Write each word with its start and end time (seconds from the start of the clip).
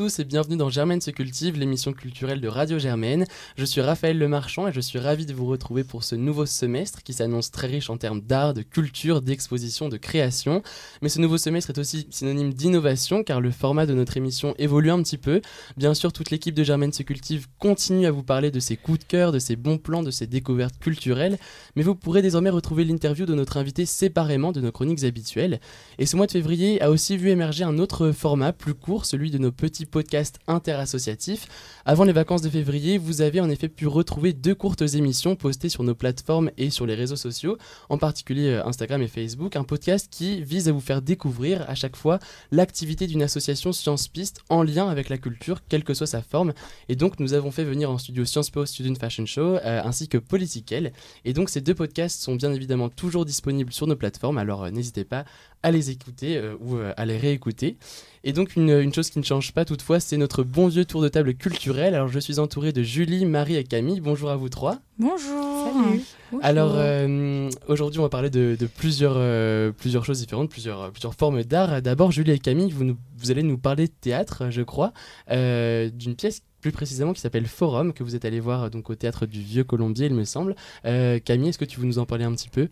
tous 0.00 0.18
et 0.18 0.24
bienvenue 0.24 0.56
dans 0.56 0.70
Germaine 0.70 1.02
se 1.02 1.10
cultive, 1.10 1.58
l'émission 1.58 1.92
culturelle 1.92 2.40
de 2.40 2.48
Radio 2.48 2.78
Germaine. 2.78 3.26
Je 3.58 3.66
suis 3.66 3.82
Raphaël 3.82 4.16
Lemarchand 4.16 4.66
et 4.66 4.72
je 4.72 4.80
suis 4.80 4.98
ravi 4.98 5.26
de 5.26 5.34
vous 5.34 5.44
retrouver 5.44 5.84
pour 5.84 6.04
ce 6.04 6.14
nouveau 6.14 6.46
semestre 6.46 7.02
qui 7.02 7.12
s'annonce 7.12 7.50
très 7.50 7.66
riche 7.66 7.90
en 7.90 7.98
termes 7.98 8.22
d'art, 8.22 8.54
de 8.54 8.62
culture, 8.62 9.20
d'exposition, 9.20 9.90
de 9.90 9.98
création. 9.98 10.62
Mais 11.02 11.10
ce 11.10 11.20
nouveau 11.20 11.36
semestre 11.36 11.68
est 11.68 11.78
aussi 11.78 12.06
synonyme 12.08 12.54
d'innovation 12.54 13.22
car 13.22 13.42
le 13.42 13.50
format 13.50 13.84
de 13.84 13.92
notre 13.92 14.16
émission 14.16 14.54
évolue 14.56 14.90
un 14.90 15.02
petit 15.02 15.18
peu. 15.18 15.42
Bien 15.76 15.92
sûr, 15.92 16.14
toute 16.14 16.30
l'équipe 16.30 16.54
de 16.54 16.64
Germaine 16.64 16.94
se 16.94 17.02
cultive 17.02 17.48
continue 17.58 18.06
à 18.06 18.10
vous 18.10 18.22
parler 18.22 18.50
de 18.50 18.58
ses 18.58 18.78
coups 18.78 19.00
de 19.00 19.04
cœur, 19.04 19.32
de 19.32 19.38
ses 19.38 19.56
bons 19.56 19.76
plans, 19.76 20.02
de 20.02 20.10
ses 20.10 20.26
découvertes 20.26 20.78
culturelles, 20.78 21.38
mais 21.76 21.82
vous 21.82 21.94
pourrez 21.94 22.22
désormais 22.22 22.48
retrouver 22.48 22.84
l'interview 22.84 23.26
de 23.26 23.34
notre 23.34 23.58
invité 23.58 23.84
séparément 23.84 24.52
de 24.52 24.62
nos 24.62 24.72
chroniques 24.72 25.04
habituelles. 25.04 25.60
Et 25.98 26.06
ce 26.06 26.16
mois 26.16 26.26
de 26.26 26.32
février 26.32 26.80
a 26.80 26.90
aussi 26.90 27.18
vu 27.18 27.28
émerger 27.28 27.64
un 27.64 27.78
autre 27.78 28.12
format 28.12 28.54
plus 28.54 28.72
court, 28.72 29.04
celui 29.04 29.30
de 29.30 29.36
nos 29.36 29.52
petits 29.52 29.89
podcasts 29.90 30.38
interassociatifs. 30.46 31.46
Avant 31.84 32.04
les 32.04 32.12
vacances 32.12 32.42
de 32.42 32.48
février, 32.48 32.98
vous 32.98 33.20
avez 33.20 33.40
en 33.40 33.50
effet 33.50 33.68
pu 33.68 33.86
retrouver 33.86 34.32
deux 34.32 34.54
courtes 34.54 34.82
émissions 34.82 35.36
postées 35.36 35.68
sur 35.68 35.82
nos 35.82 35.94
plateformes 35.94 36.50
et 36.56 36.70
sur 36.70 36.86
les 36.86 36.94
réseaux 36.94 37.16
sociaux, 37.16 37.58
en 37.88 37.98
particulier 37.98 38.48
euh, 38.48 38.66
Instagram 38.66 39.02
et 39.02 39.08
Facebook, 39.08 39.56
un 39.56 39.64
podcast 39.64 40.08
qui 40.10 40.42
vise 40.42 40.68
à 40.68 40.72
vous 40.72 40.80
faire 40.80 41.02
découvrir 41.02 41.68
à 41.68 41.74
chaque 41.74 41.96
fois 41.96 42.18
l'activité 42.50 43.06
d'une 43.06 43.22
association 43.22 43.72
Sciences 43.72 44.08
Piste 44.08 44.42
en 44.48 44.62
lien 44.62 44.88
avec 44.88 45.08
la 45.08 45.18
culture, 45.18 45.60
quelle 45.68 45.84
que 45.84 45.94
soit 45.94 46.06
sa 46.06 46.22
forme. 46.22 46.52
Et 46.88 46.96
donc 46.96 47.18
nous 47.20 47.34
avons 47.34 47.50
fait 47.50 47.64
venir 47.64 47.90
en 47.90 47.98
studio 47.98 48.24
Sciences 48.24 48.50
Po 48.50 48.64
Student 48.66 48.94
Fashion 48.94 49.26
Show 49.26 49.56
euh, 49.56 49.82
ainsi 49.84 50.08
que 50.08 50.18
Political. 50.18 50.92
Et 51.24 51.32
donc 51.32 51.50
ces 51.50 51.60
deux 51.60 51.74
podcasts 51.74 52.22
sont 52.22 52.36
bien 52.36 52.52
évidemment 52.52 52.88
toujours 52.88 53.24
disponibles 53.24 53.72
sur 53.72 53.86
nos 53.86 53.96
plateformes, 53.96 54.38
alors 54.38 54.64
euh, 54.64 54.70
n'hésitez 54.70 55.04
pas 55.04 55.24
à 55.62 55.70
les 55.70 55.90
écouter 55.90 56.40
ou 56.60 56.76
à 56.96 57.04
les 57.04 57.16
réécouter. 57.16 57.76
Et 58.22 58.34
donc 58.34 58.54
une, 58.54 58.92
chose 58.92 59.08
qui 59.08 59.18
ne 59.18 59.24
change 59.24 59.52
pas 59.52 59.64
toutefois, 59.64 59.98
c'est 59.98 60.18
notre 60.18 60.42
bon 60.42 60.68
vieux 60.68 60.84
tour 60.84 61.00
de 61.00 61.08
table 61.08 61.34
culturel. 61.34 61.94
Alors 61.94 62.08
je 62.08 62.18
suis 62.18 62.38
entouré 62.38 62.70
de 62.70 62.82
Julie, 62.82 63.24
Marie 63.24 63.56
et 63.56 63.64
Camille. 63.64 64.00
Bonjour 64.00 64.28
à 64.30 64.36
vous 64.36 64.50
trois. 64.50 64.78
Bonjour. 64.98 65.72
Salut. 65.72 66.02
Alors 66.42 66.72
euh, 66.74 67.48
aujourd'hui 67.66 67.98
on 67.98 68.02
va 68.02 68.10
parler 68.10 68.28
de, 68.28 68.56
plusieurs, 68.76 69.14
euh, 69.16 69.72
plusieurs 69.72 70.04
choses 70.04 70.18
différentes, 70.18 70.50
plusieurs, 70.50 70.90
plusieurs 70.90 71.14
formes 71.14 71.42
d'art. 71.44 71.80
D'abord 71.80 72.12
Julie 72.12 72.32
et 72.32 72.38
Camille, 72.38 72.70
vous, 72.70 72.94
vous 73.16 73.30
allez 73.30 73.42
nous 73.42 73.56
parler 73.56 73.86
de 73.86 73.92
théâtre, 73.98 74.50
je 74.50 74.62
crois, 74.62 74.92
euh, 75.30 75.88
d'une 75.88 76.14
pièce 76.14 76.42
plus 76.60 76.72
précisément 76.72 77.14
qui 77.14 77.22
s'appelle 77.22 77.46
Forum, 77.46 77.94
que 77.94 78.04
vous 78.04 78.14
êtes 78.14 78.26
allé 78.26 78.38
voir 78.38 78.70
donc 78.70 78.90
au 78.90 78.94
théâtre 78.94 79.24
du 79.24 79.40
Vieux 79.40 79.64
Colombier, 79.64 80.06
il 80.06 80.14
me 80.14 80.24
semble. 80.24 80.54
Camille, 80.82 81.48
est-ce 81.48 81.58
que 81.58 81.64
tu 81.64 81.80
veux 81.80 81.86
nous 81.86 81.98
en 81.98 82.04
parler 82.04 82.24
un 82.24 82.32
petit 82.32 82.50
peu? 82.50 82.68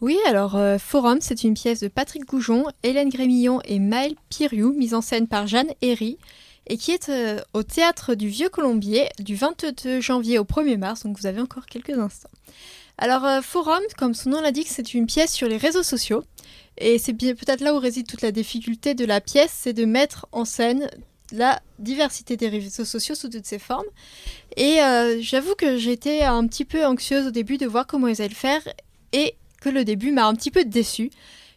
Oui, 0.00 0.18
alors 0.26 0.56
euh, 0.56 0.78
Forum, 0.78 1.18
c'est 1.20 1.44
une 1.44 1.54
pièce 1.54 1.80
de 1.80 1.88
Patrick 1.88 2.24
Goujon, 2.24 2.64
Hélène 2.82 3.08
Grémillon 3.08 3.60
et 3.64 3.78
Maël 3.78 4.14
Piriou, 4.30 4.72
mise 4.72 4.94
en 4.94 5.00
scène 5.00 5.28
par 5.28 5.46
Jeanne 5.46 5.72
Herry, 5.80 6.18
et 6.66 6.76
qui 6.76 6.90
est 6.90 7.08
euh, 7.08 7.40
au 7.52 7.62
théâtre 7.62 8.14
du 8.14 8.28
Vieux 8.28 8.48
Colombier 8.48 9.08
du 9.20 9.36
22 9.36 10.00
janvier 10.00 10.40
au 10.40 10.44
1er 10.44 10.76
mars, 10.76 11.04
donc 11.04 11.18
vous 11.18 11.26
avez 11.26 11.40
encore 11.40 11.66
quelques 11.66 11.96
instants. 11.96 12.30
Alors 12.98 13.24
euh, 13.24 13.42
Forum, 13.42 13.82
comme 13.96 14.14
son 14.14 14.30
nom 14.30 14.40
l'indique, 14.40 14.68
c'est 14.68 14.92
une 14.92 15.06
pièce 15.06 15.32
sur 15.32 15.46
les 15.46 15.56
réseaux 15.56 15.84
sociaux, 15.84 16.24
et 16.78 16.98
c'est 16.98 17.12
peut-être 17.12 17.60
là 17.60 17.72
où 17.72 17.78
réside 17.78 18.08
toute 18.08 18.22
la 18.22 18.32
difficulté 18.32 18.94
de 18.94 19.04
la 19.04 19.20
pièce, 19.20 19.52
c'est 19.54 19.72
de 19.72 19.84
mettre 19.84 20.26
en 20.32 20.44
scène 20.44 20.90
la 21.30 21.60
diversité 21.78 22.36
des 22.36 22.48
réseaux 22.48 22.84
sociaux 22.84 23.14
sous 23.14 23.28
toutes 23.28 23.46
ses 23.46 23.58
formes. 23.58 23.86
Et 24.56 24.78
j'avoue 25.20 25.54
que 25.54 25.76
j'étais 25.78 26.22
un 26.22 26.46
petit 26.46 26.64
peu 26.64 26.84
anxieuse 26.84 27.26
au 27.26 27.30
début 27.30 27.56
de 27.56 27.66
voir 27.66 27.86
comment 27.86 28.08
ils 28.08 28.20
allaient 28.20 28.28
le 28.28 28.34
faire, 28.34 28.62
et 29.12 29.36
que 29.62 29.68
le 29.68 29.84
début 29.84 30.12
m'a 30.12 30.26
un 30.26 30.34
petit 30.34 30.50
peu 30.50 30.64
déçu. 30.64 31.10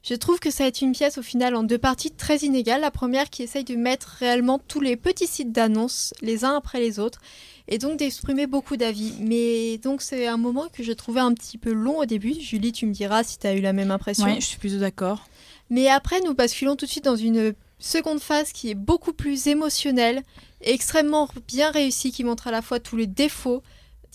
Je 0.03 0.13
trouve 0.13 0.39
que 0.39 0.51
ça 0.51 0.63
va 0.63 0.67
être 0.67 0.81
une 0.81 0.91
pièce 0.91 1.17
au 1.17 1.23
final 1.23 1.55
en 1.55 1.63
deux 1.63 1.79
parties 1.79 2.11
très 2.11 2.37
inégales. 2.37 2.81
La 2.81 2.91
première 2.91 3.31
qui 3.31 3.41
essaye 3.41 3.63
de 3.63 3.75
mettre 3.75 4.17
réellement 4.19 4.59
tous 4.67 4.79
les 4.79 4.95
petits 4.95 5.25
sites 5.25 5.51
d'annonces 5.51 6.13
les 6.21 6.45
uns 6.45 6.55
après 6.55 6.79
les 6.79 6.99
autres 6.99 7.19
et 7.67 7.79
donc 7.79 7.97
d'exprimer 7.97 8.45
beaucoup 8.45 8.77
d'avis. 8.77 9.13
Mais 9.19 9.79
donc 9.79 10.03
c'est 10.03 10.27
un 10.27 10.37
moment 10.37 10.67
que 10.71 10.83
je 10.83 10.91
trouvais 10.91 11.21
un 11.21 11.33
petit 11.33 11.57
peu 11.57 11.73
long 11.73 11.97
au 11.97 12.05
début. 12.05 12.35
Julie, 12.39 12.71
tu 12.71 12.85
me 12.85 12.93
diras 12.93 13.23
si 13.23 13.39
tu 13.39 13.47
as 13.47 13.55
eu 13.55 13.61
la 13.61 13.73
même 13.73 13.89
impression. 13.89 14.25
Oui, 14.25 14.35
je 14.35 14.45
suis 14.45 14.59
plutôt 14.59 14.77
d'accord. 14.77 15.27
Mais 15.71 15.87
après, 15.87 16.21
nous 16.21 16.35
basculons 16.35 16.75
tout 16.75 16.85
de 16.85 16.91
suite 16.91 17.05
dans 17.05 17.15
une 17.15 17.55
seconde 17.79 18.19
phase 18.19 18.51
qui 18.51 18.69
est 18.69 18.75
beaucoup 18.75 19.13
plus 19.13 19.47
émotionnelle, 19.47 20.21
extrêmement 20.61 21.27
bien 21.47 21.71
réussie, 21.71 22.11
qui 22.11 22.23
montre 22.23 22.47
à 22.47 22.51
la 22.51 22.61
fois 22.61 22.79
tous 22.79 22.95
les 22.95 23.07
défauts, 23.07 23.63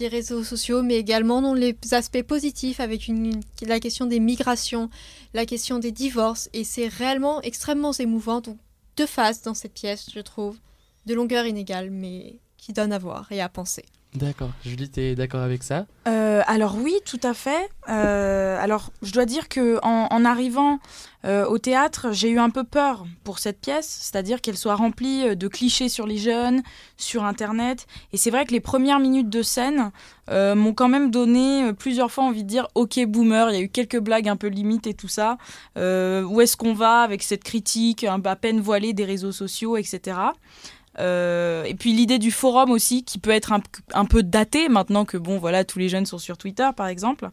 réseaux 0.09 0.45
sociaux, 0.45 0.83
mais 0.83 0.97
également 0.97 1.43
dans 1.43 1.55
les 1.55 1.77
aspects 1.93 2.23
positifs 2.23 2.81
avec 2.81 3.11
la 3.63 3.81
question 3.81 4.07
des 4.07 4.21
migrations, 4.21 4.91
la 5.35 5.47
question 5.47 5.79
des 5.79 5.93
divorces. 5.93 6.49
Et 6.53 6.65
c'est 6.65 6.89
réellement 6.89 7.41
extrêmement 7.43 7.93
émouvant. 7.93 8.41
Donc, 8.41 8.59
deux 8.97 9.07
phases 9.07 9.43
dans 9.43 9.55
cette 9.55 9.75
pièce, 9.75 10.11
je 10.15 10.21
trouve, 10.21 10.59
de 11.07 11.15
longueur 11.15 11.47
inégale, 11.47 11.91
mais 11.91 12.39
qui 12.57 12.73
donnent 12.73 12.93
à 12.93 12.99
voir 12.99 13.31
et 13.33 13.41
à 13.41 13.49
penser. 13.49 13.85
D'accord. 14.15 14.51
Julie, 14.65 14.91
tu 14.91 15.01
es 15.01 15.15
d'accord 15.15 15.43
avec 15.43 15.63
ça? 15.63 15.87
Euh, 16.09 16.43
Alors 16.49 16.77
oui, 16.77 16.95
tout 17.05 17.21
à 17.23 17.33
fait. 17.33 17.71
Euh, 17.89 18.59
alors 18.61 18.91
je 19.03 19.13
dois 19.13 19.25
dire 19.25 19.49
que 19.49 19.79
en, 19.83 20.25
arrivant 20.25 20.81
euh, 21.25 21.47
au 21.47 21.59
théâtre, 21.59 22.09
j'ai 22.11 22.29
eu 22.29 22.41
un 22.41 22.51
peu 22.51 22.65
peur 22.65 23.07
pour 23.23 23.39
cette 23.39 23.61
pièce, 23.61 23.87
c'est-à-dire 24.03 24.41
qu'elle 24.41 24.57
soit 24.57 24.75
remplie 24.75 25.37
de 25.37 25.49
clichés 25.49 25.89
sur 25.89 26.09
les 26.09 26.17
jeunes, 26.17 26.63
sur 26.97 27.23
Internet. 27.23 27.87
Et 28.13 28.17
c'est 28.17 28.31
vrai 28.31 28.47
que 28.47 28.53
les 28.53 28.61
premières 28.61 28.99
minutes 28.99 29.31
de 29.31 29.43
scène 29.43 29.93
m'ont 30.29 30.75
quand 30.75 30.89
même 30.89 31.11
donné 31.11 31.73
plusieurs 31.73 32.11
fois 32.11 32.25
envie 32.25 32.43
de 32.43 32.49
dire 32.49 32.67
OK 32.75 32.99
boomer. 33.07 33.51
Il 33.51 33.55
y 33.55 33.59
a 33.59 33.63
eu 33.63 33.69
quelques 33.69 33.99
blagues 33.99 34.29
un 34.29 34.37
peu 34.37 34.49
limites 34.49 34.89
et 34.89 34.95
tout 34.95 35.09
ça. 35.09 35.39
où 35.77 36.41
est-ce 36.41 36.57
qu'on 36.57 36.75
va 36.75 37.03
avec 37.03 37.23
cette 37.23 37.45
critique 37.45 38.05
à 38.05 38.37
peine 38.37 38.61
voilée 38.61 38.93
des 38.93 39.05
réseaux 39.05 39.33
sociaux, 39.33 39.77
etc. 39.77 40.17
Euh, 41.01 41.65
et 41.65 41.75
puis 41.75 41.93
l'idée 41.93 42.19
du 42.19 42.31
forum 42.31 42.71
aussi, 42.71 43.05
qui 43.05 43.19
peut 43.19 43.31
être 43.31 43.53
un, 43.53 44.05
peu 44.05 44.23
daté 44.23 44.69
maintenant 44.69 45.05
que 45.05 45.17
bon 45.17 45.39
voilà 45.39 45.65
tous 45.65 45.79
les 45.79 45.89
jeunes 45.89 46.07
sont 46.07 46.19
sur 46.19 46.37
Twitter 46.37 46.69
par 46.77 46.87
exemple. 46.87 47.31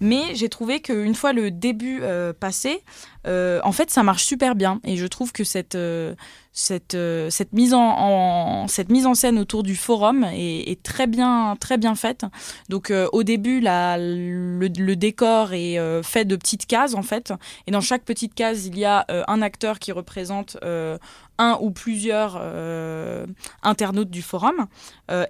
Mais 0.00 0.34
j'ai 0.34 0.48
trouvé 0.48 0.80
qu'une 0.80 1.14
fois 1.14 1.32
le 1.32 1.50
début 1.50 2.00
euh, 2.02 2.32
passé, 2.32 2.84
euh, 3.26 3.60
en 3.64 3.72
fait 3.72 3.90
ça 3.90 4.04
marche 4.04 4.24
super 4.24 4.54
bien 4.54 4.80
et 4.84 4.96
je 4.96 5.06
trouve 5.06 5.32
que 5.32 5.42
cette 5.42 5.76
cette, 6.58 6.96
euh, 6.96 7.30
cette, 7.30 7.52
mise 7.52 7.72
en, 7.72 8.66
scène 8.66 9.38
autour 9.38 9.62
du 9.62 9.76
forum 9.76 10.26
est, 10.32 10.82
très, 10.82 11.06
bien, 11.06 11.56
faite. 11.94 12.26
Donc 12.68 12.90
euh, 12.90 13.06
au 13.12 13.22
début, 13.22 13.60
le, 13.62 14.94
décor 14.96 15.52
est 15.52 15.78
euh, 15.78 16.02
fait 16.02 16.24
de 16.24 16.34
petites 16.34 16.66
cases 16.66 16.94
en 16.94 17.02
fait. 17.02 17.32
Et 17.68 17.70
dans 17.70 17.80
chaque 17.80 18.02
petite 18.02 18.34
case, 18.34 18.66
il 18.66 18.76
y 18.76 18.84
a 18.84 19.06
un 19.28 19.40
acteur 19.40 19.78
qui 19.78 19.92
représente 19.92 20.56
un 21.40 21.56
ou 21.60 21.70
plusieurs 21.70 22.42
internautes 23.62 24.10
du 24.10 24.22
forum. 24.22 24.66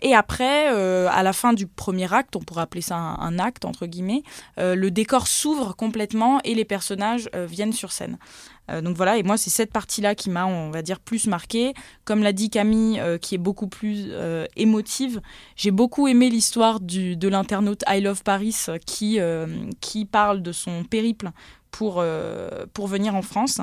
et 0.00 0.14
après, 0.14 0.68
à 0.68 1.22
la 1.22 1.32
fin 1.34 1.52
du 1.52 1.66
premier 1.66 2.12
acte, 2.12 2.36
on 2.36 2.40
pourrait 2.40 2.62
appeler 2.62 2.80
ça 2.80 2.96
un, 2.96 3.18
un 3.18 3.38
acte 3.38 3.66
entre 3.66 3.84
guillemets, 3.84 4.22
le 4.56 4.88
décor 4.88 5.26
s'ouvre 5.26 5.76
complètement 5.76 6.40
et 6.44 6.54
les 6.54 6.64
personnages 6.64 7.28
viennent 7.34 7.74
sur 7.74 7.92
scène. 7.92 8.16
Euh, 8.70 8.80
donc 8.80 8.96
voilà, 8.96 9.16
et 9.16 9.22
moi 9.22 9.36
c'est 9.36 9.50
cette 9.50 9.72
partie-là 9.72 10.14
qui 10.14 10.30
m'a, 10.30 10.46
on 10.46 10.70
va 10.70 10.82
dire, 10.82 11.00
plus 11.00 11.26
marqué. 11.26 11.74
Comme 12.04 12.22
l'a 12.22 12.32
dit 12.32 12.50
Camille, 12.50 13.00
euh, 13.00 13.18
qui 13.18 13.34
est 13.34 13.38
beaucoup 13.38 13.68
plus 13.68 14.08
euh, 14.10 14.46
émotive, 14.56 15.20
j'ai 15.56 15.70
beaucoup 15.70 16.08
aimé 16.08 16.30
l'histoire 16.30 16.80
de 16.80 17.28
l'internaute 17.28 17.82
I 17.88 18.00
Love 18.00 18.22
Paris 18.22 18.56
qui, 18.86 19.18
qui 19.80 20.04
parle 20.04 20.42
de 20.42 20.52
son 20.52 20.84
périple 20.84 21.30
pour, 21.70 22.02
pour 22.72 22.86
venir 22.86 23.14
en 23.14 23.22
France. 23.22 23.60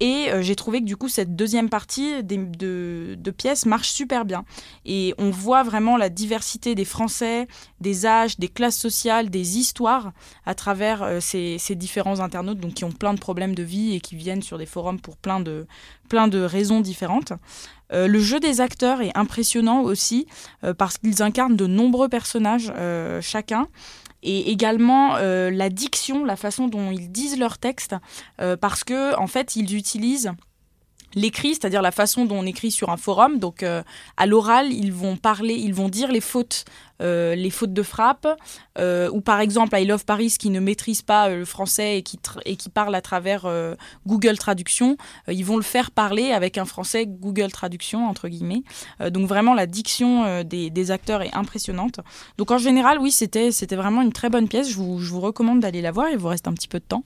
Et 0.00 0.30
euh, 0.30 0.40
j'ai 0.40 0.56
trouvé 0.56 0.80
que 0.80 0.86
du 0.86 0.96
coup, 0.96 1.08
cette 1.08 1.36
deuxième 1.36 1.68
partie 1.68 2.24
de, 2.24 3.14
de, 3.14 3.30
pièces 3.30 3.66
marche 3.66 3.90
super 3.90 4.24
bien. 4.24 4.44
Et 4.86 5.14
on 5.18 5.30
voit 5.30 5.62
vraiment 5.62 5.98
la 5.98 6.08
diversité 6.08 6.74
des 6.74 6.86
Français, 6.86 7.46
des 7.80 8.06
âges, 8.06 8.38
des 8.38 8.48
classes 8.48 8.78
sociales, 8.78 9.28
des 9.28 9.58
histoires 9.58 10.12
à 10.46 10.54
travers 10.54 11.02
euh, 11.02 11.20
ces, 11.20 11.58
ces, 11.58 11.74
différents 11.74 12.20
internautes 12.20 12.58
donc, 12.58 12.74
qui 12.74 12.84
ont 12.84 12.92
plein 12.92 13.12
de 13.12 13.20
problèmes 13.20 13.54
de 13.54 13.62
vie 13.62 13.94
et 13.94 14.00
qui 14.00 14.16
viennent 14.16 14.42
sur 14.42 14.56
des 14.56 14.66
forums 14.66 15.00
pour 15.00 15.18
plein 15.18 15.40
de, 15.40 15.66
plein 16.08 16.28
de 16.28 16.40
raisons 16.40 16.80
différentes. 16.80 17.34
Euh, 17.92 18.06
le 18.06 18.20
jeu 18.20 18.40
des 18.40 18.60
acteurs 18.62 19.02
est 19.02 19.16
impressionnant 19.16 19.82
aussi 19.82 20.26
parce 20.78 20.96
qu'ils 20.96 21.22
incarnent 21.22 21.56
de 21.56 21.66
nombreux 21.66 22.08
personnages 22.08 22.72
chacun 23.20 23.66
et 24.22 24.50
également 24.50 25.16
euh, 25.16 25.50
la 25.50 25.70
diction, 25.70 26.24
la 26.24 26.36
façon 26.36 26.68
dont 26.68 26.90
ils 26.90 27.10
disent 27.10 27.38
leurs 27.38 27.58
textes, 27.58 27.96
euh, 28.40 28.56
parce 28.56 28.84
que 28.84 29.16
en 29.16 29.26
fait 29.26 29.56
ils 29.56 29.74
utilisent 29.76 30.32
l'écrit, 31.14 31.54
c'est-à-dire 31.54 31.82
la 31.82 31.90
façon 31.90 32.24
dont 32.24 32.38
on 32.38 32.46
écrit 32.46 32.70
sur 32.70 32.90
un 32.90 32.96
forum. 32.96 33.38
Donc 33.38 33.62
euh, 33.62 33.82
à 34.16 34.26
l'oral, 34.26 34.72
ils 34.72 34.92
vont 34.92 35.16
parler, 35.16 35.54
ils 35.54 35.74
vont 35.74 35.88
dire 35.88 36.10
les 36.12 36.20
fautes, 36.20 36.64
euh, 37.02 37.34
les 37.34 37.50
fautes 37.50 37.72
de 37.72 37.82
frappe, 37.82 38.26
euh, 38.78 39.10
ou 39.10 39.20
par 39.20 39.40
exemple 39.40 39.76
I 39.78 39.84
Love 39.84 40.04
Paris 40.04 40.34
qui 40.38 40.50
ne 40.50 40.60
maîtrise 40.60 41.02
pas 41.02 41.28
le 41.28 41.44
français 41.44 41.98
et 41.98 42.02
qui, 42.02 42.18
et 42.44 42.56
qui 42.56 42.68
parle 42.68 42.94
à 42.94 43.00
travers 43.00 43.46
Google 44.06 44.38
Traduction, 44.38 44.96
ils 45.28 45.44
vont 45.44 45.56
le 45.56 45.62
faire 45.62 45.90
parler 45.90 46.32
avec 46.32 46.58
un 46.58 46.64
français 46.64 47.06
Google 47.06 47.50
Traduction 47.50 48.08
entre 48.08 48.28
guillemets. 48.28 48.62
donc 49.10 49.26
vraiment 49.26 49.54
la 49.54 49.66
diction 49.66 50.42
des, 50.42 50.70
des, 50.70 50.90
acteurs 50.90 51.22
est 51.22 51.34
impressionnante. 51.34 52.00
Donc 52.38 52.50
en 52.50 52.58
général, 52.58 52.98
oui, 52.98 53.10
c'était 53.10 53.50
vraiment 53.76 54.02
une 54.02 54.12
très 54.12 54.28
bonne 54.28 54.48
pièce. 54.48 54.68
Je 54.68 54.76
vous, 54.76 54.98
je 54.98 55.10
vous 55.10 55.20
recommande 55.20 55.60
d'aller 55.60 55.82
la 55.82 55.92
voir. 55.92 56.08
Il 56.10 56.18
vous 56.18 56.28
reste 56.28 56.48
un 56.48 56.52
petit 56.52 56.68
peu 56.68 56.78
de 56.78 56.84
temps. 56.84 57.04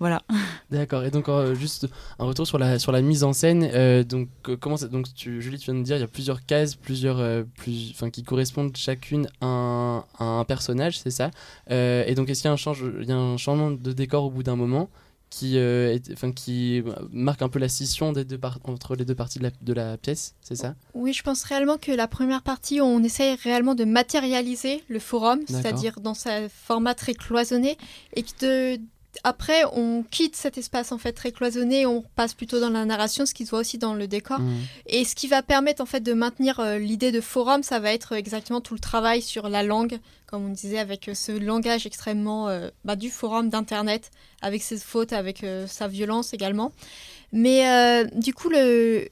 Voilà. 0.00 0.22
D'accord. 0.70 1.04
Et 1.04 1.10
donc 1.10 1.28
euh, 1.28 1.54
juste 1.54 1.86
un 2.18 2.24
retour 2.24 2.46
sur 2.46 2.58
la 2.58 2.78
sur 2.78 2.90
la 2.90 3.02
mise 3.02 3.22
en 3.22 3.32
scène. 3.32 3.68
euh, 3.74 4.02
donc 4.02 4.28
euh, 4.48 4.56
comment 4.58 4.76
ça- 4.78 4.88
donc 4.88 5.12
tu, 5.14 5.40
Julie, 5.42 5.58
tu 5.58 5.70
viens 5.70 5.78
de 5.78 5.84
dire 5.84 5.96
il 5.96 6.00
y 6.00 6.04
a 6.04 6.08
plusieurs 6.08 6.44
cases, 6.46 6.74
plusieurs 6.74 7.18
euh, 7.20 7.42
plus 7.58 7.90
enfin 7.94 8.08
qui 8.10 8.22
correspondent 8.24 8.74
chacune 8.76 9.26
à 9.42 9.46
un, 9.46 9.98
à 10.18 10.24
un 10.24 10.44
personnage, 10.44 10.98
c'est 10.98 11.10
ça. 11.10 11.30
Euh, 11.70 12.02
et 12.06 12.14
donc 12.14 12.30
est-ce 12.30 12.40
qu'il 12.40 12.48
y 12.48 12.50
a 12.50 12.52
un 12.54 12.56
change 12.56 12.82
il 13.00 13.08
y 13.08 13.12
a 13.12 13.16
un 13.16 13.36
changement 13.36 13.70
de 13.70 13.92
décor 13.92 14.24
au 14.24 14.30
bout 14.30 14.42
d'un 14.42 14.56
moment 14.56 14.88
qui 15.28 15.58
euh, 15.58 15.96
enfin 16.14 16.32
qui 16.32 16.82
marque 17.12 17.42
un 17.42 17.48
peu 17.48 17.58
la 17.60 17.68
scission 17.68 18.12
des 18.12 18.24
deux 18.24 18.38
par- 18.38 18.58
entre 18.64 18.96
les 18.96 19.04
deux 19.04 19.14
parties 19.14 19.38
de 19.38 19.44
la, 19.44 19.50
de 19.60 19.72
la 19.72 19.96
pièce, 19.98 20.34
c'est 20.40 20.56
ça? 20.56 20.74
Oui, 20.94 21.12
je 21.12 21.22
pense 21.22 21.44
réellement 21.44 21.76
que 21.76 21.92
la 21.92 22.08
première 22.08 22.42
partie, 22.42 22.80
on 22.80 23.00
essaye 23.04 23.36
réellement 23.36 23.76
de 23.76 23.84
matérialiser 23.84 24.82
le 24.88 24.98
forum, 24.98 25.40
D'accord. 25.40 25.54
c'est-à-dire 25.62 26.00
dans 26.00 26.14
sa 26.14 26.48
format 26.48 26.94
très 26.94 27.14
cloisonné, 27.14 27.76
et 28.16 28.22
que 28.24 28.76
de- 28.76 28.80
après, 29.24 29.64
on 29.72 30.04
quitte 30.08 30.36
cet 30.36 30.56
espace 30.56 30.92
en 30.92 30.98
fait 30.98 31.12
très 31.12 31.32
cloisonné, 31.32 31.84
on 31.86 32.02
passe 32.14 32.34
plutôt 32.34 32.60
dans 32.60 32.70
la 32.70 32.84
narration, 32.84 33.26
ce 33.26 33.34
qui 33.34 33.44
se 33.44 33.50
voit 33.50 33.60
aussi 33.60 33.76
dans 33.76 33.94
le 33.94 34.06
décor. 34.06 34.40
Mhm. 34.40 34.60
Et 34.86 35.04
ce 35.04 35.14
qui 35.14 35.26
va 35.28 35.42
permettre 35.42 35.82
en 35.82 35.86
fait 35.86 36.00
de 36.00 36.12
maintenir 36.12 36.60
euh, 36.60 36.78
l'idée 36.78 37.12
de 37.12 37.20
forum, 37.20 37.62
ça 37.62 37.80
va 37.80 37.92
être 37.92 38.12
exactement 38.12 38.60
tout 38.60 38.74
le 38.74 38.80
travail 38.80 39.22
sur 39.22 39.48
la 39.48 39.62
langue, 39.62 39.98
comme 40.30 40.46
on 40.46 40.52
disait, 40.52 40.78
avec 40.78 41.08
euh, 41.08 41.14
ce 41.14 41.32
langage 41.32 41.86
extrêmement 41.86 42.48
euh, 42.48 42.70
bah, 42.84 42.96
du 42.96 43.10
forum 43.10 43.50
d'internet, 43.50 44.10
avec 44.42 44.62
ses 44.62 44.78
fautes, 44.78 45.12
avec 45.12 45.42
euh, 45.42 45.66
sa 45.66 45.88
violence 45.88 46.32
également. 46.32 46.72
Mais 47.32 48.04
du 48.16 48.34
coup, 48.34 48.48
le... 48.48 49.06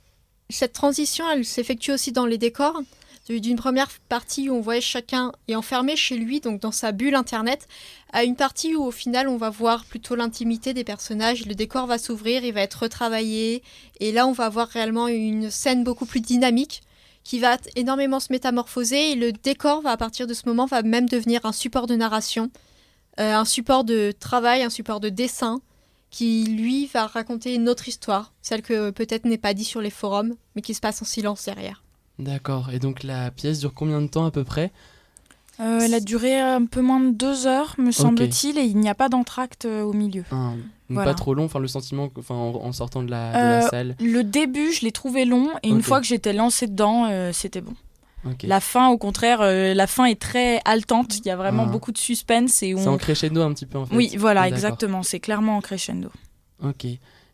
cette 0.50 0.72
transition, 0.72 1.24
elle 1.30 1.44
s'effectue 1.44 1.92
aussi 1.92 2.10
dans 2.10 2.26
les 2.26 2.38
décors. 2.38 2.80
Du- 3.28 3.40
D'une 3.40 3.56
première 3.56 3.90
partie 4.08 4.48
où 4.48 4.54
on 4.54 4.60
voyait 4.60 4.80
chacun 4.80 5.32
est 5.48 5.54
enfermé 5.54 5.96
chez 5.96 6.16
lui, 6.16 6.40
donc 6.40 6.60
dans 6.60 6.72
sa 6.72 6.92
bulle 6.92 7.14
internet, 7.14 7.68
à 8.12 8.24
une 8.24 8.36
partie 8.36 8.74
où 8.74 8.82
au 8.82 8.90
final 8.90 9.28
on 9.28 9.36
va 9.36 9.50
voir 9.50 9.84
plutôt 9.84 10.14
l'intimité 10.14 10.72
des 10.72 10.84
personnages, 10.84 11.44
le 11.44 11.54
décor 11.54 11.86
va 11.86 11.98
s'ouvrir, 11.98 12.42
il 12.44 12.54
va 12.54 12.62
être 12.62 12.82
retravaillé, 12.84 13.62
et 14.00 14.12
là 14.12 14.26
on 14.26 14.32
va 14.32 14.46
avoir 14.46 14.68
réellement 14.68 15.08
une 15.08 15.50
scène 15.50 15.84
beaucoup 15.84 16.06
plus 16.06 16.20
dynamique 16.20 16.82
qui 17.22 17.38
va 17.38 17.58
énormément 17.76 18.20
se 18.20 18.32
métamorphoser, 18.32 19.10
et 19.10 19.14
le 19.14 19.32
décor 19.32 19.82
va 19.82 19.90
à 19.90 19.96
partir 19.98 20.26
de 20.26 20.32
ce 20.32 20.48
moment 20.48 20.64
va 20.64 20.80
même 20.82 21.08
devenir 21.08 21.44
un 21.44 21.52
support 21.52 21.86
de 21.86 21.96
narration, 21.96 22.50
euh, 23.20 23.34
un 23.34 23.44
support 23.44 23.84
de 23.84 24.12
travail, 24.18 24.62
un 24.62 24.70
support 24.70 25.00
de 25.00 25.10
dessin, 25.10 25.60
qui 26.10 26.44
lui 26.44 26.86
va 26.86 27.06
raconter 27.06 27.54
une 27.54 27.68
autre 27.68 27.88
histoire, 27.88 28.32
celle 28.40 28.62
que 28.62 28.88
peut-être 28.88 29.26
n'est 29.26 29.36
pas 29.36 29.52
dit 29.52 29.64
sur 29.64 29.82
les 29.82 29.90
forums, 29.90 30.34
mais 30.56 30.62
qui 30.62 30.72
se 30.72 30.80
passe 30.80 31.02
en 31.02 31.04
silence 31.04 31.44
derrière. 31.44 31.82
D'accord. 32.18 32.70
Et 32.72 32.78
donc 32.78 33.02
la 33.04 33.30
pièce 33.30 33.60
dure 33.60 33.72
combien 33.74 34.00
de 34.00 34.06
temps 34.08 34.26
à 34.26 34.30
peu 34.30 34.44
près? 34.44 34.70
Euh, 35.60 35.80
elle 35.82 35.94
a 35.94 36.00
duré 36.00 36.38
un 36.38 36.64
peu 36.66 36.80
moins 36.80 37.00
de 37.00 37.10
deux 37.10 37.46
heures, 37.48 37.74
me 37.78 37.90
semble-t-il, 37.90 38.58
et 38.58 38.62
il 38.62 38.76
n'y 38.76 38.88
a 38.88 38.94
pas 38.94 39.08
d'entracte 39.08 39.64
euh, 39.64 39.82
au 39.82 39.92
milieu. 39.92 40.24
Voilà. 40.88 41.10
Pas 41.10 41.14
trop 41.14 41.34
long. 41.34 41.44
Enfin 41.46 41.58
le 41.58 41.66
sentiment 41.66 42.08
enfin 42.16 42.34
en, 42.36 42.54
en 42.54 42.72
sortant 42.72 43.02
de 43.02 43.10
la, 43.10 43.28
de 43.32 43.36
la 43.36 43.64
Euh, 43.66 43.68
salle. 43.68 43.96
Le 44.00 44.22
début, 44.22 44.72
je 44.72 44.82
l'ai 44.82 44.92
trouvé 44.92 45.24
long, 45.24 45.48
et 45.64 45.68
une 45.68 45.82
fois 45.82 46.00
que 46.00 46.06
j'étais 46.06 46.32
lancée 46.32 46.66
dedans, 46.68 47.06
euh, 47.10 47.30
c'était 47.32 47.60
bon. 47.60 47.74
La 48.42 48.60
fin, 48.60 48.88
au 48.88 48.98
contraire, 48.98 49.40
la 49.42 49.86
fin 49.86 50.04
est 50.04 50.20
très 50.20 50.60
haletante. 50.64 51.18
Il 51.18 51.26
y 51.26 51.30
a 51.30 51.36
vraiment 51.36 51.62
Ah. 51.66 51.70
beaucoup 51.70 51.92
de 51.92 51.98
suspense 51.98 52.62
et 52.62 52.74
C'est 52.76 52.86
en 52.88 52.98
crescendo 52.98 53.40
un 53.40 53.52
petit 53.54 53.64
peu 53.64 53.78
en 53.78 53.86
fait. 53.86 53.94
Oui, 53.96 54.14
voilà, 54.18 54.46
exactement. 54.48 55.02
C'est 55.02 55.20
clairement 55.20 55.56
en 55.56 55.60
crescendo. 55.60 56.10
Ok. 56.62 56.86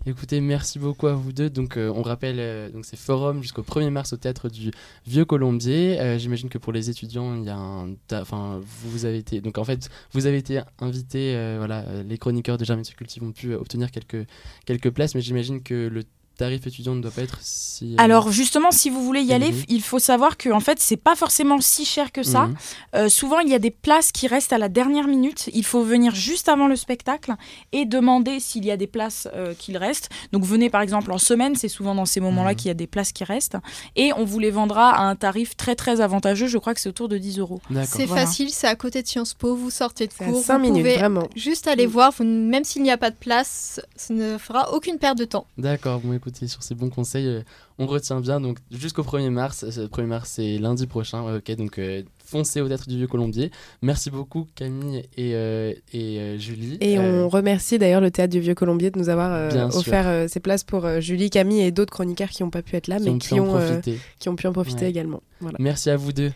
Écoutez, 0.07 0.43
merci 0.43 0.79
beaucoup 0.79 1.07
à 1.07 1.15
vous 1.15 1.33
deux. 1.33 1.49
Donc, 1.49 1.79
euh, 1.79 1.91
on 1.95 2.03
rappelle, 2.03 2.37
euh, 2.39 2.69
donc 2.71 2.85
c'est 2.85 2.97
forum 2.99 3.41
jusqu'au 3.43 3.63
1er 3.63 3.89
mars 3.89 4.13
au 4.13 4.19
théâtre 4.19 4.51
du 4.51 4.71
Vieux 5.07 5.25
Colombier. 5.25 5.99
Euh, 5.99 6.19
J'imagine 6.19 6.51
que 6.51 6.59
pour 6.59 6.75
les 6.75 6.91
étudiants, 6.91 7.35
il 7.37 7.45
y 7.45 7.49
a 7.49 7.57
un, 7.57 7.95
enfin, 8.13 8.61
vous 8.63 9.07
avez 9.07 9.17
été, 9.17 9.41
donc 9.41 9.57
en 9.57 9.65
fait, 9.65 9.89
vous 10.13 10.27
avez 10.27 10.37
été 10.37 10.61
invités. 10.79 11.35
euh, 11.37 11.55
voilà, 11.57 11.87
les 12.03 12.19
chroniqueurs 12.19 12.59
de 12.59 12.65
Germaine 12.67 12.85
Cultive 12.85 13.23
ont 13.23 13.33
pu 13.33 13.55
obtenir 13.55 13.91
quelques 13.91 14.27
quelques 14.67 14.91
places, 14.91 15.15
mais 15.15 15.23
j'imagine 15.23 15.63
que 15.63 15.89
le 15.89 16.05
tarif 16.37 16.67
étudiant 16.67 16.95
ne 16.95 17.01
doit 17.01 17.11
pas 17.11 17.23
être 17.23 17.39
si. 17.43 17.93
euh, 17.95 17.97
Alors 17.99 18.31
justement, 18.33 18.71
si 18.71 18.91
vous 18.91 19.03
voulez 19.05 19.23
y 19.23 19.33
aller, 19.33 19.53
il 19.69 19.83
faut 19.83 19.99
savoir 19.99 20.37
que 20.37 20.49
en 20.51 20.61
fait, 20.61 20.81
c'est 20.81 20.97
pas 20.97 21.15
forcément 21.15 21.61
si 21.61 21.85
cher 21.85 22.13
que 22.13 22.23
ça. 22.23 22.47
mhm. 22.47 22.55
Euh, 22.97 23.09
souvent, 23.09 23.39
il 23.41 23.49
y 23.49 23.55
a 23.55 23.59
des 23.59 23.71
places 23.71 24.13
qui 24.13 24.27
restent 24.27 24.53
à 24.53 24.59
la 24.59 24.69
dernière 24.69 25.07
minute. 25.07 25.49
Il 25.53 25.65
faut 25.65 25.83
venir 25.83 26.15
juste 26.15 26.49
avant 26.49 26.67
le 26.67 26.77
spectacle 26.77 27.35
et 27.73 27.85
demander 27.85 28.41
s'il 28.41 28.65
y 28.65 28.71
a 28.71 28.77
des 28.77 28.87
places 28.87 29.29
euh, 29.35 29.55
qu'il 29.55 29.77
reste. 29.77 30.11
Donc 30.33 30.45
venez 30.45 30.71
par 30.71 30.81
exemple 30.83 31.13
en 31.13 31.19
semaine, 31.19 31.55
c'est 31.57 31.69
souvent 31.69 31.95
dans 31.95 32.07
ces 32.07 32.21
moments-là 32.21 32.51
Mhm. 32.51 32.57
qu'il 32.57 32.67
y 32.69 32.71
a 32.71 32.75
des 32.75 32.87
places 32.87 33.13
qui 33.13 33.25
restent. 33.25 33.57
Et 33.97 34.13
on 34.17 34.25
vous 34.25 34.39
les 34.39 34.51
vendra 34.51 34.91
à 34.91 35.03
un 35.03 35.17
tarif 35.17 35.57
très 35.57 35.75
très 35.75 36.01
avantageux. 36.01 36.47
Je 36.47 36.59
crois 36.59 36.75
que 36.75 36.81
c'est 36.81 36.89
autour 36.89 37.09
de 37.09 37.19
10 37.19 37.39
euros. 37.39 37.61
D'accord. 37.71 37.89
C'est 37.97 38.07
Voilà. 38.07 38.27
facile, 38.27 38.51
c'est 38.51 38.67
à 38.67 38.75
côté 38.77 39.03
de 39.03 39.07
Sciences 39.09 39.35
Po, 39.35 39.55
vous 39.55 39.71
sortez 39.71 40.07
de 40.07 40.13
cours, 40.13 40.39
à 40.39 40.43
5 40.43 40.55
vous 40.59 40.61
minutes, 40.63 40.83
pouvez 40.83 40.97
vraiment. 40.97 41.29
juste 41.37 41.69
aller 41.69 41.87
Mm. 41.87 41.91
voir, 41.91 42.13
vous- 42.17 42.25
même 42.25 42.65
s'il 42.65 42.83
n'y 42.83 42.91
a 42.91 42.99
pas 42.99 43.11
de 43.11 43.17
place, 43.17 43.81
ça 43.97 44.13
ne 44.15 44.39
fera 44.39 44.73
aucune 44.75 44.99
perte 44.99 45.19
de 45.19 45.25
temps. 45.25 45.47
D'accord, 45.59 46.01
bon 46.01 46.13
écoutez, 46.27 46.47
sur 46.49 46.63
ces 46.63 46.75
bons 46.75 46.89
conseils, 46.91 47.27
euh, 47.27 47.43
on 47.79 47.87
retient 47.87 48.21
bien. 48.21 48.41
Donc 48.41 48.59
jusqu'au 48.71 49.03
1er 49.03 49.31
mars, 49.31 49.65
euh, 49.65 49.83
le 49.83 49.89
1er 49.89 50.07
mars 50.07 50.31
c'est 50.37 50.59
lundi 50.59 50.87
prochain, 50.87 51.37
ok, 51.37 51.51
donc 51.57 51.79
euh, 51.79 52.03
foncez 52.25 52.61
au 52.61 52.69
Théâtre 52.69 52.89
du 52.89 52.97
Vieux 52.97 53.07
Colombier. 53.07 53.51
Merci 53.83 54.11
beaucoup 54.11 54.47
Camille 54.55 55.05
et, 55.17 55.35
euh, 55.35 55.73
et 55.93 56.19
euh, 56.21 56.39
Julie. 56.39 56.79
Et 56.81 56.99
Euh, 56.99 57.25
on 57.25 57.29
remercie 57.29 57.79
d'ailleurs 57.79 58.01
le 58.01 58.11
Théâtre 58.11 58.33
du 58.33 58.41
Vieux 58.41 58.55
Colombier 58.55 58.91
de 58.91 58.99
nous 58.99 59.09
avoir 59.11 59.31
euh, 59.33 59.69
offert 59.75 60.09
euh, 60.09 60.27
ces 60.29 60.41
places 60.41 60.65
pour 60.65 60.87
euh, 60.87 61.01
Julie, 61.01 61.29
Camille 61.31 61.61
et 61.61 61.71
d'autres 61.71 61.93
chroniqueurs 61.93 62.31
qui 62.31 62.43
n'ont 62.43 62.51
pas 62.51 62.63
pu 62.63 62.77
être 62.77 62.89
là, 62.89 62.97
qui 62.99 63.05
mais 63.05 63.11
ont 63.11 63.19
qui 63.19 63.35
ont, 63.41 63.57
euh, 63.57 63.69
profiter. 63.79 63.99
qui 64.19 64.29
ont 64.31 64.37
pu 64.37 64.47
en 64.47 64.53
profiter 64.53 64.85
Ouais. 64.85 64.91
également. 64.91 65.23
Voilà. 65.41 65.57
Merci 65.61 65.91
à 65.91 65.97
vous 65.97 66.13
deux. 66.13 66.33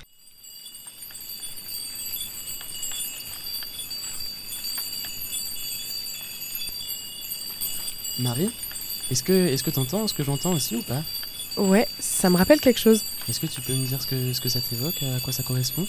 Marie, 8.19 8.51
est-ce 9.11 9.23
que 9.23 9.33
est-ce 9.33 9.63
que 9.63 9.71
t'entends 9.71 10.07
ce 10.09 10.15
que 10.15 10.23
j'entends 10.23 10.53
aussi 10.53 10.77
ou 10.77 10.83
pas? 10.83 11.03
Ouais, 11.57 11.89
ça 11.99 12.31
me 12.31 12.37
rappelle 12.37 12.61
quelque 12.61 12.79
chose. 12.79 13.03
Est-ce 13.29 13.41
que 13.41 13.47
tu 13.47 13.61
peux 13.61 13.75
me 13.75 13.87
dire 13.87 14.01
ce 14.01 14.07
que 14.07 14.33
ce 14.33 14.41
que 14.41 14.49
ça 14.49 14.61
t'évoque, 14.61 15.03
à 15.03 15.21
quoi 15.21 15.33
ça 15.33 15.43
correspond? 15.43 15.87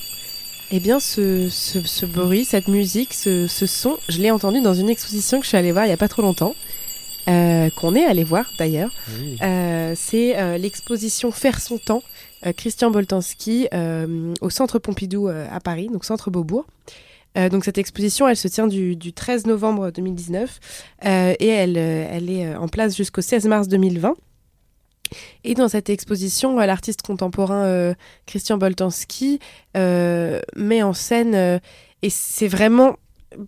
Eh 0.72 0.80
bien, 0.80 1.00
ce, 1.00 1.50
ce, 1.50 1.82
ce 1.82 2.06
bruit, 2.06 2.46
cette 2.46 2.68
musique, 2.68 3.14
ce, 3.14 3.48
ce 3.48 3.66
son, 3.66 3.98
je 4.08 4.20
l'ai 4.20 4.30
entendu 4.30 4.62
dans 4.62 4.76
une 4.76 4.90
exposition 4.90 5.40
que 5.40 5.44
je 5.44 5.50
suis 5.50 5.58
allée 5.58 5.72
voir 5.72 5.86
il 5.86 5.88
n'y 5.88 5.94
a 5.94 5.98
pas 5.98 6.08
trop 6.08 6.22
longtemps, 6.22 6.56
euh, 7.28 7.72
qu'on 7.72 7.96
est 7.96 8.06
allé 8.06 8.24
voir 8.24 8.46
d'ailleurs. 8.60 8.92
Oui. 9.20 9.38
Euh, 9.42 9.94
c'est 9.96 10.38
euh, 10.38 10.58
l'exposition 10.60 11.32
Faire 11.32 11.60
son 11.60 11.80
temps, 11.80 12.04
Christian 12.56 12.92
Boltanski, 12.92 13.68
au 14.42 14.50
Centre 14.50 14.80
Pompidou 14.80 15.28
à 15.28 15.60
Paris, 15.60 15.90
donc 15.92 16.06
Centre 16.06 16.30
Beaubourg. 16.30 16.66
Euh, 17.40 17.50
donc 17.50 17.66
cette 17.66 17.78
exposition, 17.78 18.28
elle 18.28 18.36
se 18.38 18.48
tient 18.48 18.68
du, 18.68 18.96
du 18.96 19.14
13 19.14 19.46
novembre 19.48 19.92
2019 19.92 20.60
euh, 21.06 21.34
et 21.40 21.48
elle, 21.48 21.78
euh, 21.78 22.18
est 22.18 22.46
euh, 22.46 22.60
en 22.60 22.68
place 22.68 22.96
jusqu'au 22.96 23.22
16 23.22 23.46
mars 23.48 23.68
2020. 23.68 24.16
Et 25.44 25.56
dans 25.56 25.70
cette 25.70 25.90
exposition, 25.90 26.56
l'artiste 26.58 27.02
contemporain 27.02 27.96
Christian 28.28 28.60
Boltanski 28.60 29.40
met 29.74 30.84
en 30.84 30.94
scène, 30.94 31.60
et 32.04 32.10
c'est 32.12 32.48
vraiment 32.48 32.96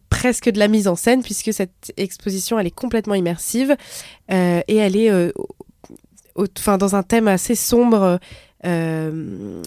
presque 0.10 0.50
de 0.50 0.58
la 0.58 0.68
mise 0.68 0.88
en 0.88 0.96
scène, 0.96 1.22
puisque 1.22 1.54
cette 1.54 1.94
exposition, 1.98 2.58
elle 2.58 2.66
est 2.66 2.72
complètement 2.72 3.14
immersive, 3.14 3.78
et 4.28 4.76
elle 4.76 4.96
est 4.96 5.32
dans 6.66 6.96
un 6.96 7.04
thème 7.04 7.28
assez 7.28 7.54
sombre. 7.54 8.20
Euh, 8.66 9.62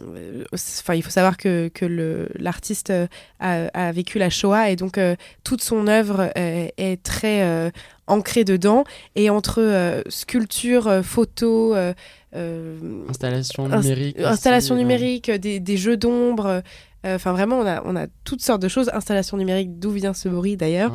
Enfin, 0.52 0.94
il 0.94 1.02
faut 1.02 1.10
savoir 1.10 1.36
que, 1.36 1.68
que 1.68 2.28
l'artiste 2.38 2.90
euh, 2.90 3.06
a, 3.40 3.66
a 3.74 3.92
vécu 3.92 4.18
la 4.18 4.30
Shoah 4.30 4.70
et 4.70 4.76
donc 4.76 4.98
euh, 4.98 5.16
toute 5.42 5.62
son 5.62 5.86
œuvre 5.88 6.30
euh, 6.36 6.68
est 6.76 7.02
très 7.02 7.42
euh, 7.42 7.70
ancrée 8.06 8.44
dedans. 8.44 8.84
Et 9.16 9.30
entre 9.30 9.60
euh, 9.60 10.02
sculpture, 10.08 10.86
euh, 10.86 11.02
photo, 11.02 11.74
euh, 11.74 11.92
euh, 12.34 13.04
Installation 13.08 13.68
Inst- 13.68 13.82
numérique. 13.82 14.16
aussi, 14.18 14.26
installation 14.26 14.74
euh, 14.74 14.78
numérique, 14.78 15.30
des, 15.30 15.60
des 15.60 15.76
jeux 15.76 15.96
d'ombre. 15.96 16.46
euh, 16.46 16.60
Enfin, 17.06 17.32
vraiment, 17.32 17.58
on 17.58 17.66
a, 17.66 17.82
on 17.84 17.96
a 17.96 18.06
toutes 18.24 18.40
sortes 18.40 18.62
de 18.62 18.68
choses. 18.68 18.88
Installation 18.94 19.36
numérique, 19.36 19.78
d'où 19.78 19.90
vient 19.90 20.14
ce 20.14 20.26
bruit 20.30 20.56
d'ailleurs. 20.56 20.90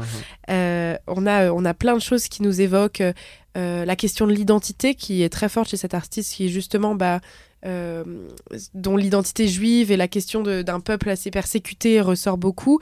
Euh, 0.50 0.96
on, 1.06 1.28
a, 1.28 1.52
on 1.52 1.64
a 1.66 1.76
plein 1.76 1.94
de 1.94 2.02
choses 2.02 2.28
qui 2.28 2.42
nous 2.42 2.62
évoquent 2.62 3.04
euh, 3.58 3.86
la 3.86 3.96
question 3.96 4.26
de 4.26 4.32
l'identité 4.34 4.96
qui 4.96 5.22
est 5.22 5.30
très 5.30 5.50
forte 5.50 5.70
chez 5.70 5.78
cet 5.78 5.94
artiste, 5.94 6.34
qui 6.34 6.46
est 6.46 6.50
justement 6.50 6.96
bah, 6.96 7.18
euh, 7.18 7.20
dont 8.74 8.98
l'identité 8.98 9.48
juive 9.48 9.92
et 9.92 9.98
la 9.98 10.08
question 10.08 10.42
d'un 10.44 10.80
peuple 10.80 11.10
assez 11.10 11.32
persécuté 11.32 12.02
ressort 12.02 12.38
beaucoup. 12.38 12.80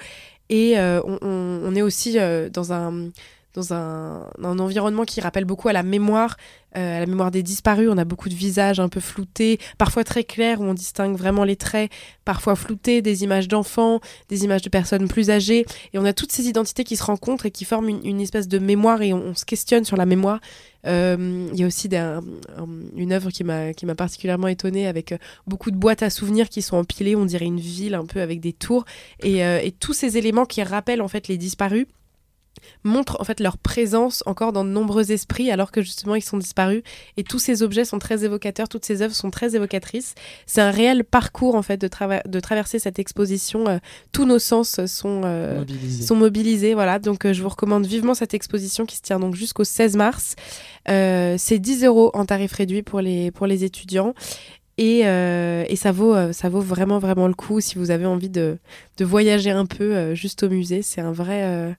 Et 0.50 0.80
euh, 0.80 1.02
on, 1.04 1.18
on- 1.22 1.62
on 1.66 1.76
est 1.76 1.82
aussi 1.82 2.20
euh, 2.20 2.50
dans 2.50 2.72
un 2.74 3.10
dans 3.58 3.74
un, 3.74 4.30
environnement 4.44 5.04
qui 5.04 5.20
rappelle 5.20 5.46
beaucoup 5.46 5.68
à 5.68 5.74
la 5.74 5.82
mémoire, 5.82 6.38
euh, 6.78 6.98
à 6.98 7.00
la 7.00 7.06
mémoire 7.08 7.32
des 7.32 7.42
disparus. 7.42 7.90
On 7.92 7.98
a 7.98 8.06
beaucoup 8.06 8.30
de 8.30 8.36
visages 8.36 8.80
un 8.80 8.88
peu 8.88 9.00
floutés, 9.00 9.60
parfois 9.80 10.04
très 10.04 10.24
clairs 10.24 10.62
où 10.62 10.64
on 10.64 10.76
distingue 10.76 11.18
vraiment 11.18 11.44
les 11.44 11.56
traits, 11.56 11.92
parfois 12.24 12.56
floutés, 12.56 13.02
des 13.02 13.24
images 13.24 13.48
d'enfants, 13.48 14.00
des 14.30 14.44
images 14.44 14.62
de 14.62 14.70
personnes 14.70 15.08
plus 15.08 15.32
âgées. 15.32 15.66
Et 15.94 15.98
on 15.98 16.06
a 16.06 16.14
toutes 16.14 16.32
ces 16.32 16.48
identités 16.48 16.84
qui 16.84 16.96
se 16.96 17.04
rencontrent 17.04 17.48
et 17.48 17.52
qui 17.52 17.66
forment 17.66 17.90
une, 17.90 18.22
espèce 18.22 18.48
de 18.48 18.60
mémoire 18.60 19.02
et 19.02 19.12
on, 19.12 19.34
se 19.34 19.46
questionne 19.46 19.84
sur 19.84 19.98
la 19.98 20.06
mémoire. 20.06 20.40
Euh, 20.86 21.50
Il 21.52 21.60
y 21.60 21.64
a 21.64 21.68
aussi 21.68 21.90
une 22.96 23.12
œuvre 23.12 23.32
qui 23.32 23.44
m'a 23.44 23.96
particulièrement 23.96 24.48
étonnée 24.48 24.86
avec 24.88 25.14
euh, 25.14 25.18
beaucoup 25.48 25.72
de 25.72 25.78
boîtes 25.78 26.04
à 26.04 26.12
souvenirs 26.12 26.50
qui 26.50 26.62
sont 26.62 26.78
empilées, 26.78 27.16
on 27.16 27.26
dirait 27.26 27.46
une 27.46 27.60
ville 27.60 27.96
un 27.96 28.06
peu 28.06 28.22
avec 28.22 28.40
des 28.40 28.54
tours 28.54 28.86
et, 29.24 29.40
et 29.40 29.72
tous 29.72 29.94
ces 29.94 30.18
éléments 30.18 30.46
qui 30.46 30.62
rappellent 30.62 31.02
en 31.02 31.08
fait 31.08 31.28
les 31.28 31.38
disparus 31.38 31.88
montrent 32.84 33.20
en 33.20 33.24
fait 33.24 33.40
leur 33.40 33.58
présence 33.58 34.24
encore 34.26 34.54
dans 34.54 34.64
de 34.64 34.70
nombreux 34.70 35.12
esprits 35.12 35.52
alors 35.52 35.72
que 35.72 35.82
justement 35.82 36.16
ils 36.16 36.22
sont 36.22 36.38
disparus. 36.38 36.82
Et 37.18 37.24
tous 37.24 37.40
ces 37.40 37.64
objets 37.64 37.86
sont 37.86 38.00
très 38.00 38.24
évocateurs 38.24 38.70
toutes 38.70 38.86
ces 38.86 39.02
œuvres 39.02 39.16
sont 39.16 39.32
très 39.32 39.56
évocatrices. 39.56 40.16
C'est 40.46 40.62
un 40.62 40.72
réel 40.72 41.04
parcours 41.04 41.56
en 41.56 41.62
fait 41.62 41.78
de, 41.78 41.90
de 42.28 42.40
traverser 42.40 42.80
cette 42.80 43.00
exposition 43.00 43.68
euh, 43.68 43.78
tous 44.12 44.26
nos 44.26 44.40
sens 44.40 44.86
sont 44.86 45.22
euh, 45.26 45.60
mobilisés. 45.60 46.04
sont 46.04 46.16
mobilisés 46.16 46.74
voilà. 46.74 47.00
Donc 47.00 47.26
euh, 47.26 47.34
je 47.34 47.42
vous 47.42 47.50
recommande 47.50 47.86
vivement 47.86 48.14
cette 48.14 48.34
exposition 48.34 48.86
qui 48.86 48.96
se 48.96 49.02
tient 49.02 49.20
donc 49.20 49.36
jusqu'au 49.36 49.64
16 49.64 49.96
mars. 49.96 50.36
C'est 50.88 51.60
10 51.60 51.84
euros 51.84 52.12
en 52.14 52.26
tarif 52.26 52.54
réduit 52.54 52.82
pour 52.82 53.02
les 53.02 53.32
pour 53.32 53.48
les 53.48 53.64
étudiants. 53.64 54.14
Et, 54.80 55.00
et, 55.00 55.76
ça, 55.76 55.92
vaut, 55.92 56.16
ça 56.32 56.50
vaut 56.50 56.62
vraiment, 56.62 57.00
vraiment 57.00 57.28
le 57.28 57.34
coup 57.34 57.60
si 57.62 57.80
vous 57.80 57.90
avez 57.90 58.06
envie 58.06 58.30
de, 58.30 58.60
de 58.98 59.06
voyager 59.06 59.50
un 59.50 59.66
peu 59.66 60.14
juste 60.14 60.44
au 60.44 60.50
musée. 60.50 60.84
C'est 60.84 61.02
un 61.02 61.12
vrai, 61.12 61.76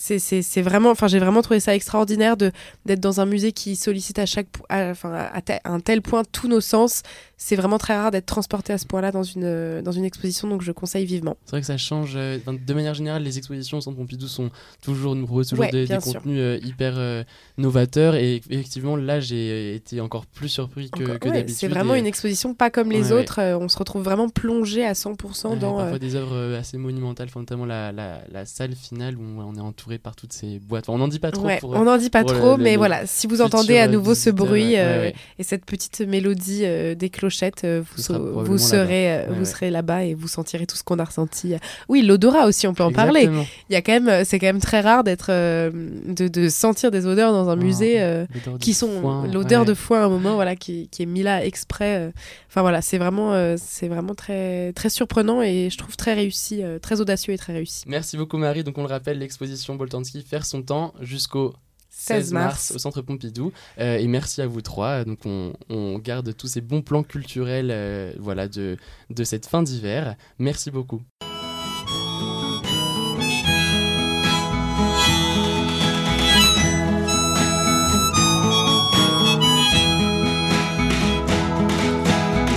c'est 0.00 0.62
vraiment, 0.62 0.90
enfin, 0.90 1.08
j'ai 1.08 1.18
vraiment 1.18 1.42
trouvé 1.42 1.58
ça 1.58 1.74
extraordinaire 1.74 2.36
de 2.36 2.52
d'être 2.86 3.00
dans 3.00 3.20
un 3.20 3.26
musée 3.26 3.50
qui 3.50 3.74
sollicite 3.74 4.20
à 4.20 4.26
chaque, 4.26 4.46
enfin, 4.70 5.12
à, 5.12 5.40
un 5.64 5.80
tel 5.80 6.02
point 6.02 6.22
tous 6.30 6.46
nos 6.46 6.60
sens. 6.60 7.02
C'est 7.40 7.56
vraiment 7.56 7.78
très 7.78 7.96
rare 7.96 8.10
d'être 8.10 8.26
transporté 8.26 8.72
à 8.72 8.78
ce 8.78 8.86
point-là 8.86 9.12
dans 9.12 9.22
une 9.22 9.80
dans 9.82 9.92
une 9.92 10.04
exposition, 10.04 10.48
donc 10.48 10.62
je 10.62 10.70
conseille 10.70 11.04
vivement. 11.04 11.36
C'est 11.44 11.52
vrai 11.52 11.60
que 11.60 11.66
ça 11.66 11.76
change. 11.76 12.14
Euh, 12.16 12.38
de 12.46 12.74
manière 12.74 12.94
générale, 12.94 13.22
les 13.22 13.38
expositions 13.38 13.78
au 13.78 13.80
Centre 13.80 13.96
Pompidou 13.96 14.28
sont 14.28 14.50
toujours 14.82 15.16
nombreuses, 15.16 15.48
toujours 15.48 15.66
des, 15.66 15.86
contenus 15.86 16.38
euh, 16.40 16.58
hyper 16.64 16.94
euh, 16.96 17.24
novateurs. 17.56 18.14
Et 18.14 18.36
effectivement, 18.50 18.96
là, 18.96 19.18
j'ai 19.18 19.74
été 19.74 20.00
encore 20.00 20.26
plus 20.26 20.48
surpris 20.48 20.90
que, 20.90 21.16
que 21.18 21.28
d'habitude. 21.28 21.56
C'est 21.56 21.68
vraiment 21.68 21.94
une 21.94 22.06
exposition 22.06 22.54
pas 22.54 22.70
comme 22.70 22.92
les 22.92 23.10
autres. 23.10 23.40
on 23.40 23.68
se 23.68 23.78
retrouve 23.78 24.02
vraiment 24.02 24.28
plongé 24.28 24.84
à 24.84 24.92
100% 24.92 25.58
dans. 25.58 25.76
Parfois 25.78 25.98
des 25.98 26.14
œuvres 26.14 26.54
assez 26.56 26.78
monumentales, 26.78 27.28
notamment 27.34 27.66
la, 27.66 27.90
la, 27.92 28.20
la, 28.30 28.44
salle 28.44 28.74
finale 28.74 29.16
où 29.16 29.22
on 29.40 29.54
est 29.54 29.60
entouré 29.60 29.87
par 29.96 30.14
toutes 30.14 30.34
ces 30.34 30.58
boîtes. 30.58 30.90
on 30.90 30.98
n'en 30.98 31.08
dit 31.08 31.18
pas 31.18 31.30
trop. 31.30 31.48
on 31.62 31.84
n'en 31.84 31.96
dit 31.96 32.10
pas 32.10 32.24
trop, 32.24 32.58
mais 32.58 32.76
voilà, 32.76 33.06
si 33.06 33.26
vous 33.26 33.40
entendez 33.40 33.78
à 33.78 33.88
nouveau 33.88 34.14
ce 34.14 34.28
bruit 34.28 34.74
euh, 34.76 35.10
et 35.38 35.42
cette 35.42 35.64
petite 35.64 36.00
mélodie 36.00 36.62
euh, 36.64 36.94
des 36.94 37.08
clochettes, 37.08 37.62
euh, 37.64 37.82
vous, 37.96 38.44
vous, 38.44 38.58
serez, 38.58 39.24
vous 39.30 39.44
serez 39.44 39.70
là-bas 39.70 40.04
et 40.04 40.14
vous 40.14 40.28
sentirez 40.28 40.66
tout 40.66 40.76
ce 40.76 40.82
qu'on 40.82 40.98
a 40.98 41.04
ressenti. 41.04 41.54
Oui, 41.88 42.02
l'odorat 42.02 42.46
aussi, 42.46 42.66
on 42.66 42.74
peut 42.74 42.82
en 42.82 42.92
parler. 42.92 43.30
Il 43.70 43.72
y 43.72 43.76
a 43.76 43.82
quand 43.82 43.98
même, 43.98 44.24
c'est 44.24 44.38
quand 44.38 44.46
même 44.46 44.60
très 44.60 44.80
rare 44.80 45.04
d'être, 45.04 45.30
de, 45.30 46.28
de, 46.28 46.48
sentir 46.48 46.90
des 46.90 47.06
odeurs 47.06 47.32
dans 47.32 47.48
un 47.48 47.56
musée 47.56 48.24
qui 48.60 48.74
sont 48.74 49.24
l'odeur 49.32 49.64
de 49.64 49.74
foin 49.74 50.02
à 50.02 50.04
un 50.04 50.08
moment, 50.08 50.34
voilà, 50.34 50.56
qui, 50.56 50.88
qui, 50.88 51.04
est 51.04 51.06
mis 51.06 51.22
là 51.22 51.44
exprès. 51.44 52.12
Enfin 52.48 52.60
voilà, 52.60 52.82
c'est 52.82 52.98
vraiment, 52.98 53.56
c'est 53.56 53.88
vraiment 53.88 54.14
très, 54.14 54.72
très 54.72 54.90
surprenant 54.90 55.40
et 55.42 55.68
je 55.70 55.78
trouve 55.78 55.96
très 55.96 56.14
réussi, 56.14 56.62
très 56.82 57.00
audacieux 57.00 57.32
et 57.32 57.38
très 57.38 57.52
réussi. 57.52 57.84
Merci 57.86 58.16
beaucoup 58.16 58.36
Marie. 58.36 58.64
Donc 58.64 58.76
on 58.78 58.82
le 58.82 58.88
rappelle, 58.88 59.18
l'exposition 59.18 59.76
Boltanski 59.78 60.22
faire 60.22 60.44
son 60.44 60.62
temps 60.62 60.92
jusqu'au 61.00 61.54
16 61.98 62.32
mars, 62.32 62.72
au 62.74 62.78
Centre 62.78 63.02
Pompidou. 63.02 63.52
Euh, 63.78 63.98
et 63.98 64.06
merci 64.06 64.40
à 64.40 64.46
vous 64.46 64.60
trois. 64.60 65.04
Donc 65.04 65.18
on, 65.24 65.52
on, 65.68 65.98
garde 65.98 66.34
tous 66.36 66.46
ces 66.46 66.60
bons 66.60 66.82
plans 66.82 67.02
culturels 67.02 67.70
euh, 67.70 68.12
voilà, 68.18 68.46
de, 68.48 68.76
de 69.10 69.24
cette 69.24 69.46
fin 69.46 69.62
d'hiver. 69.62 70.14
Merci 70.38 70.70
beaucoup. 70.70 71.02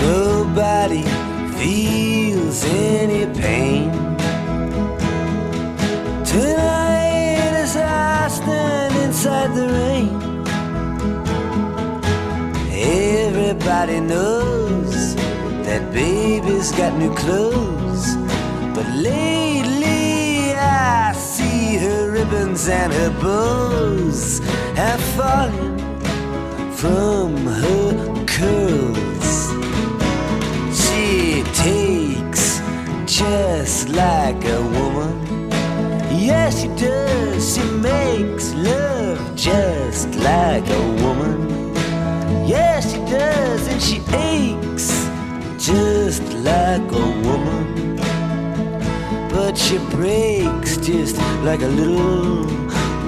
Nobody 0.04 1.04
feels 1.58 2.66
any 2.66 3.25
pain. 3.34 4.11
Everybody 13.81 14.07
knows 14.13 15.15
that 15.65 15.91
baby's 15.91 16.71
got 16.71 16.93
new 17.00 17.11
clothes. 17.15 18.15
But 18.75 18.85
lately 18.93 20.53
I 20.53 21.13
see 21.13 21.77
her 21.77 22.11
ribbons 22.11 22.69
and 22.69 22.93
her 22.93 23.09
bows 23.19 24.38
have 24.75 25.01
fallen 25.17 25.79
from 26.73 27.35
her 27.38 28.25
curls. 28.27 29.31
She 30.79 31.41
takes 31.55 32.61
just 33.07 33.89
like 33.89 34.45
a 34.45 34.61
woman. 34.61 35.50
Yes, 36.11 36.61
she 36.61 36.67
does. 36.67 37.11
Like 46.43 46.91
a 46.91 47.07
woman. 47.25 47.95
But 49.29 49.57
she 49.57 49.77
breaks 49.89 50.77
just 50.77 51.17
like 51.43 51.62
a 51.62 51.67
little 51.67 52.45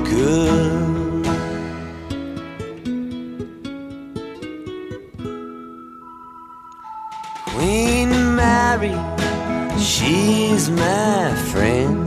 girl. 0.04 1.24
Queen 7.48 8.36
Mary, 8.36 8.96
she's 9.80 10.70
my 10.70 11.34
friend. 11.52 12.03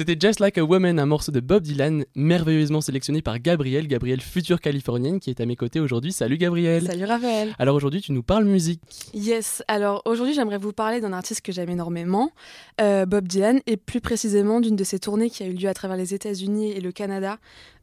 C'était 0.00 0.16
Just 0.18 0.40
Like 0.40 0.56
a 0.56 0.64
Woman, 0.64 0.98
un 0.98 1.04
morceau 1.04 1.30
de 1.30 1.40
Bob 1.40 1.62
Dylan, 1.62 2.06
merveilleusement 2.14 2.80
sélectionné 2.80 3.20
par 3.20 3.38
Gabrielle, 3.38 3.86
Gabrielle 3.86 4.22
future 4.22 4.58
californienne, 4.58 5.20
qui 5.20 5.28
est 5.28 5.42
à 5.42 5.44
mes 5.44 5.56
côtés 5.56 5.78
aujourd'hui. 5.78 6.10
Salut 6.10 6.38
Gabrielle 6.38 6.86
Salut 6.86 7.04
Raphaël 7.04 7.54
Alors 7.58 7.76
aujourd'hui, 7.76 8.00
tu 8.00 8.12
nous 8.12 8.22
parles 8.22 8.46
musique. 8.46 8.80
Yes, 9.12 9.62
alors 9.68 10.00
aujourd'hui, 10.06 10.32
j'aimerais 10.32 10.56
vous 10.56 10.72
parler 10.72 11.02
d'un 11.02 11.12
artiste 11.12 11.42
que 11.42 11.52
j'aime 11.52 11.68
énormément, 11.68 12.32
euh, 12.80 13.04
Bob 13.04 13.28
Dylan, 13.28 13.60
et 13.66 13.76
plus 13.76 14.00
précisément 14.00 14.60
d'une 14.60 14.74
de 14.74 14.84
ses 14.84 14.98
tournées 14.98 15.28
qui 15.28 15.42
a 15.42 15.46
eu 15.46 15.52
lieu 15.52 15.68
à 15.68 15.74
travers 15.74 15.98
les 15.98 16.14
États-Unis 16.14 16.72
et 16.72 16.80
le 16.80 16.92
Canada 16.92 17.36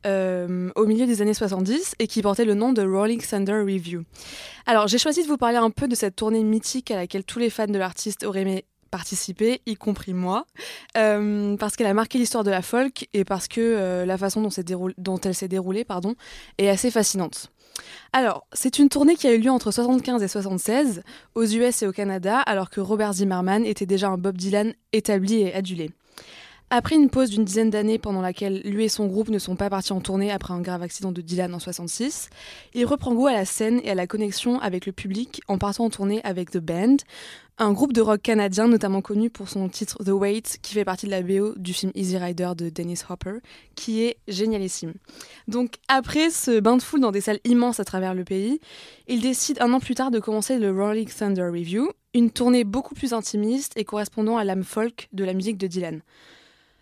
euh, 0.08 0.72
au 0.76 0.88
milieu 0.88 1.06
des 1.06 1.22
années 1.22 1.36
70 1.36 1.98
et 2.00 2.08
qui 2.08 2.24
portait 2.24 2.46
le 2.46 2.56
nom 2.56 2.74
de 2.74 2.82
Rolling 2.82 3.22
Thunder 3.22 3.62
Review. 3.62 4.02
Alors 4.66 4.88
j'ai 4.88 4.98
choisi 4.98 5.22
de 5.22 5.28
vous 5.28 5.38
parler 5.38 5.58
un 5.58 5.70
peu 5.70 5.88
de 5.88 5.94
cette 5.94 6.16
tournée 6.16 6.44
mythique 6.44 6.90
à 6.90 6.96
laquelle 6.96 7.26
tous 7.26 7.38
les 7.38 7.52
fans 7.52 7.68
de 7.68 7.78
l'artiste 7.78 8.24
auraient 8.24 8.42
aimé 8.42 8.66
participer, 8.98 9.62
y 9.68 9.76
compris 9.76 10.16
moi, 10.16 10.48
euh, 10.98 11.56
parce 11.58 11.76
qu'elle 11.76 11.86
a 11.86 11.94
marqué 11.94 12.18
l'histoire 12.18 12.44
de 12.44 12.50
la 12.50 12.64
folk 12.64 13.08
et 13.14 13.26
parce 13.26 13.48
que 13.48 13.62
euh, 13.62 14.06
la 14.08 14.18
façon 14.18 14.42
dont, 14.42 14.50
elle 15.20 15.36
s'est 15.36 15.48
déroulée 15.48 15.86
est 16.58 16.68
assez 16.68 16.90
fascinante. 16.90 17.52
Alors, 18.12 18.48
c'est 18.54 18.80
une 18.80 18.90
tournée 18.90 19.16
qui 19.16 19.28
a 19.28 19.34
eu 19.34 19.38
lieu 19.38 19.52
entre 19.52 19.70
75 19.70 20.24
et 20.24 20.28
76 20.28 21.04
aux 21.36 21.46
US 21.46 21.84
et 21.84 21.88
au 21.88 21.92
Canada, 21.92 22.40
alors 22.40 22.72
que 22.72 22.82
Robert 22.82 23.14
Zimmerman 23.14 23.68
était 23.68 23.86
déjà 23.86 24.10
un 24.10 24.18
Bob 24.18 24.36
Dylan 24.36 24.74
établi 24.94 25.42
et 25.42 25.54
adulé. 25.54 25.92
Après 26.70 26.96
une 26.96 27.10
pause 27.10 27.30
d'une 27.30 27.46
dizaine 27.46 27.70
d'années 27.70 27.98
pendant 27.98 28.20
laquelle 28.20 28.62
lui 28.66 28.84
et 28.84 28.90
son 28.90 29.08
groupe 29.08 29.30
ne 29.30 29.40
sont 29.40 29.56
pas 29.56 29.70
partis 29.70 29.94
en 29.94 30.02
tournée 30.02 30.32
après 30.32 30.54
un 30.54 30.60
grave 30.60 30.82
accident 30.82 31.14
de 31.14 31.22
Dylan 31.22 31.56
en 31.56 31.60
66, 31.60 32.30
il 32.74 32.86
reprend 32.86 33.14
goût 33.14 33.28
à 33.28 33.32
la 33.32 33.46
scène 33.46 33.80
et 33.86 33.92
à 33.92 33.96
la 33.96 34.06
connexion 34.06 34.60
avec 34.60 34.86
le 34.86 34.92
public 34.92 35.40
en 35.48 35.58
partant 35.58 35.86
en 35.86 35.90
tournée 35.90 36.20
avec 36.26 36.52
The 36.52 36.58
Band, 36.58 36.98
un 37.58 37.72
groupe 37.72 37.94
de 37.94 38.02
rock 38.02 38.22
canadien 38.22 38.68
notamment 38.68 39.02
connu 39.02 39.30
pour 39.30 39.48
son 39.48 39.70
titre 39.70 40.04
The 40.04 40.10
Wait 40.10 40.60
qui 40.62 40.74
fait 40.74 40.84
partie 40.84 41.06
de 41.06 41.12
la 41.12 41.22
BO 41.22 41.54
du 41.56 41.74
film 41.74 41.94
Easy 41.96 42.18
Rider 42.18 42.52
de 42.58 42.68
Dennis 42.68 43.00
Hopper, 43.08 43.38
qui 43.76 44.04
est 44.04 44.18
génialissime. 44.28 44.94
Donc 45.48 45.76
après 45.88 46.30
ce 46.32 46.60
bain 46.60 46.76
de 46.76 46.82
foule 46.82 47.00
dans 47.00 47.14
des 47.14 47.22
salles 47.22 47.40
immenses 47.46 47.80
à 47.80 47.86
travers 47.86 48.14
le 48.14 48.26
pays, 48.26 48.60
il 49.08 49.22
décide 49.22 49.62
un 49.62 49.72
an 49.72 49.80
plus 49.80 49.96
tard 49.96 50.12
de 50.12 50.20
commencer 50.20 50.60
le 50.60 50.70
Rolling 50.72 51.08
Thunder 51.08 51.44
Review, 51.48 51.90
une 52.14 52.30
tournée 52.30 52.66
beaucoup 52.66 52.94
plus 52.94 53.14
intimiste 53.14 53.72
et 53.78 53.86
correspondant 53.86 54.36
à 54.36 54.44
l'âme 54.44 54.66
folk 54.66 55.08
de 55.14 55.24
la 55.24 55.34
musique 55.34 55.58
de 55.58 55.68
Dylan. 55.68 56.02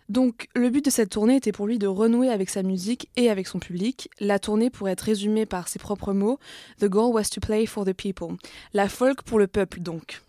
Donc 0.08 0.48
le 0.54 0.70
but 0.70 0.84
de 0.84 0.90
cette 0.90 1.10
tournée 1.10 1.36
était 1.36 1.52
pour 1.52 1.66
lui 1.66 1.78
de 1.78 1.86
renouer 1.86 2.28
avec 2.28 2.50
sa 2.50 2.62
musique 2.62 3.08
et 3.16 3.30
avec 3.30 3.46
son 3.46 3.58
public. 3.58 4.08
La 4.20 4.38
tournée 4.38 4.70
pourrait 4.70 4.92
être 4.92 5.00
résumée 5.00 5.46
par 5.46 5.68
ses 5.68 5.78
propres 5.78 6.12
mots 6.12 6.38
The 6.78 6.86
goal 6.86 7.12
was 7.12 7.24
to 7.32 7.40
play 7.40 7.66
for 7.66 7.84
the 7.84 7.92
people. 7.92 8.36
La 8.72 8.88
folk 8.88 9.22
pour 9.22 9.38
le 9.38 9.46
peuple 9.46 9.80
donc. 9.80 10.20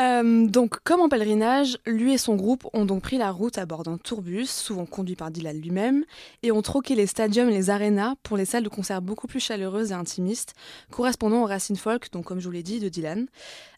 Euh, 0.00 0.46
donc, 0.46 0.78
comme 0.82 1.00
en 1.00 1.08
pèlerinage, 1.08 1.78
lui 1.86 2.14
et 2.14 2.18
son 2.18 2.34
groupe 2.34 2.66
ont 2.72 2.86
donc 2.86 3.02
pris 3.02 3.18
la 3.18 3.30
route 3.30 3.58
à 3.58 3.66
bord 3.66 3.82
d'un 3.82 3.98
tourbus, 3.98 4.46
souvent 4.46 4.86
conduit 4.86 5.16
par 5.16 5.30
Dylan 5.30 5.60
lui-même, 5.60 6.04
et 6.42 6.52
ont 6.52 6.62
troqué 6.62 6.94
les 6.94 7.06
stadiums 7.06 7.50
et 7.50 7.54
les 7.54 7.68
arénas 7.68 8.14
pour 8.22 8.36
les 8.36 8.46
salles 8.46 8.62
de 8.62 8.68
concert 8.68 9.02
beaucoup 9.02 9.26
plus 9.26 9.40
chaleureuses 9.40 9.90
et 9.90 9.94
intimistes, 9.94 10.54
correspondant 10.90 11.42
aux 11.42 11.46
racines 11.46 11.76
folk, 11.76 12.10
donc 12.12 12.24
comme 12.24 12.40
je 12.40 12.46
vous 12.46 12.52
l'ai 12.52 12.62
dit, 12.62 12.80
de 12.80 12.88
Dylan 12.88 13.26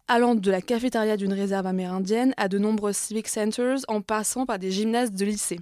allant 0.09 0.35
de 0.35 0.51
la 0.51 0.61
cafétéria 0.61 1.17
d'une 1.17 1.33
réserve 1.33 1.67
amérindienne 1.67 2.35
à 2.37 2.49
de 2.49 2.59
nombreux 2.59 2.93
civic 2.93 3.29
centers 3.29 3.79
en 3.89 4.01
passant 4.01 4.47
par 4.47 4.59
des 4.59 4.71
gymnases 4.71 5.13
de 5.13 5.25
lycée. 5.25 5.61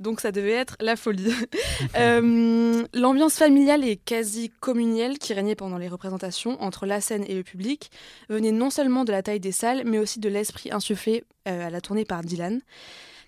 Donc 0.00 0.20
ça 0.20 0.32
devait 0.32 0.52
être 0.52 0.76
la 0.80 0.96
folie. 0.96 1.32
Euh, 1.96 2.84
L'ambiance 2.94 3.36
familiale 3.36 3.84
et 3.84 3.96
quasi 3.96 4.50
communielle 4.60 5.18
qui 5.18 5.32
régnait 5.32 5.54
pendant 5.54 5.78
les 5.78 5.88
représentations 5.88 6.60
entre 6.62 6.84
la 6.84 7.00
scène 7.00 7.24
et 7.26 7.34
le 7.34 7.42
public 7.42 7.90
venait 8.28 8.52
non 8.52 8.70
seulement 8.70 9.04
de 9.04 9.12
la 9.12 9.22
taille 9.22 9.40
des 9.40 9.52
salles, 9.52 9.82
mais 9.84 9.98
aussi 9.98 10.20
de 10.20 10.28
l'esprit 10.28 10.70
insufflé 10.72 11.24
euh, 11.48 11.66
à 11.66 11.70
la 11.70 11.80
tournée 11.80 12.04
par 12.04 12.22
Dylan. 12.22 12.60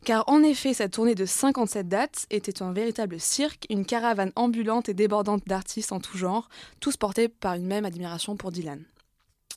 Car 0.05 0.25
en 0.29 0.43
effet, 0.43 0.75
cette 0.75 0.93
tournée 0.93 1.15
de 1.15 1.25
57 1.25 1.89
dates 1.89 2.27
était 2.31 2.63
un 2.63 2.73
véritable 2.73 3.19
cirque, 3.21 3.67
une 3.71 3.85
caravane 3.85 4.33
ambulante 4.37 4.89
et 4.89 4.95
débordante 4.95 5.43
d'artistes 5.47 5.93
en 5.93 6.01
tout 6.01 6.17
genre, 6.17 6.49
tous 6.81 6.97
portés 6.97 7.29
par 7.29 7.55
une 7.55 7.67
même 7.67 7.85
admiration 7.85 8.37
pour 8.37 8.53
Dylan. 8.53 8.83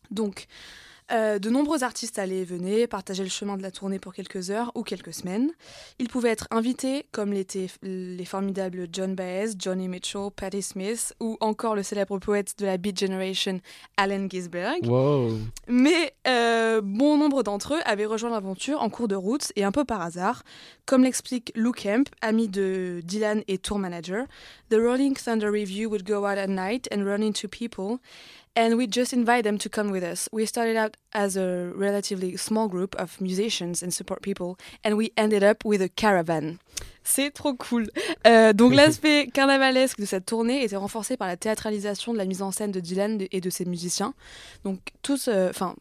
Donc, 0.09 0.47
euh, 1.11 1.39
de 1.39 1.49
nombreux 1.49 1.83
artistes 1.83 2.19
allaient 2.19 2.39
et 2.39 2.45
venaient, 2.45 2.87
partager 2.87 3.23
le 3.23 3.29
chemin 3.29 3.57
de 3.57 3.61
la 3.61 3.71
tournée 3.71 3.99
pour 3.99 4.13
quelques 4.13 4.49
heures 4.49 4.71
ou 4.75 4.83
quelques 4.83 5.13
semaines. 5.13 5.51
Ils 5.99 6.09
pouvaient 6.09 6.29
être 6.29 6.47
invités, 6.51 7.05
comme 7.11 7.33
l'étaient 7.33 7.67
les 7.81 8.25
formidables 8.25 8.87
John 8.91 9.15
Baez, 9.15 9.51
Johnny 9.57 9.87
Mitchell, 9.87 10.29
Patti 10.35 10.61
Smith, 10.61 11.13
ou 11.19 11.37
encore 11.41 11.75
le 11.75 11.83
célèbre 11.83 12.19
poète 12.19 12.55
de 12.59 12.65
la 12.65 12.77
Beat 12.77 12.99
Generation, 12.99 13.59
Allen 13.97 14.29
Ginsberg. 14.29 14.87
Wow. 14.87 15.37
Mais 15.67 16.13
euh, 16.27 16.81
bon 16.83 17.17
nombre 17.17 17.43
d'entre 17.43 17.75
eux 17.75 17.81
avaient 17.85 18.05
rejoint 18.05 18.29
l'aventure 18.29 18.81
en 18.81 18.89
cours 18.89 19.07
de 19.07 19.15
route 19.15 19.51
et 19.55 19.63
un 19.63 19.71
peu 19.71 19.85
par 19.85 20.01
hasard. 20.01 20.43
Comme 20.85 21.03
l'explique 21.03 21.51
Lou 21.55 21.71
Kemp, 21.71 22.09
ami 22.21 22.47
de 22.47 23.01
Dylan 23.03 23.43
et 23.47 23.57
tour 23.57 23.79
manager, 23.79 24.25
The 24.69 24.75
Rolling 24.75 25.15
Thunder 25.15 25.49
Review 25.49 25.89
would 25.89 26.05
go 26.05 26.25
out 26.25 26.37
at 26.37 26.47
night 26.47 26.87
and 26.93 27.05
run 27.05 27.21
into 27.21 27.47
people 27.47 27.99
and 28.55 28.75
we 28.75 28.87
just 28.87 29.13
invite 29.13 29.43
them 29.43 29.57
to 29.57 29.69
come 29.69 29.91
with 29.91 30.03
us. 30.03 30.27
We 30.31 30.45
started 30.45 30.77
out 30.77 30.97
as 31.13 31.37
a 31.37 31.71
relatively 31.75 32.37
small 32.37 32.67
group 32.67 32.95
of 32.95 33.19
musicians 33.21 33.81
and 33.81 33.91
support 33.91 34.21
people, 34.21 34.57
and 34.83 34.95
we 34.95 35.11
ended 35.17 35.43
up 35.43 35.63
with 35.65 35.81
a 35.81 35.89
caravan. 35.89 36.59
C'est 37.03 37.31
trop 37.31 37.55
cool. 37.55 37.89
Euh, 38.27 38.53
donc 38.53 38.73
l'aspect 38.75 39.27
carnavalesque 39.33 39.99
de 39.99 40.05
cette 40.05 40.25
tournée 40.25 40.63
était 40.63 40.75
renforcé 40.75 41.17
par 41.17 41.27
la 41.27 41.37
théâtralisation 41.37 42.13
de 42.13 42.17
la 42.17 42.25
mise 42.25 42.41
en 42.41 42.51
scène 42.51 42.71
de 42.71 42.79
Dylan 42.79 43.25
et 43.31 43.41
de 43.41 43.49
ses 43.49 43.65
musiciens. 43.65 44.13
Donc 44.63 44.79
tous, 45.01 45.27
euh, 45.27 45.49
enfin. 45.49 45.75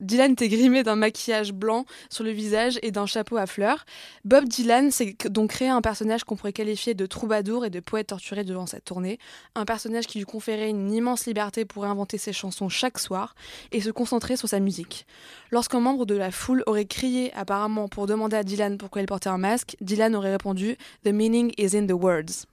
Dylan 0.00 0.32
était 0.32 0.48
grimé 0.48 0.82
d'un 0.82 0.96
maquillage 0.96 1.52
blanc 1.52 1.86
sur 2.10 2.22
le 2.22 2.30
visage 2.30 2.78
et 2.82 2.90
d'un 2.90 3.06
chapeau 3.06 3.38
à 3.38 3.46
fleurs. 3.46 3.86
Bob 4.24 4.46
Dylan 4.46 4.90
s'est 4.90 5.16
donc 5.30 5.50
créé 5.50 5.68
un 5.68 5.80
personnage 5.80 6.24
qu'on 6.24 6.36
pourrait 6.36 6.52
qualifier 6.52 6.92
de 6.92 7.06
troubadour 7.06 7.64
et 7.64 7.70
de 7.70 7.80
poète 7.80 8.08
torturé 8.08 8.44
devant 8.44 8.66
cette 8.66 8.84
tournée. 8.84 9.18
Un 9.54 9.64
personnage 9.64 10.06
qui 10.06 10.18
lui 10.18 10.26
conférait 10.26 10.68
une 10.68 10.92
immense 10.92 11.26
liberté 11.26 11.64
pour 11.64 11.86
inventer 11.86 12.18
ses 12.18 12.34
chansons 12.34 12.68
chaque 12.68 12.98
soir 12.98 13.34
et 13.72 13.80
se 13.80 13.90
concentrer 13.90 14.36
sur 14.36 14.48
sa 14.48 14.60
musique. 14.60 15.06
Lorsqu'un 15.50 15.80
membre 15.80 16.04
de 16.04 16.14
la 16.14 16.30
foule 16.30 16.62
aurait 16.66 16.84
crié 16.84 17.32
apparemment 17.34 17.88
pour 17.88 18.06
demander 18.06 18.36
à 18.36 18.42
Dylan 18.42 18.76
pourquoi 18.76 19.00
il 19.00 19.06
portait 19.06 19.30
un 19.30 19.38
masque, 19.38 19.76
Dylan 19.80 20.14
aurait 20.14 20.32
répondu 20.32 20.76
The 21.04 21.08
meaning 21.08 21.52
is 21.56 21.74
in 21.74 21.86
the 21.86 21.92
words. 21.92 22.46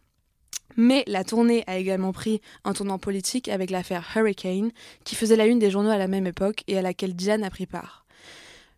Mais 0.78 1.04
la 1.08 1.24
tournée 1.24 1.64
a 1.68 1.78
également 1.78 2.12
pris 2.12 2.42
un 2.64 2.74
tournant 2.74 3.00
politique 3.00 3.50
avec 3.50 3.70
l'affaire 3.70 4.08
Hurricane, 4.16 4.72
qui 5.04 5.16
faisait 5.16 5.36
la 5.36 5.46
une 5.46 5.60
des 5.60 5.72
journaux 5.72 5.90
à 5.90 5.98
la 5.98 6.08
même 6.08 6.28
époque 6.28 6.64
et 6.68 6.78
à 6.78 6.82
laquelle 6.82 7.16
Dylan 7.16 7.44
a 7.44 7.50
pris 7.50 7.66
part. 7.66 8.06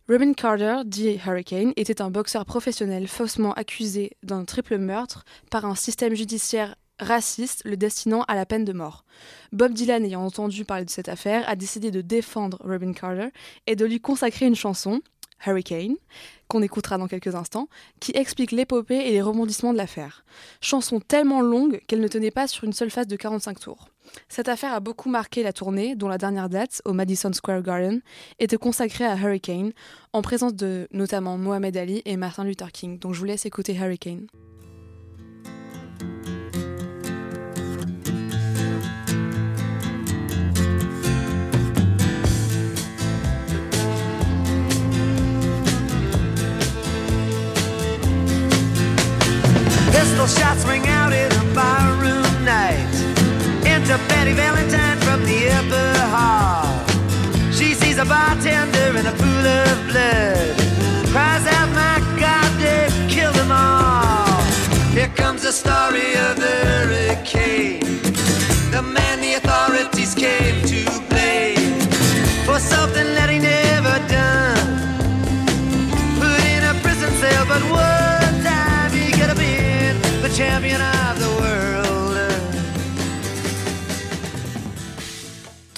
Robin 0.08 0.34
Carter, 0.34 0.82
dit 0.84 1.18
Hurricane, 1.26 1.72
était 1.74 2.00
un 2.00 2.10
boxeur 2.10 2.44
professionnel 2.44 3.08
faussement 3.08 3.52
accusé 3.54 4.12
d'un 4.22 4.44
triple 4.44 4.78
meurtre 4.78 5.24
par 5.50 5.64
un 5.64 5.74
système 5.74 6.14
judiciaire 6.14 6.76
raciste 7.00 7.62
le 7.64 7.76
destinant 7.76 8.22
à 8.28 8.34
la 8.34 8.46
peine 8.46 8.64
de 8.64 8.72
mort. 8.72 9.04
Bob 9.52 9.72
Dylan, 9.72 10.04
ayant 10.04 10.24
entendu 10.24 10.64
parler 10.64 10.84
de 10.84 10.90
cette 10.90 11.08
affaire, 11.08 11.46
a 11.48 11.56
décidé 11.56 11.90
de 11.90 12.00
défendre 12.00 12.58
Robin 12.64 12.92
Carter 12.92 13.28
et 13.66 13.76
de 13.76 13.84
lui 13.84 14.00
consacrer 14.00 14.46
une 14.46 14.54
chanson, 14.54 15.00
Hurricane, 15.44 15.96
qu'on 16.48 16.62
écoutera 16.62 16.98
dans 16.98 17.08
quelques 17.08 17.34
instants, 17.34 17.68
qui 18.00 18.12
explique 18.14 18.52
l'épopée 18.52 19.08
et 19.08 19.10
les 19.10 19.22
rebondissements 19.22 19.72
de 19.72 19.78
l'affaire. 19.78 20.24
Chanson 20.60 21.00
tellement 21.00 21.40
longue 21.40 21.80
qu'elle 21.86 22.00
ne 22.00 22.08
tenait 22.08 22.30
pas 22.30 22.46
sur 22.46 22.64
une 22.64 22.72
seule 22.72 22.90
phase 22.90 23.06
de 23.06 23.16
45 23.16 23.60
tours. 23.60 23.88
Cette 24.28 24.48
affaire 24.48 24.72
a 24.72 24.80
beaucoup 24.80 25.08
marqué 25.08 25.42
la 25.42 25.52
tournée, 25.52 25.96
dont 25.96 26.08
la 26.08 26.18
dernière 26.18 26.48
date, 26.48 26.80
au 26.84 26.92
Madison 26.92 27.32
Square 27.32 27.62
Garden, 27.62 28.00
était 28.38 28.56
consacrée 28.56 29.04
à 29.04 29.16
Hurricane, 29.16 29.72
en 30.12 30.22
présence 30.22 30.54
de 30.54 30.86
notamment 30.92 31.36
Mohamed 31.38 31.76
Ali 31.76 32.02
et 32.04 32.16
Martin 32.16 32.44
Luther 32.44 32.70
King. 32.72 32.98
Donc 32.98 33.14
je 33.14 33.18
vous 33.18 33.24
laisse 33.24 33.46
écouter 33.46 33.74
Hurricane. 33.74 34.26
Pistol 50.26 50.42
shots 50.42 50.64
ring 50.64 50.84
out 50.88 51.12
in 51.12 51.30
a 51.30 51.54
barroom 51.54 52.44
night. 52.44 52.94
Enter 53.64 53.96
Betty 54.08 54.32
Valentine 54.32 54.98
from 54.98 55.22
the 55.22 55.50
upper 55.50 55.98
hall. 56.14 56.66
She 57.52 57.74
sees 57.74 57.98
a 57.98 58.04
bartender 58.04 58.98
in 58.98 59.06
a 59.06 59.12
pool 59.12 59.46
of 59.62 59.86
blood. 59.86 60.56
Cries 61.12 61.46
out, 61.46 61.68
my 61.74 61.98
God, 62.18 62.50
they've 62.58 63.08
killed 63.08 63.36
them 63.36 63.52
all. 63.52 64.42
Here 64.90 65.12
comes 65.14 65.42
the 65.42 65.52
story 65.52 66.16
of 66.26 66.34
the 66.44 66.56
hurricane. 66.70 68.00
The 68.72 68.82
man 68.82 69.20
the 69.20 69.34
authorities 69.34 70.12
came 70.14 70.60
to 70.66 70.85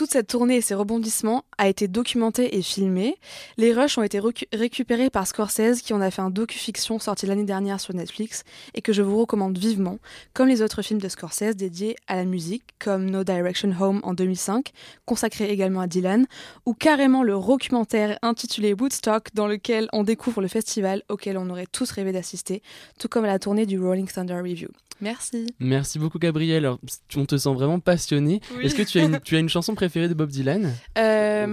Toute 0.09 0.15
cette 0.15 0.29
tournée 0.29 0.57
et 0.57 0.61
ses 0.63 0.75
rebondissements 0.75 1.45
a 1.59 1.69
été 1.69 1.87
documentée 1.87 2.57
et 2.57 2.63
filmée. 2.63 3.19
Les 3.59 3.75
rushs 3.75 3.99
ont 3.99 4.03
été 4.03 4.23
récupérés 4.55 5.11
par 5.11 5.27
Scorsese 5.27 5.83
qui 5.83 5.93
en 5.93 6.01
a 6.01 6.11
fait 6.11 6.23
un 6.23 6.31
docu-fiction 6.31 6.99
sorti 6.99 7.27
l'année 7.27 7.45
dernière 7.45 7.79
sur 7.79 7.95
Netflix 7.95 8.43
et 8.73 8.81
que 8.81 8.95
je 8.95 9.03
vous 9.03 9.19
recommande 9.19 9.59
vivement, 9.59 9.99
comme 10.33 10.49
les 10.49 10.63
autres 10.63 10.81
films 10.81 10.99
de 10.99 11.11
Scorsese 11.11 11.57
dédiés 11.57 11.95
à 12.07 12.17
la 12.17 12.25
musique, 12.25 12.63
comme 12.79 13.11
No 13.11 13.23
Direction 13.23 13.71
Home 13.79 14.01
en 14.03 14.15
2005, 14.15 14.71
consacré 15.05 15.51
également 15.51 15.81
à 15.81 15.87
Dylan, 15.87 16.25
ou 16.65 16.73
carrément 16.73 17.23
le 17.23 17.35
documentaire 17.35 18.19
intitulé 18.23 18.73
Woodstock 18.73 19.29
dans 19.35 19.47
lequel 19.47 19.91
on 19.93 20.05
découvre 20.05 20.41
le 20.41 20.49
festival 20.49 21.03
auquel 21.11 21.37
on 21.37 21.51
aurait 21.51 21.67
tous 21.71 21.91
rêvé 21.91 22.13
d'assister, 22.13 22.63
tout 22.99 23.09
comme 23.09 23.27
à 23.27 23.29
la 23.29 23.39
tournée 23.39 23.67
du 23.67 23.79
Rolling 23.79 24.09
Thunder 24.09 24.37
Review. 24.37 24.71
Merci. 25.01 25.47
Merci 25.61 25.99
beaucoup, 25.99 26.19
Gabriel. 26.19 26.65
Alors, 26.65 26.79
on 27.17 27.25
te 27.25 27.37
sent 27.37 27.53
vraiment 27.55 27.79
passionné. 27.79 28.41
Oui. 28.57 28.67
Est-ce 28.67 28.75
que 28.75 28.83
tu 28.83 28.99
as, 28.99 29.05
une, 29.05 29.21
tu 29.21 29.37
as 29.37 29.39
une 29.39 29.49
chanson 29.49 29.75
préférée 29.75 29.98
de 30.07 30.15
Bob 30.15 30.31
Dylan 30.31 30.71
Euh, 30.97 31.47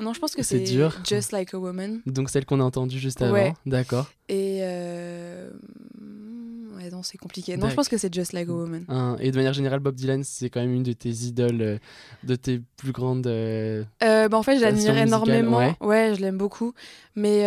non, 0.00 0.12
je 0.12 0.18
pense 0.20 0.34
que 0.34 0.42
C'est 0.42 0.58
dur. 0.60 0.94
Just 1.08 1.32
Like 1.32 1.54
a 1.54 1.58
Woman. 1.58 2.00
Donc 2.04 2.28
celle 2.28 2.44
qu'on 2.44 2.60
a 2.60 2.64
entendue 2.64 2.98
juste 2.98 3.22
avant. 3.22 3.32
Ouais. 3.32 3.54
D'accord. 3.64 4.10
Et 4.28 4.58
euh... 4.62 5.48
ouais, 6.76 6.90
non, 6.90 7.02
c'est 7.02 7.16
compliqué. 7.18 7.56
Non, 7.56 7.68
je 7.70 7.74
pense 7.74 7.88
que 7.88 7.96
c'est 7.96 8.12
Just 8.12 8.32
Like 8.32 8.48
a 8.48 8.52
Woman. 8.52 8.84
Et 9.20 9.30
de 9.30 9.36
manière 9.36 9.52
générale, 9.54 9.80
Bob 9.80 9.94
Dylan, 9.94 10.24
c'est 10.24 10.50
quand 10.50 10.60
même 10.60 10.74
une 10.74 10.82
de 10.82 10.92
tes 10.92 11.10
idoles, 11.10 11.62
euh, 11.62 11.78
de 12.24 12.34
tes 12.34 12.60
plus 12.76 12.92
grandes. 12.92 13.22
bah, 14.00 14.28
en 14.36 14.42
fait, 14.42 14.56
je 14.58 14.62
l'admire 14.62 14.98
énormément. 14.98 15.74
ouais. 15.80 16.14
je 16.16 16.20
l'aime 16.20 16.36
beaucoup. 16.38 16.74
Mais 17.14 17.44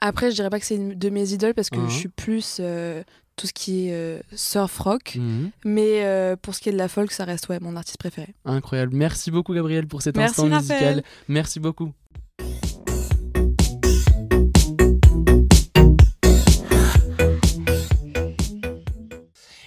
après, 0.00 0.30
je 0.30 0.36
dirais 0.36 0.50
pas 0.50 0.60
que 0.60 0.66
c'est 0.66 0.76
une 0.76 0.94
de 0.94 1.08
mes 1.08 1.32
idoles 1.32 1.54
parce 1.54 1.70
que 1.70 1.78
Mhm. 1.78 1.88
je 1.88 1.94
suis 1.96 2.08
plus 2.08 2.58
euh, 2.60 3.02
tout 3.36 3.46
ce 3.46 3.52
qui 3.52 3.88
est 3.88 3.92
euh, 3.94 4.20
surf 4.34 4.78
rock. 4.78 5.16
mhm. 5.16 5.50
Mais 5.64 6.04
euh, 6.04 6.36
pour 6.36 6.54
ce 6.54 6.60
qui 6.60 6.68
est 6.68 6.72
de 6.72 6.78
la 6.78 6.88
folk, 6.88 7.10
ça 7.12 7.24
reste 7.24 7.48
ouais, 7.48 7.58
mon 7.60 7.76
artiste 7.76 7.98
préféré. 7.98 8.34
Incroyable. 8.44 8.94
Merci 8.94 9.30
beaucoup, 9.30 9.54
Gabriel, 9.54 9.86
pour 9.86 10.02
cet 10.02 10.16
Merci, 10.16 10.42
instant 10.42 10.54
Raphaël. 10.54 10.96
musical. 10.96 11.02
Merci 11.28 11.60
beaucoup. 11.60 11.92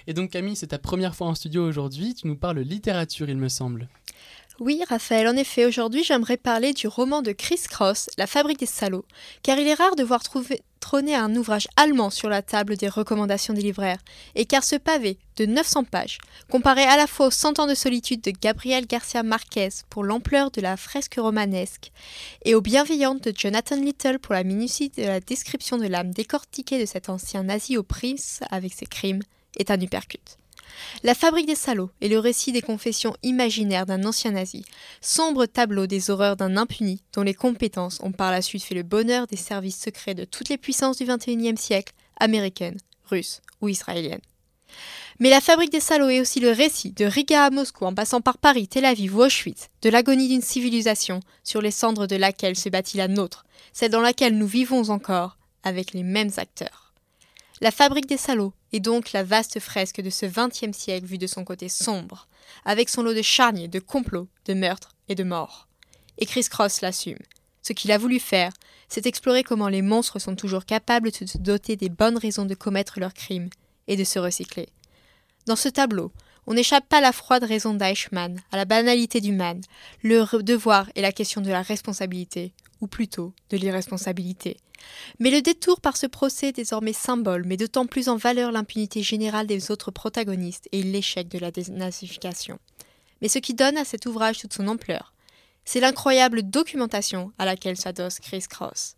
Et 0.06 0.14
donc 0.14 0.30
Camille, 0.30 0.56
c'est 0.56 0.68
ta 0.68 0.78
première 0.78 1.14
fois 1.14 1.26
en 1.26 1.34
studio 1.34 1.66
aujourd'hui. 1.66 2.14
Tu 2.14 2.26
nous 2.26 2.36
parles 2.36 2.60
littérature, 2.60 3.28
il 3.28 3.36
me 3.36 3.48
semble. 3.48 3.88
Oui, 4.60 4.82
Raphaël, 4.88 5.28
en 5.28 5.36
effet, 5.36 5.66
aujourd'hui 5.66 6.02
j'aimerais 6.02 6.36
parler 6.36 6.72
du 6.72 6.88
roman 6.88 7.22
de 7.22 7.30
Chris 7.30 7.60
Cross, 7.70 8.10
La 8.18 8.26
fabrique 8.26 8.58
des 8.58 8.66
salauds, 8.66 9.04
car 9.44 9.56
il 9.56 9.68
est 9.68 9.74
rare 9.74 9.94
de 9.94 10.02
voir 10.02 10.20
trôner 10.80 11.14
un 11.14 11.36
ouvrage 11.36 11.68
allemand 11.76 12.10
sur 12.10 12.28
la 12.28 12.42
table 12.42 12.76
des 12.76 12.88
recommandations 12.88 13.54
des 13.54 13.62
libraires, 13.62 14.00
et 14.34 14.46
car 14.46 14.64
ce 14.64 14.74
pavé, 14.74 15.16
de 15.36 15.46
900 15.46 15.84
pages, 15.84 16.18
comparé 16.50 16.82
à 16.82 16.96
la 16.96 17.06
fois 17.06 17.28
aux 17.28 17.30
Cent 17.30 17.60
ans 17.60 17.68
de 17.68 17.74
solitude 17.76 18.20
de 18.20 18.32
Gabriel 18.32 18.86
Garcia 18.86 19.22
Marquez 19.22 19.68
pour 19.90 20.02
l'ampleur 20.02 20.50
de 20.50 20.60
la 20.60 20.76
fresque 20.76 21.18
romanesque, 21.18 21.92
et 22.44 22.56
aux 22.56 22.60
bienveillantes 22.60 23.22
de 23.22 23.32
Jonathan 23.36 23.76
Little 23.76 24.18
pour 24.18 24.34
la 24.34 24.42
minutie 24.42 24.90
de 24.90 25.04
la 25.04 25.20
description 25.20 25.78
de 25.78 25.86
l'âme 25.86 26.10
décortiquée 26.10 26.80
de 26.80 26.86
cet 26.86 27.10
ancien 27.10 27.44
nazi 27.44 27.76
aux 27.76 27.84
prises 27.84 28.40
avec 28.50 28.74
ses 28.74 28.86
crimes, 28.86 29.22
est 29.56 29.70
un 29.70 29.80
uppercut. 29.80 30.37
La 31.02 31.14
fabrique 31.14 31.46
des 31.46 31.54
salauds 31.54 31.90
est 32.00 32.08
le 32.08 32.18
récit 32.18 32.52
des 32.52 32.62
confessions 32.62 33.14
imaginaires 33.22 33.86
d'un 33.86 34.04
ancien 34.04 34.32
nazi, 34.32 34.64
sombre 35.00 35.46
tableau 35.46 35.86
des 35.86 36.10
horreurs 36.10 36.36
d'un 36.36 36.56
impuni 36.56 37.02
dont 37.12 37.22
les 37.22 37.34
compétences 37.34 38.00
ont 38.02 38.12
par 38.12 38.30
la 38.30 38.42
suite 38.42 38.64
fait 38.64 38.74
le 38.74 38.82
bonheur 38.82 39.26
des 39.26 39.36
services 39.36 39.80
secrets 39.80 40.14
de 40.14 40.24
toutes 40.24 40.48
les 40.48 40.58
puissances 40.58 40.98
du 40.98 41.04
XXIe 41.04 41.56
siècle, 41.56 41.92
américaines, 42.18 42.78
russes 43.06 43.40
ou 43.60 43.68
israéliennes. 43.68 44.20
Mais 45.20 45.30
la 45.30 45.40
fabrique 45.40 45.72
des 45.72 45.80
salauds 45.80 46.10
est 46.10 46.20
aussi 46.20 46.38
le 46.38 46.52
récit 46.52 46.92
de 46.92 47.04
Riga 47.04 47.44
à 47.44 47.50
Moscou 47.50 47.84
en 47.84 47.94
passant 47.94 48.20
par 48.20 48.38
Paris, 48.38 48.68
Tel 48.68 48.84
Aviv 48.84 49.16
ou 49.16 49.22
Auschwitz, 49.22 49.68
de 49.82 49.90
l'agonie 49.90 50.28
d'une 50.28 50.42
civilisation 50.42 51.20
sur 51.42 51.60
les 51.60 51.72
cendres 51.72 52.06
de 52.06 52.16
laquelle 52.16 52.56
se 52.56 52.68
bâtit 52.68 52.98
la 52.98 53.08
nôtre, 53.08 53.44
celle 53.72 53.90
dans 53.90 54.00
laquelle 54.00 54.38
nous 54.38 54.46
vivons 54.46 54.90
encore 54.90 55.36
avec 55.64 55.92
les 55.92 56.04
mêmes 56.04 56.30
acteurs. 56.36 56.92
La 57.60 57.72
fabrique 57.72 58.06
des 58.06 58.16
salauds 58.16 58.52
est 58.72 58.80
donc 58.80 59.12
la 59.12 59.22
vaste 59.22 59.60
fresque 59.60 60.00
de 60.00 60.10
ce 60.10 60.26
XXe 60.26 60.76
siècle 60.76 61.06
vu 61.06 61.18
de 61.18 61.26
son 61.26 61.44
côté 61.44 61.68
sombre, 61.68 62.28
avec 62.64 62.88
son 62.88 63.02
lot 63.02 63.14
de 63.14 63.22
charniers, 63.22 63.68
de 63.68 63.78
complots, 63.78 64.28
de 64.46 64.54
meurtres 64.54 64.94
et 65.08 65.14
de 65.14 65.24
morts. 65.24 65.68
Et 66.18 66.26
Chris 66.26 66.46
Cross 66.50 66.80
l'assume. 66.80 67.18
Ce 67.62 67.72
qu'il 67.72 67.92
a 67.92 67.98
voulu 67.98 68.18
faire, 68.18 68.52
c'est 68.88 69.06
explorer 69.06 69.42
comment 69.42 69.68
les 69.68 69.82
monstres 69.82 70.18
sont 70.18 70.36
toujours 70.36 70.64
capables 70.64 71.10
de 71.10 71.26
se 71.26 71.38
doter 71.38 71.76
des 71.76 71.88
bonnes 71.88 72.18
raisons 72.18 72.46
de 72.46 72.54
commettre 72.54 73.00
leurs 73.00 73.14
crimes 73.14 73.50
et 73.86 73.96
de 73.96 74.04
se 74.04 74.18
recycler. 74.18 74.68
Dans 75.46 75.56
ce 75.56 75.68
tableau, 75.68 76.12
on 76.46 76.54
n'échappe 76.54 76.88
pas 76.88 76.98
à 76.98 77.02
la 77.02 77.12
froide 77.12 77.44
raison 77.44 77.74
d'Eichmann, 77.74 78.40
à 78.52 78.56
la 78.56 78.64
banalité 78.64 79.20
du 79.20 79.32
man, 79.32 79.60
le 80.02 80.42
devoir 80.42 80.90
et 80.94 81.02
la 81.02 81.12
question 81.12 81.42
de 81.42 81.50
la 81.50 81.60
responsabilité, 81.60 82.52
ou 82.80 82.86
plutôt 82.86 83.32
de 83.50 83.56
l'irresponsabilité. 83.56 84.56
Mais 85.18 85.30
le 85.30 85.42
détour 85.42 85.80
par 85.80 85.96
ce 85.96 86.06
procès 86.06 86.52
désormais 86.52 86.92
symbole 86.92 87.44
met 87.44 87.56
d'autant 87.56 87.86
plus 87.86 88.08
en 88.08 88.16
valeur 88.16 88.52
l'impunité 88.52 89.02
générale 89.02 89.46
des 89.46 89.70
autres 89.70 89.90
protagonistes 89.90 90.68
et 90.72 90.82
l'échec 90.82 91.28
de 91.28 91.38
la 91.38 91.50
dénazification. 91.50 92.58
Mais 93.20 93.28
ce 93.28 93.38
qui 93.38 93.54
donne 93.54 93.76
à 93.76 93.84
cet 93.84 94.06
ouvrage 94.06 94.38
toute 94.38 94.52
son 94.54 94.68
ampleur, 94.68 95.12
c'est 95.64 95.80
l'incroyable 95.80 96.42
documentation 96.42 97.32
à 97.38 97.44
laquelle 97.44 97.76
s'adosse 97.76 98.20
Chris 98.20 98.44
Cross. 98.48 98.96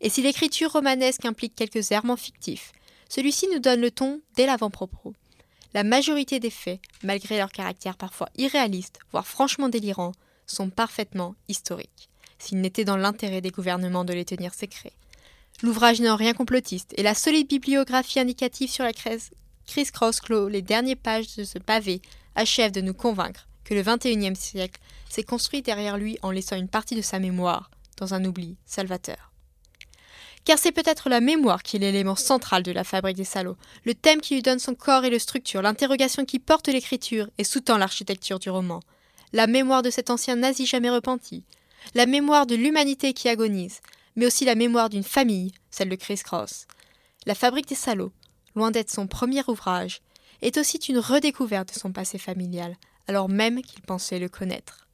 Et 0.00 0.10
si 0.10 0.22
l'écriture 0.22 0.72
romanesque 0.72 1.24
implique 1.24 1.54
quelques 1.54 1.90
errements 1.90 2.16
fictifs, 2.16 2.72
celui-ci 3.08 3.48
nous 3.52 3.58
donne 3.58 3.80
le 3.80 3.90
ton 3.90 4.20
dès 4.36 4.46
l'avant-propos. 4.46 5.14
La 5.74 5.84
majorité 5.84 6.38
des 6.38 6.50
faits, 6.50 6.80
malgré 7.02 7.38
leur 7.38 7.50
caractère 7.50 7.96
parfois 7.96 8.28
irréaliste, 8.36 8.98
voire 9.10 9.26
franchement 9.26 9.68
délirant, 9.68 10.12
sont 10.46 10.70
parfaitement 10.70 11.34
historiques, 11.48 12.10
s'il 12.42 12.60
n'était 12.60 12.84
dans 12.84 12.96
l'intérêt 12.96 13.40
des 13.40 13.50
gouvernements 13.50 14.04
de 14.04 14.12
les 14.12 14.24
tenir 14.24 14.52
secrets. 14.52 14.94
L'ouvrage 15.62 16.00
n'est 16.00 16.10
en 16.10 16.16
rien 16.16 16.34
complotiste, 16.34 16.92
et 16.96 17.02
la 17.02 17.14
solide 17.14 17.48
bibliographie 17.48 18.18
indicative 18.18 18.70
sur 18.70 18.84
la 18.84 18.92
Chris 18.92 19.86
Cross 19.92 20.20
clos 20.20 20.48
les 20.48 20.62
dernières 20.62 20.96
pages 20.96 21.36
de 21.36 21.44
ce 21.44 21.58
pavé 21.58 22.02
achève 22.34 22.72
de 22.72 22.80
nous 22.80 22.94
convaincre 22.94 23.46
que 23.64 23.74
le 23.74 23.82
XXIe 23.82 24.34
siècle 24.34 24.80
s'est 25.08 25.22
construit 25.22 25.62
derrière 25.62 25.96
lui 25.96 26.18
en 26.22 26.32
laissant 26.32 26.56
une 26.56 26.68
partie 26.68 26.96
de 26.96 27.02
sa 27.02 27.20
mémoire 27.20 27.70
dans 27.98 28.14
un 28.14 28.24
oubli 28.24 28.56
salvateur 28.66 29.32
car 30.44 30.58
c'est 30.58 30.72
peut-être 30.72 31.08
la 31.08 31.20
mémoire 31.20 31.62
qui 31.62 31.76
est 31.76 31.78
l'élément 31.78 32.16
central 32.16 32.62
de 32.62 32.72
la 32.72 32.84
fabrique 32.84 33.16
des 33.16 33.24
salauds, 33.24 33.56
le 33.84 33.94
thème 33.94 34.20
qui 34.20 34.34
lui 34.34 34.42
donne 34.42 34.58
son 34.58 34.74
corps 34.74 35.04
et 35.04 35.10
le 35.10 35.18
structure, 35.18 35.62
l'interrogation 35.62 36.24
qui 36.24 36.38
porte 36.38 36.68
l'écriture 36.68 37.28
et 37.38 37.44
sous-tend 37.44 37.78
l'architecture 37.78 38.38
du 38.38 38.50
roman, 38.50 38.80
la 39.32 39.46
mémoire 39.46 39.82
de 39.82 39.90
cet 39.90 40.10
ancien 40.10 40.36
nazi 40.36 40.66
jamais 40.66 40.90
repenti, 40.90 41.44
la 41.94 42.06
mémoire 42.06 42.46
de 42.46 42.54
l'humanité 42.54 43.12
qui 43.12 43.28
agonise, 43.28 43.80
mais 44.16 44.26
aussi 44.26 44.44
la 44.44 44.54
mémoire 44.54 44.90
d'une 44.90 45.02
famille, 45.02 45.52
celle 45.70 45.88
de 45.88 45.96
Chris 45.96 46.20
Cross. 46.24 46.66
La 47.26 47.34
fabrique 47.34 47.68
des 47.68 47.74
salauds, 47.74 48.12
loin 48.54 48.70
d'être 48.70 48.90
son 48.90 49.06
premier 49.06 49.42
ouvrage, 49.48 50.00
est 50.42 50.56
aussi 50.56 50.76
une 50.76 50.98
redécouverte 50.98 51.72
de 51.72 51.78
son 51.78 51.92
passé 51.92 52.18
familial, 52.18 52.76
alors 53.06 53.28
même 53.28 53.62
qu'il 53.62 53.82
pensait 53.82 54.18
le 54.18 54.28
connaître. 54.28 54.88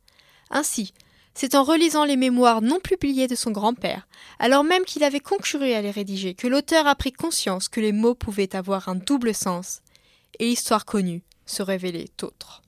Ainsi, 0.51 0.93
c'est 1.35 1.55
en 1.55 1.63
relisant 1.63 2.05
les 2.05 2.17
mémoires 2.17 2.63
non 2.63 2.81
publiées 2.81 3.29
de 3.29 3.35
son 3.35 3.51
grand-père, 3.51 4.09
alors 4.39 4.65
même 4.65 4.85
qu'il 4.85 5.05
avait 5.05 5.21
concurré 5.21 5.75
à 5.75 5.83
les 5.83 5.91
rédiger, 5.91 6.35
que 6.35 6.49
l'auteur 6.49 6.87
a 6.87 6.95
pris 6.95 7.13
conscience 7.13 7.69
que 7.69 7.81
les 7.81 7.93
mots 7.93 8.15
pouvaient 8.15 8.57
avoir 8.57 8.89
un 8.89 8.97
double 8.97 9.35
sens, 9.35 9.81
et 10.39 10.47
l'histoire 10.47 10.85
connue 10.85 11.23
se 11.47 11.63
révélait 11.63 12.11
autre. 12.23 12.63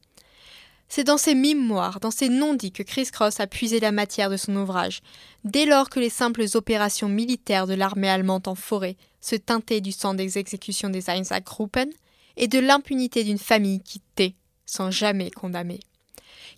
C'est 0.90 1.04
dans 1.04 1.16
ces 1.16 1.34
mémoires, 1.34 2.00
dans 2.00 2.10
ces 2.10 2.28
non-dits 2.28 2.72
que 2.72 2.82
Chris 2.82 3.08
Cross 3.10 3.40
a 3.40 3.46
puisé 3.46 3.80
la 3.80 3.92
matière 3.92 4.28
de 4.28 4.36
son 4.36 4.54
ouvrage, 4.56 5.00
dès 5.44 5.64
lors 5.64 5.88
que 5.88 6.00
les 6.00 6.10
simples 6.10 6.44
opérations 6.54 7.08
militaires 7.08 7.66
de 7.66 7.74
l'armée 7.74 8.10
allemande 8.10 8.46
en 8.48 8.54
forêt 8.54 8.96
se 9.22 9.36
teintaient 9.36 9.80
du 9.80 9.92
sang 9.92 10.14
des 10.14 10.36
exécutions 10.36 10.90
des 10.90 11.08
Einsatzgruppen 11.08 11.88
et 12.36 12.48
de 12.48 12.58
l'impunité 12.58 13.24
d'une 13.24 13.38
famille 13.38 13.80
qui 13.80 14.00
tait 14.16 14.34
sans 14.66 14.90
jamais 14.90 15.30
condamner 15.30 15.80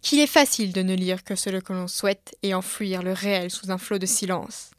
qu'il 0.03 0.19
est 0.19 0.27
facile 0.27 0.73
de 0.73 0.83
ne 0.83 0.95
lire 0.95 1.25
que 1.25 1.37
ce 1.37 1.49
que 1.49 1.73
l'on 1.73 1.89
souhaite 1.89 2.37
et 2.43 2.55
enfuir 2.55 3.03
le 3.03 3.13
réel 3.13 3.51
sous 3.51 3.71
un 3.71 3.79
flot 3.79 3.99
de 3.99 4.07
silence. 4.07 4.73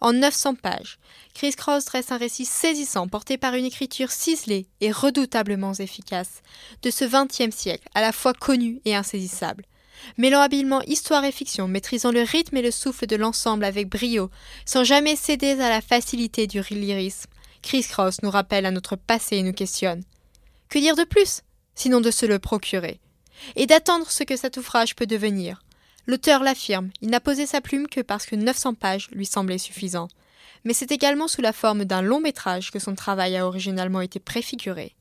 En 0.00 0.12
900 0.12 0.56
pages, 0.56 0.98
Chris 1.34 1.54
Cross 1.54 1.86
dresse 1.86 2.12
un 2.12 2.16
récit 2.16 2.44
saisissant 2.44 3.08
porté 3.08 3.38
par 3.38 3.54
une 3.54 3.64
écriture 3.64 4.10
ciselée 4.10 4.66
et 4.80 4.92
redoutablement 4.92 5.72
efficace 5.74 6.42
de 6.82 6.90
ce 6.90 7.04
XXe 7.04 7.54
siècle, 7.54 7.88
à 7.94 8.00
la 8.00 8.12
fois 8.12 8.34
connu 8.34 8.80
et 8.84 8.94
insaisissable. 8.94 9.64
Mêlant 10.18 10.40
habilement 10.40 10.82
histoire 10.82 11.24
et 11.24 11.32
fiction, 11.32 11.68
maîtrisant 11.68 12.12
le 12.12 12.22
rythme 12.22 12.56
et 12.56 12.62
le 12.62 12.70
souffle 12.70 13.06
de 13.06 13.16
l'ensemble 13.16 13.64
avec 13.64 13.88
brio, 13.88 14.30
sans 14.66 14.84
jamais 14.84 15.16
céder 15.16 15.52
à 15.52 15.70
la 15.70 15.80
facilité 15.80 16.46
du 16.46 16.60
lyrisme, 16.60 17.30
Chris 17.62 17.84
Cross 17.88 18.22
nous 18.22 18.30
rappelle 18.30 18.66
à 18.66 18.70
notre 18.70 18.96
passé 18.96 19.36
et 19.36 19.42
nous 19.42 19.54
questionne. 19.54 20.04
Que 20.68 20.78
dire 20.78 20.96
de 20.96 21.04
plus, 21.04 21.40
sinon 21.74 22.00
de 22.00 22.10
se 22.10 22.26
le 22.26 22.38
procurer? 22.38 23.00
Et 23.56 23.66
d'attendre 23.66 24.10
ce 24.10 24.22
que 24.22 24.36
cet 24.36 24.58
ouvrage 24.58 24.94
peut 24.94 25.06
devenir? 25.06 25.63
L'auteur 26.06 26.42
l'affirme, 26.42 26.90
il 27.00 27.10
n'a 27.10 27.20
posé 27.20 27.46
sa 27.46 27.60
plume 27.60 27.88
que 27.88 28.00
parce 28.00 28.26
que 28.26 28.36
900 28.36 28.74
pages 28.74 29.08
lui 29.12 29.26
semblaient 29.26 29.58
suffisants. 29.58 30.08
Mais 30.64 30.74
c'est 30.74 30.92
également 30.92 31.28
sous 31.28 31.42
la 31.42 31.52
forme 31.52 31.84
d'un 31.84 32.02
long 32.02 32.20
métrage 32.20 32.70
que 32.70 32.78
son 32.78 32.94
travail 32.94 33.36
a 33.36 33.46
originalement 33.46 34.00
été 34.00 34.18
préfiguré. 34.18 34.94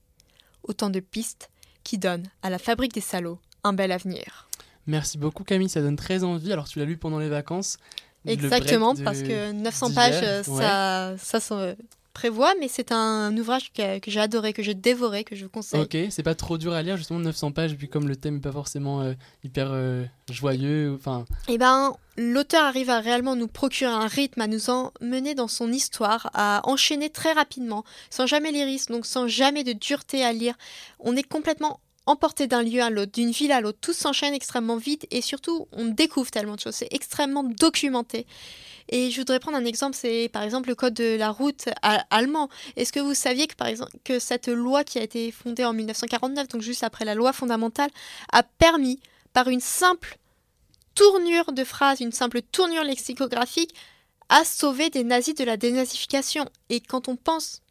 Autant 0.64 0.90
de 0.90 1.00
pistes 1.00 1.50
qui 1.84 1.98
donnent 1.98 2.28
à 2.42 2.50
la 2.50 2.60
fabrique 2.60 2.94
des 2.94 3.02
salauds 3.02 3.40
un 3.64 3.74
bel 3.74 3.92
avenir. 3.92 4.50
Merci 4.88 5.18
beaucoup 5.18 5.44
Camille, 5.44 5.70
ça 5.70 5.82
donne 5.82 5.96
très 5.96 6.24
envie. 6.24 6.52
Alors 6.52 6.68
tu 6.68 6.80
l'as 6.80 6.86
lu 6.86 6.98
pendant 6.98 7.20
les 7.20 7.30
vacances 7.30 7.78
Exactement, 8.26 8.96
parce 8.96 9.22
que 9.22 9.52
900 9.52 9.94
pages, 9.94 10.44
ça, 10.44 11.16
ça, 11.18 11.76
prévoit, 12.14 12.54
mais 12.60 12.68
c'est 12.68 12.92
un, 12.92 13.36
ouvrage 13.38 13.72
que, 13.74 14.00
j'ai 14.06 14.20
adoré, 14.20 14.54
que 14.54 14.64
j'ai 14.64 14.74
dévoré, 14.74 15.24
que 15.24 15.36
je 15.36 15.44
vous 15.44 15.50
conseille. 15.50 15.82
Ok, 15.82 15.98
c'est 16.10 16.24
pas 16.24 16.36
trop 16.36 16.58
dur 16.58 16.74
à 16.74 16.82
lire, 16.82 16.98
justement 16.98 17.20
900 17.20 17.52
pages, 17.52 17.74
vu 17.74 17.88
comme 17.88 18.08
le 18.08 18.16
thème 18.16 18.36
n'est 18.36 18.42
pas 18.42 18.52
forcément 18.52 19.02
euh, 19.02 19.14
hyper 19.44 19.70
euh, 19.72 20.06
joyeux. 20.32 20.94
Enfin. 20.96 21.26
Eh 21.48 21.58
ben, 21.58 21.94
l'auteur 22.18 22.64
arrive 22.64 22.90
à 22.90 23.00
réellement 23.00 23.36
nous 23.36 23.48
procurer 23.48 23.92
un 23.92 24.08
rythme, 24.08 24.42
à 24.42 24.48
nous 24.48 24.70
emmener 24.70 25.36
dans 25.36 25.48
son 25.48 25.72
histoire, 25.72 26.30
à 26.34 26.62
enchaîner 26.66 27.10
très 27.10 27.34
rapidement, 27.34 27.84
sans 28.10 28.28
jamais 28.28 28.52
lyrisme, 28.52 28.94
donc 28.94 29.06
sans 29.06 29.28
jamais 29.28 29.64
de 29.64 29.74
dureté 29.74 30.24
à 30.24 30.34
lire. 30.34 30.56
On 31.00 31.16
est 31.16 31.28
complètement 31.28 31.80
emporté 32.06 32.48
d'un 32.48 32.64
lieu 32.64 32.82
à 32.82 32.90
l'autre, 32.90 33.12
d'une 33.12 33.32
ville 33.32 33.52
à 33.52 33.62
l'autre. 33.62 33.80
Tout 33.82 33.94
s'enchaîne 33.94 34.34
extrêmement 34.34 34.78
vite 34.78 35.08
et 35.12 35.22
surtout, 35.22 35.68
on 35.72 35.86
découvre 35.86 36.30
tellement 36.32 36.56
de 36.56 36.60
choses. 36.60 36.76
C'est 36.76 36.94
extrêmement 36.94 37.44
documenté. 37.44 38.26
Et 38.90 39.10
je 39.12 39.22
voudrais 39.22 39.40
prendre 39.40 39.58
un 39.58 39.64
exemple, 39.64 39.96
c'est 39.96 40.30
par 40.34 40.44
exemple 40.44 40.68
le 40.68 40.76
code 40.76 40.94
de 40.94 41.16
la 41.16 41.32
route 41.32 41.70
allemand. 41.82 42.50
Est-ce 42.76 42.92
que 42.92 43.00
vous 43.00 43.14
saviez 43.14 43.48
que 43.48 43.56
par 43.56 43.68
exemple 43.68 43.92
que 44.04 44.20
cette 44.20 44.50
loi 44.50 44.84
qui 44.84 45.00
a 45.00 45.04
été 45.04 45.32
fondée 45.32 45.64
en 45.64 45.72
1949, 45.72 46.50
donc 46.50 46.62
juste 46.62 46.84
après 46.84 47.06
la 47.06 47.16
loi 47.16 47.32
fondamentale, 47.32 47.90
a 48.32 48.44
permis 48.44 49.00
par 49.32 49.48
une 49.48 49.62
simple 49.62 50.18
tournure 50.96 51.54
de 51.54 51.64
phrase, 51.64 52.02
une 52.02 52.12
simple 52.12 52.42
tournure 52.42 52.84
lexicographique, 52.84 53.74
à 54.30 54.44
sauver 54.44 54.90
des 54.90 55.04
nazis 55.06 55.34
de 55.34 55.46
la 55.46 55.58
dénazification? 55.58 56.50
Et 56.70 56.82
quand 56.82 57.08
on 57.08 57.16
pense 57.16 57.63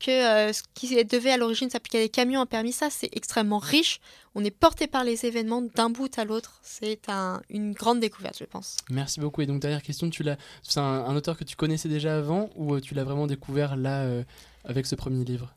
que 0.00 0.10
euh, 0.10 0.52
ce 0.52 0.62
qui 0.74 1.04
devait 1.04 1.30
à 1.30 1.36
l'origine 1.36 1.70
s'appliquer 1.70 1.98
à 1.98 2.02
des 2.02 2.08
camions 2.08 2.40
a 2.40 2.46
permis 2.46 2.72
ça, 2.72 2.88
c'est 2.90 3.10
extrêmement 3.12 3.58
riche. 3.58 4.00
On 4.34 4.44
est 4.44 4.50
porté 4.50 4.86
par 4.86 5.04
les 5.04 5.26
événements 5.26 5.62
d'un 5.62 5.90
bout 5.90 6.18
à 6.18 6.24
l'autre. 6.24 6.60
C'est 6.62 7.00
une 7.48 7.72
grande 7.72 8.00
découverte, 8.00 8.36
je 8.38 8.44
pense. 8.44 8.76
Merci 8.88 9.20
beaucoup. 9.20 9.42
Et 9.42 9.46
donc, 9.46 9.60
dernière 9.60 9.82
question, 9.82 10.08
tu 10.08 10.22
l'as, 10.22 10.36
c'est 10.62 10.80
un, 10.80 11.14
auteur 11.14 11.36
que 11.36 11.44
tu 11.44 11.56
connaissais 11.56 11.88
déjà 11.88 12.16
avant 12.16 12.50
ou 12.56 12.74
euh, 12.74 12.80
tu 12.80 12.94
l'as 12.94 13.04
vraiment 13.04 13.26
découvert 13.26 13.76
là 13.76 14.02
euh, 14.02 14.22
avec 14.64 14.86
ce 14.86 14.94
premier 14.94 15.24
livre? 15.24 15.52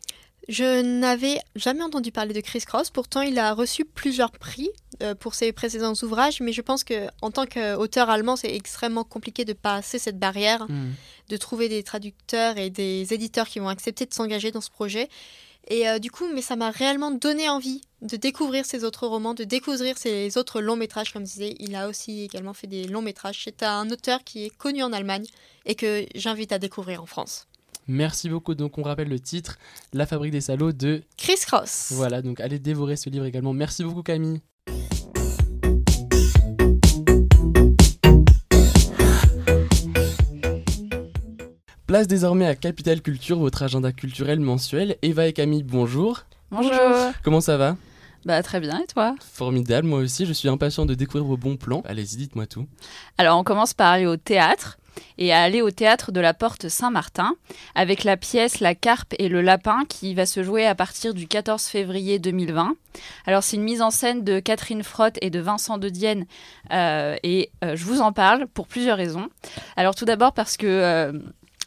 Je 0.49 0.81
n'avais 0.81 1.39
jamais 1.55 1.83
entendu 1.83 2.11
parler 2.11 2.33
de 2.33 2.41
Chris 2.41 2.61
Cross, 2.61 2.89
pourtant 2.89 3.21
il 3.21 3.39
a 3.39 3.53
reçu 3.53 3.85
plusieurs 3.85 4.31
prix 4.31 4.69
euh, 5.01 5.15
pour 5.15 5.35
ses 5.35 5.53
précédents 5.53 5.93
ouvrages, 6.01 6.41
mais 6.41 6.51
je 6.51 6.61
pense 6.61 6.83
que 6.83 7.07
en 7.21 7.31
tant 7.31 7.45
qu'auteur 7.45 8.09
allemand, 8.09 8.35
c'est 8.35 8.53
extrêmement 8.53 9.03
compliqué 9.03 9.45
de 9.45 9.53
passer 9.53 9.99
cette 9.99 10.19
barrière, 10.19 10.65
hmm. 10.67 10.91
de 11.29 11.37
trouver 11.37 11.69
des 11.69 11.83
traducteurs 11.83 12.57
et 12.57 12.69
des 12.69 13.13
éditeurs 13.13 13.47
qui 13.47 13.59
vont 13.59 13.69
accepter 13.69 14.05
de 14.05 14.13
s'engager 14.13 14.51
dans 14.51 14.61
ce 14.61 14.69
projet. 14.69 15.09
Et 15.69 15.87
euh, 15.87 15.97
du 15.97 16.11
coup, 16.11 16.25
mais 16.33 16.41
ça 16.41 16.57
m'a 16.57 16.71
réellement 16.71 17.11
donné 17.11 17.47
envie 17.47 17.81
de 18.01 18.17
découvrir 18.17 18.65
ses 18.65 18.83
autres 18.83 19.07
romans, 19.07 19.33
de 19.33 19.45
découvrir 19.45 19.97
ses 19.97 20.37
autres 20.37 20.59
longs 20.59 20.75
métrages, 20.75 21.13
comme 21.13 21.25
je 21.25 21.31
disais. 21.31 21.55
Il 21.59 21.73
a 21.75 21.87
aussi 21.87 22.23
également 22.23 22.53
fait 22.53 22.67
des 22.67 22.85
longs 22.85 23.01
métrages. 23.01 23.41
C'est 23.45 23.63
un 23.63 23.89
auteur 23.89 24.25
qui 24.25 24.43
est 24.45 24.49
connu 24.49 24.83
en 24.83 24.91
Allemagne 24.91 25.25
et 25.65 25.75
que 25.75 26.05
j'invite 26.15 26.51
à 26.51 26.59
découvrir 26.59 27.01
en 27.01 27.05
France. 27.05 27.47
Merci 27.87 28.29
beaucoup. 28.29 28.55
Donc, 28.55 28.77
on 28.77 28.83
rappelle 28.83 29.09
le 29.09 29.19
titre 29.19 29.57
La 29.93 30.05
fabrique 30.05 30.31
des 30.31 30.41
salauds 30.41 30.71
de. 30.71 31.03
Chris 31.17 31.39
Cross. 31.45 31.91
Voilà, 31.91 32.21
donc 32.21 32.39
allez 32.39 32.59
dévorer 32.59 32.95
ce 32.95 33.09
livre 33.09 33.25
également. 33.25 33.53
Merci 33.53 33.83
beaucoup, 33.83 34.03
Camille. 34.03 34.41
Place 41.85 42.07
désormais 42.07 42.47
à 42.47 42.55
Capital 42.55 43.01
Culture, 43.01 43.37
votre 43.37 43.61
agenda 43.61 43.91
culturel 43.91 44.39
mensuel. 44.39 44.95
Eva 45.03 45.27
et 45.27 45.33
Camille, 45.33 45.61
bonjour. 45.61 46.21
Bonjour. 46.49 46.71
Comment 47.23 47.41
ça 47.41 47.57
va? 47.57 47.77
Bah 48.25 48.41
très 48.41 48.59
bien 48.61 48.79
et 48.79 48.87
toi? 48.87 49.15
Formidable, 49.19 49.87
moi 49.87 49.99
aussi, 49.99 50.25
je 50.25 50.33
suis 50.33 50.47
impatient 50.47 50.85
de 50.85 50.95
découvrir 50.95 51.25
vos 51.25 51.35
bons 51.35 51.57
plans. 51.57 51.83
Allez-y, 51.85 52.15
dites-moi 52.15 52.47
tout. 52.47 52.67
Alors 53.17 53.37
on 53.37 53.43
commence 53.43 53.73
par 53.73 53.91
aller 53.91 54.05
au 54.05 54.15
théâtre 54.15 54.77
et 55.17 55.33
à 55.33 55.41
aller 55.41 55.61
au 55.61 55.71
théâtre 55.71 56.11
de 56.11 56.19
la 56.19 56.33
Porte 56.33 56.69
Saint-Martin 56.69 57.35
avec 57.75 58.03
la 58.03 58.17
pièce 58.17 58.59
La 58.59 58.75
Carpe 58.75 59.13
et 59.19 59.29
le 59.29 59.41
Lapin 59.41 59.83
qui 59.87 60.13
va 60.13 60.25
se 60.25 60.43
jouer 60.43 60.65
à 60.65 60.75
partir 60.75 61.13
du 61.13 61.27
14 61.27 61.63
février 61.63 62.19
2020. 62.19 62.75
Alors 63.25 63.43
c'est 63.43 63.57
une 63.57 63.63
mise 63.63 63.81
en 63.81 63.91
scène 63.91 64.23
de 64.23 64.39
Catherine 64.39 64.83
Frotte 64.83 65.17
et 65.21 65.29
de 65.29 65.39
Vincent 65.39 65.77
de 65.77 65.89
Dienne 65.89 66.25
euh, 66.71 67.15
et 67.23 67.51
euh, 67.63 67.75
je 67.75 67.85
vous 67.85 68.01
en 68.01 68.11
parle 68.11 68.47
pour 68.47 68.67
plusieurs 68.67 68.97
raisons. 68.97 69.29
Alors 69.75 69.95
tout 69.95 70.05
d'abord 70.05 70.33
parce 70.33 70.57
que 70.57 70.67
euh, 70.67 71.13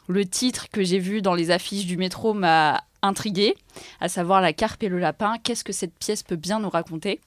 le 0.08 0.24
titre 0.24 0.68
que 0.70 0.82
j'ai 0.82 0.98
vu 0.98 1.22
dans 1.22 1.34
les 1.34 1.50
affiches 1.50 1.86
du 1.86 1.96
métro 1.96 2.32
m'a 2.32 2.82
intriguée, 3.02 3.56
à 4.00 4.08
savoir 4.08 4.40
La 4.40 4.52
Carpe 4.52 4.82
et 4.82 4.88
le 4.88 4.98
Lapin. 4.98 5.36
Qu'est-ce 5.42 5.64
que 5.64 5.72
cette 5.72 5.94
pièce 5.94 6.22
peut 6.22 6.36
bien 6.36 6.60
nous 6.60 6.70
raconter? 6.70 7.20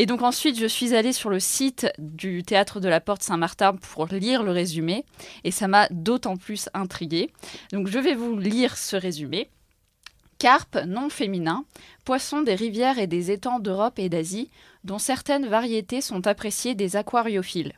Et 0.00 0.06
donc 0.06 0.22
ensuite, 0.22 0.58
je 0.58 0.64
suis 0.64 0.94
allée 0.94 1.12
sur 1.12 1.28
le 1.28 1.38
site 1.38 1.86
du 1.98 2.42
théâtre 2.42 2.80
de 2.80 2.88
la 2.88 3.02
Porte 3.02 3.22
Saint-Martin 3.22 3.74
pour 3.74 4.06
lire 4.06 4.42
le 4.42 4.50
résumé, 4.50 5.04
et 5.44 5.50
ça 5.50 5.68
m'a 5.68 5.88
d'autant 5.90 6.38
plus 6.38 6.70
intriguée. 6.72 7.30
Donc 7.70 7.86
je 7.86 7.98
vais 7.98 8.14
vous 8.14 8.38
lire 8.38 8.78
ce 8.78 8.96
résumé. 8.96 9.50
Carpe, 10.38 10.78
nom 10.86 11.10
féminin, 11.10 11.66
poisson 12.06 12.40
des 12.40 12.54
rivières 12.54 12.98
et 12.98 13.06
des 13.06 13.30
étangs 13.30 13.58
d'Europe 13.58 13.98
et 13.98 14.08
d'Asie, 14.08 14.50
dont 14.84 14.98
certaines 14.98 15.46
variétés 15.46 16.00
sont 16.00 16.26
appréciées 16.26 16.74
des 16.74 16.96
aquariophiles. 16.96 17.74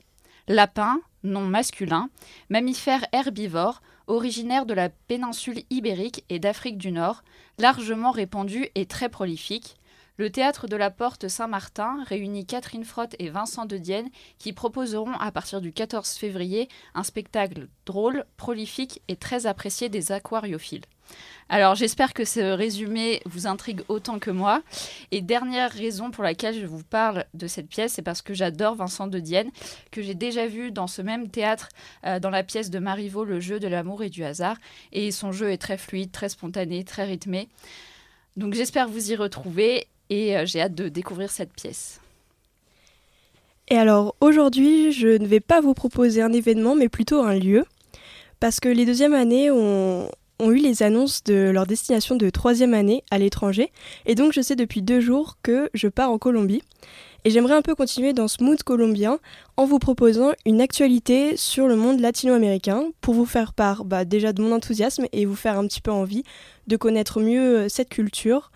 Lapin, 0.47 1.01
nom 1.25 1.45
masculin, 1.45 2.09
mammifère 2.51 3.05
herbivore, 3.11 3.83
originaire 4.07 4.65
de 4.65 4.75
la 4.75 4.91
péninsule 4.91 5.65
ibérique 5.71 6.25
et 6.29 6.39
d'Afrique 6.39 6.79
du 6.79 6.93
Nord, 6.93 7.25
largement 7.59 8.13
répandu 8.13 8.69
et 8.77 8.87
très 8.87 9.09
prolifique. 9.09 9.75
Le 10.23 10.31
théâtre 10.31 10.69
de 10.69 10.77
la 10.77 10.93
Porte 10.93 11.27
Saint-Martin 11.27 12.05
réunit 12.07 12.47
Catherine 12.47 12.85
Frotte 12.85 13.17
et 13.19 13.29
Vincent 13.29 13.67
de 13.67 13.77
Dienne 13.77 14.09
qui 14.39 14.53
proposeront 14.53 15.15
à 15.15 15.33
partir 15.33 15.61
du 15.61 15.73
14 15.73 16.11
février 16.11 16.69
un 16.95 17.03
spectacle 17.03 17.67
drôle, 17.87 18.25
prolifique 18.37 19.03
et 19.09 19.17
très 19.17 19.47
apprécié 19.47 19.89
des 19.89 20.13
aquariophiles. 20.13 20.85
Alors 21.49 21.75
j'espère 21.75 22.15
que 22.15 22.25
ce 22.25 22.39
résumé 22.39 23.21
vous 23.25 23.49
intrigue 23.49 23.81
autant 23.89 24.21
que 24.21 24.31
moi. 24.31 24.63
Et 25.11 25.23
dernière 25.23 25.73
raison 25.73 26.13
pour 26.13 26.23
laquelle 26.23 26.55
je 26.55 26.67
vous 26.67 26.85
parle 26.85 27.25
de 27.35 27.49
cette 27.49 27.67
pièce, 27.67 27.95
c'est 27.95 28.03
parce 28.03 28.23
que 28.23 28.33
j'adore 28.33 28.77
Vincent 28.77 29.09
de 29.09 29.19
Dienne, 29.19 29.51
que 29.91 30.03
j'ai 30.03 30.15
déjà 30.15 30.47
vu 30.47 30.71
dans 30.71 30.87
ce 30.87 31.03
même 31.03 31.31
théâtre, 31.31 31.69
euh, 32.07 32.21
dans 32.21 32.31
la 32.31 32.45
pièce 32.45 32.71
de 32.71 32.79
Marivaux, 32.79 33.25
Le 33.25 33.41
jeu 33.41 33.59
de 33.59 33.67
l'amour 33.67 34.05
et 34.05 34.09
du 34.09 34.23
hasard. 34.23 34.59
Et 34.93 35.11
son 35.11 35.33
jeu 35.33 35.51
est 35.51 35.59
très 35.59 35.79
fluide, 35.79 36.13
très 36.13 36.29
spontané, 36.29 36.85
très 36.85 37.07
rythmé. 37.07 37.49
Donc 38.37 38.55
j'espère 38.55 38.89
vous 38.89 39.11
y 39.11 39.17
retrouver 39.17 39.89
et 40.13 40.37
euh, 40.37 40.45
j'ai 40.45 40.61
hâte 40.61 40.75
de 40.75 40.89
découvrir 40.89 41.31
cette 41.31 41.53
pièce. 41.53 42.01
Et 43.69 43.77
alors 43.77 44.15
aujourd'hui, 44.21 44.93
je 44.93 45.09
ne 45.09 45.27
vais 45.27 45.41
pas 45.41 45.63
vous 45.63 45.73
proposer 45.73 46.21
un 46.21 46.33
événement, 46.33 46.77
mais 46.77 46.91
plutôt 46.91 47.23
un 47.23 47.35
lieu, 47.35 47.65
parce 48.39 48.61
que 48.61 48.69
les 48.69 48.85
deuxièmes 48.85 49.15
années 49.15 49.51
ont, 49.51 50.11
eu 50.41 50.57
les 50.57 50.83
annonces 50.83 51.23
de 51.23 51.51
leur 51.51 51.69
destination 51.69 52.17
de 52.17 52.29
troisième 52.29 52.75
année 52.75 53.05
à 53.11 53.19
l'étranger, 53.19 53.71
et 54.07 54.15
donc 54.15 54.33
je 54.33 54.43
sais 54.43 54.57
depuis 54.57 54.83
deux 54.83 55.01
jours 55.01 55.39
que 55.43 55.71
je 55.73 55.89
pars 55.89 56.11
en 56.11 56.19
Colombie. 56.19 56.63
Et 57.25 57.31
j'aimerais 57.31 57.55
un 57.55 57.63
peu 57.63 57.77
continuer 57.77 58.13
dans 58.13 58.27
ce 58.27 58.43
mood 58.43 58.61
colombien 58.65 59.21
en 59.57 59.65
vous 59.65 59.79
proposant 59.79 60.33
une 60.45 60.61
actualité 60.61 61.37
sur 61.37 61.69
le 61.69 61.77
monde 61.77 62.01
latino-américain 62.01 62.87
pour 63.01 63.15
vous 63.15 63.27
faire 63.27 63.53
part 63.53 63.85
bah, 63.85 64.05
déjà 64.05 64.33
de 64.33 64.43
mon 64.43 64.51
enthousiasme 64.51 65.07
et 65.13 65.25
vous 65.25 65.37
faire 65.37 65.57
un 65.57 65.69
petit 65.69 65.81
peu 65.81 65.93
envie 65.93 66.25
de 66.67 66.77
connaître 66.77 67.21
mieux 67.21 67.69
cette 67.69 67.91
culture, 67.91 68.51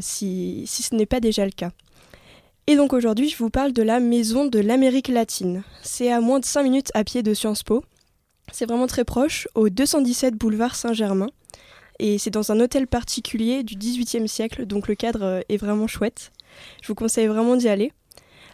si, 0.00 0.64
si 0.66 0.82
ce 0.82 0.94
n'est 0.94 1.06
pas 1.06 1.20
déjà 1.20 1.44
le 1.44 1.50
cas. 1.50 1.70
Et 2.68 2.74
donc 2.74 2.92
aujourd'hui, 2.92 3.28
je 3.28 3.36
vous 3.36 3.50
parle 3.50 3.72
de 3.72 3.82
la 3.82 4.00
Maison 4.00 4.46
de 4.46 4.58
l'Amérique 4.58 5.08
latine. 5.08 5.62
C'est 5.82 6.10
à 6.10 6.20
moins 6.20 6.40
de 6.40 6.44
5 6.44 6.64
minutes 6.64 6.90
à 6.94 7.04
pied 7.04 7.22
de 7.22 7.32
Sciences 7.32 7.62
Po. 7.62 7.84
C'est 8.52 8.66
vraiment 8.66 8.88
très 8.88 9.04
proche, 9.04 9.46
au 9.54 9.68
217 9.68 10.34
boulevard 10.34 10.74
Saint-Germain. 10.74 11.28
Et 11.98 12.18
c'est 12.18 12.30
dans 12.30 12.50
un 12.50 12.60
hôtel 12.60 12.88
particulier 12.88 13.62
du 13.62 13.76
XVIIIe 13.76 14.28
siècle, 14.28 14.66
donc 14.66 14.88
le 14.88 14.96
cadre 14.96 15.22
euh, 15.22 15.40
est 15.48 15.56
vraiment 15.56 15.86
chouette. 15.86 16.32
Je 16.82 16.88
vous 16.88 16.94
conseille 16.94 17.26
vraiment 17.26 17.56
d'y 17.56 17.68
aller. 17.68 17.92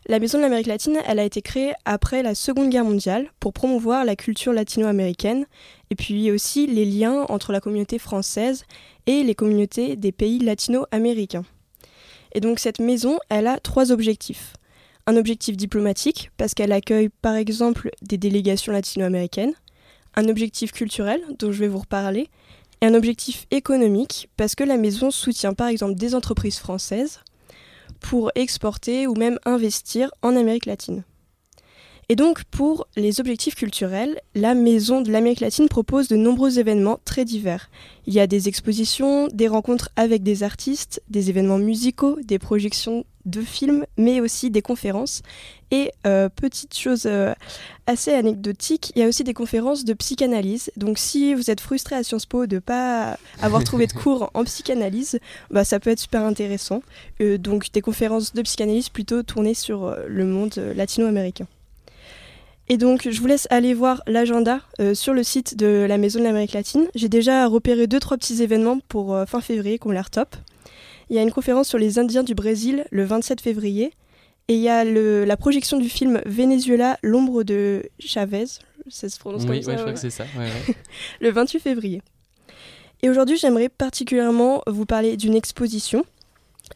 La 0.06 0.18
Maison 0.18 0.38
de 0.38 0.42
l'Amérique 0.42 0.66
latine, 0.66 0.98
elle 1.06 1.20
a 1.20 1.24
été 1.24 1.42
créée 1.42 1.74
après 1.84 2.24
la 2.24 2.34
Seconde 2.34 2.70
Guerre 2.70 2.84
mondiale 2.84 3.30
pour 3.38 3.52
promouvoir 3.52 4.04
la 4.04 4.16
culture 4.16 4.52
latino-américaine 4.52 5.46
et 5.90 5.94
puis 5.94 6.28
aussi 6.32 6.66
les 6.66 6.84
liens 6.84 7.24
entre 7.28 7.52
la 7.52 7.60
communauté 7.60 8.00
française 8.00 8.64
et 9.06 9.22
les 9.22 9.36
communautés 9.36 9.94
des 9.94 10.10
pays 10.10 10.40
latino-américains. 10.40 11.44
Et 12.34 12.40
donc 12.40 12.58
cette 12.58 12.80
maison, 12.80 13.18
elle 13.28 13.46
a 13.46 13.60
trois 13.60 13.92
objectifs. 13.92 14.54
Un 15.06 15.16
objectif 15.16 15.56
diplomatique, 15.56 16.32
parce 16.36 16.54
qu'elle 16.54 16.72
accueille 16.72 17.08
par 17.08 17.36
exemple 17.36 17.90
des 18.02 18.18
délégations 18.18 18.72
latino-américaines. 18.72 19.54
Un 20.16 20.28
objectif 20.28 20.72
culturel, 20.72 21.22
dont 21.38 21.52
je 21.52 21.60
vais 21.60 21.68
vous 21.68 21.78
reparler. 21.78 22.28
Et 22.80 22.86
un 22.86 22.94
objectif 22.94 23.46
économique, 23.52 24.28
parce 24.36 24.56
que 24.56 24.64
la 24.64 24.78
maison 24.78 25.12
soutient 25.12 25.54
par 25.54 25.68
exemple 25.68 25.94
des 25.94 26.16
entreprises 26.16 26.58
françaises 26.58 27.20
pour 28.02 28.30
exporter 28.34 29.06
ou 29.06 29.14
même 29.14 29.38
investir 29.44 30.10
en 30.22 30.36
Amérique 30.36 30.66
latine. 30.66 31.04
Et 32.08 32.16
donc 32.16 32.44
pour 32.44 32.88
les 32.96 33.20
objectifs 33.20 33.54
culturels, 33.54 34.20
la 34.34 34.54
Maison 34.54 35.00
de 35.00 35.10
l'Amérique 35.10 35.40
latine 35.40 35.68
propose 35.68 36.08
de 36.08 36.16
nombreux 36.16 36.58
événements 36.58 37.00
très 37.06 37.24
divers. 37.24 37.70
Il 38.06 38.12
y 38.12 38.20
a 38.20 38.26
des 38.26 38.48
expositions, 38.48 39.28
des 39.28 39.48
rencontres 39.48 39.88
avec 39.96 40.22
des 40.22 40.42
artistes, 40.42 41.02
des 41.08 41.30
événements 41.30 41.58
musicaux, 41.58 42.18
des 42.22 42.38
projections 42.38 43.04
de 43.24 43.40
films, 43.40 43.86
mais 43.96 44.20
aussi 44.20 44.50
des 44.50 44.62
conférences. 44.62 45.22
Et 45.72 45.90
euh, 46.06 46.28
petite 46.28 46.76
chose 46.76 47.04
euh, 47.06 47.34
assez 47.88 48.12
anecdotique, 48.12 48.92
il 48.94 49.00
y 49.00 49.04
a 49.04 49.08
aussi 49.08 49.24
des 49.24 49.34
conférences 49.34 49.84
de 49.84 49.94
psychanalyse. 49.94 50.70
Donc 50.76 50.98
si 50.98 51.34
vous 51.34 51.50
êtes 51.50 51.60
frustré 51.60 51.96
à 51.96 52.04
Sciences 52.04 52.26
Po 52.26 52.46
de 52.46 52.56
ne 52.56 52.60
pas 52.60 53.18
avoir 53.40 53.64
trouvé 53.64 53.88
de 53.88 53.92
cours 54.04 54.30
en 54.34 54.44
psychanalyse, 54.44 55.18
bah, 55.50 55.64
ça 55.64 55.80
peut 55.80 55.90
être 55.90 55.98
super 55.98 56.22
intéressant. 56.22 56.82
Euh, 57.20 57.38
donc 57.38 57.72
des 57.72 57.80
conférences 57.80 58.34
de 58.34 58.42
psychanalyse 58.42 58.90
plutôt 58.90 59.24
tournées 59.24 59.54
sur 59.54 59.96
le 60.06 60.24
monde 60.24 60.54
latino-américain. 60.76 61.48
Et 62.68 62.78
donc, 62.78 63.08
je 63.10 63.20
vous 63.20 63.26
laisse 63.26 63.46
aller 63.50 63.74
voir 63.74 64.02
l'agenda 64.06 64.60
euh, 64.80 64.94
sur 64.94 65.12
le 65.12 65.22
site 65.22 65.56
de 65.56 65.84
la 65.88 65.98
Maison 65.98 66.20
de 66.20 66.24
l'Amérique 66.24 66.52
latine. 66.52 66.86
J'ai 66.94 67.08
déjà 67.08 67.46
repéré 67.46 67.86
deux, 67.86 68.00
trois 68.00 68.16
petits 68.16 68.42
événements 68.42 68.78
pour 68.88 69.14
euh, 69.14 69.26
fin 69.26 69.40
février 69.40 69.78
qui 69.78 69.88
ont 69.88 69.90
l'air 69.90 70.10
top. 70.10 70.36
Il 71.10 71.16
y 71.16 71.18
a 71.18 71.22
une 71.22 71.32
conférence 71.32 71.68
sur 71.68 71.78
les 71.78 71.98
Indiens 71.98 72.22
du 72.22 72.34
Brésil 72.34 72.86
le 72.90 73.04
27 73.04 73.40
février. 73.40 73.92
Et 74.48 74.54
il 74.54 74.60
y 74.60 74.68
a 74.68 74.84
le- 74.84 75.24
la 75.24 75.36
projection 75.36 75.78
du 75.78 75.88
film 75.88 76.20
Venezuela, 76.26 76.98
l'ombre 77.02 77.42
de 77.44 77.84
Chavez. 77.98 78.44
Ça 78.88 79.08
se 79.08 79.18
prononce 79.18 79.42
Oui, 79.42 79.46
comme 79.48 79.56
ouais, 79.56 79.62
ça 79.62 79.72
je 79.76 79.80
crois 79.82 79.92
que 79.92 79.98
c'est 80.00 80.10
ça. 80.10 80.24
ouais, 80.36 80.44
ouais. 80.68 80.74
le 81.20 81.30
28 81.30 81.60
février. 81.60 82.02
Et 83.02 83.08
aujourd'hui, 83.10 83.36
j'aimerais 83.36 83.68
particulièrement 83.68 84.62
vous 84.66 84.86
parler 84.86 85.16
d'une 85.16 85.34
exposition 85.34 86.04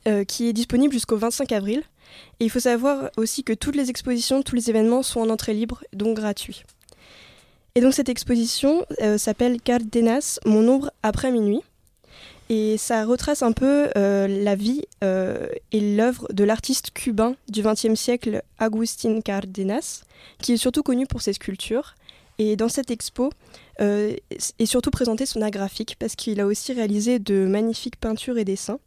euh, 0.09 0.25
qui 0.25 0.49
est 0.49 0.53
disponible 0.53 0.93
jusqu'au 0.93 1.17
25 1.17 1.53
avril. 1.53 1.83
Et 2.41 2.45
il 2.45 2.51
faut 2.51 2.61
savoir 2.61 3.11
aussi 3.17 3.43
que 3.45 3.53
toutes 3.53 3.77
les 3.77 3.91
expositions, 3.91 4.43
tous 4.43 4.55
les 4.55 4.71
événements 4.71 5.03
sont 5.03 5.21
en 5.21 5.29
entrée 5.31 5.55
libre, 5.55 5.83
donc 5.93 6.17
gratuits. 6.17 6.63
Et 7.75 7.81
donc 7.81 7.93
cette 7.95 8.09
exposition 8.09 8.87
euh, 9.03 9.19
s'appelle 9.19 9.61
Cardenas, 9.61 10.39
mon 10.47 10.67
ombre 10.69 10.91
après 11.03 11.31
minuit. 11.31 11.61
Et 12.49 12.79
ça 12.79 13.05
retrace 13.05 13.43
un 13.43 13.53
peu 13.53 13.89
euh, 13.97 14.29
la 14.29 14.55
vie 14.55 14.83
euh, 15.03 15.49
et 15.73 15.97
l'œuvre 15.97 16.29
de 16.33 16.45
l'artiste 16.45 16.93
cubain 16.93 17.35
du 17.49 17.63
XXe 17.63 17.95
siècle, 17.95 18.43
Agustín 18.59 19.21
Cardenas, 19.21 20.03
qui 20.39 20.53
est 20.53 20.57
surtout 20.57 20.83
connu 20.83 21.07
pour 21.07 21.23
ses 21.23 21.33
sculptures. 21.33 21.97
Et 22.39 22.55
dans 22.55 22.69
cette 22.69 22.91
expo, 22.91 23.31
euh, 23.81 24.15
est 24.31 24.67
surtout 24.67 24.91
présenté 24.91 25.27
son 25.27 25.43
art 25.43 25.51
graphique 25.51 25.97
parce 25.99 26.15
qu'il 26.15 26.41
a 26.41 26.47
aussi 26.47 26.73
réalisé 26.73 27.19
de 27.19 27.47
magnifiques 27.47 27.97
peintures 27.97 28.39
et 28.39 28.45
dessins. 28.45 28.79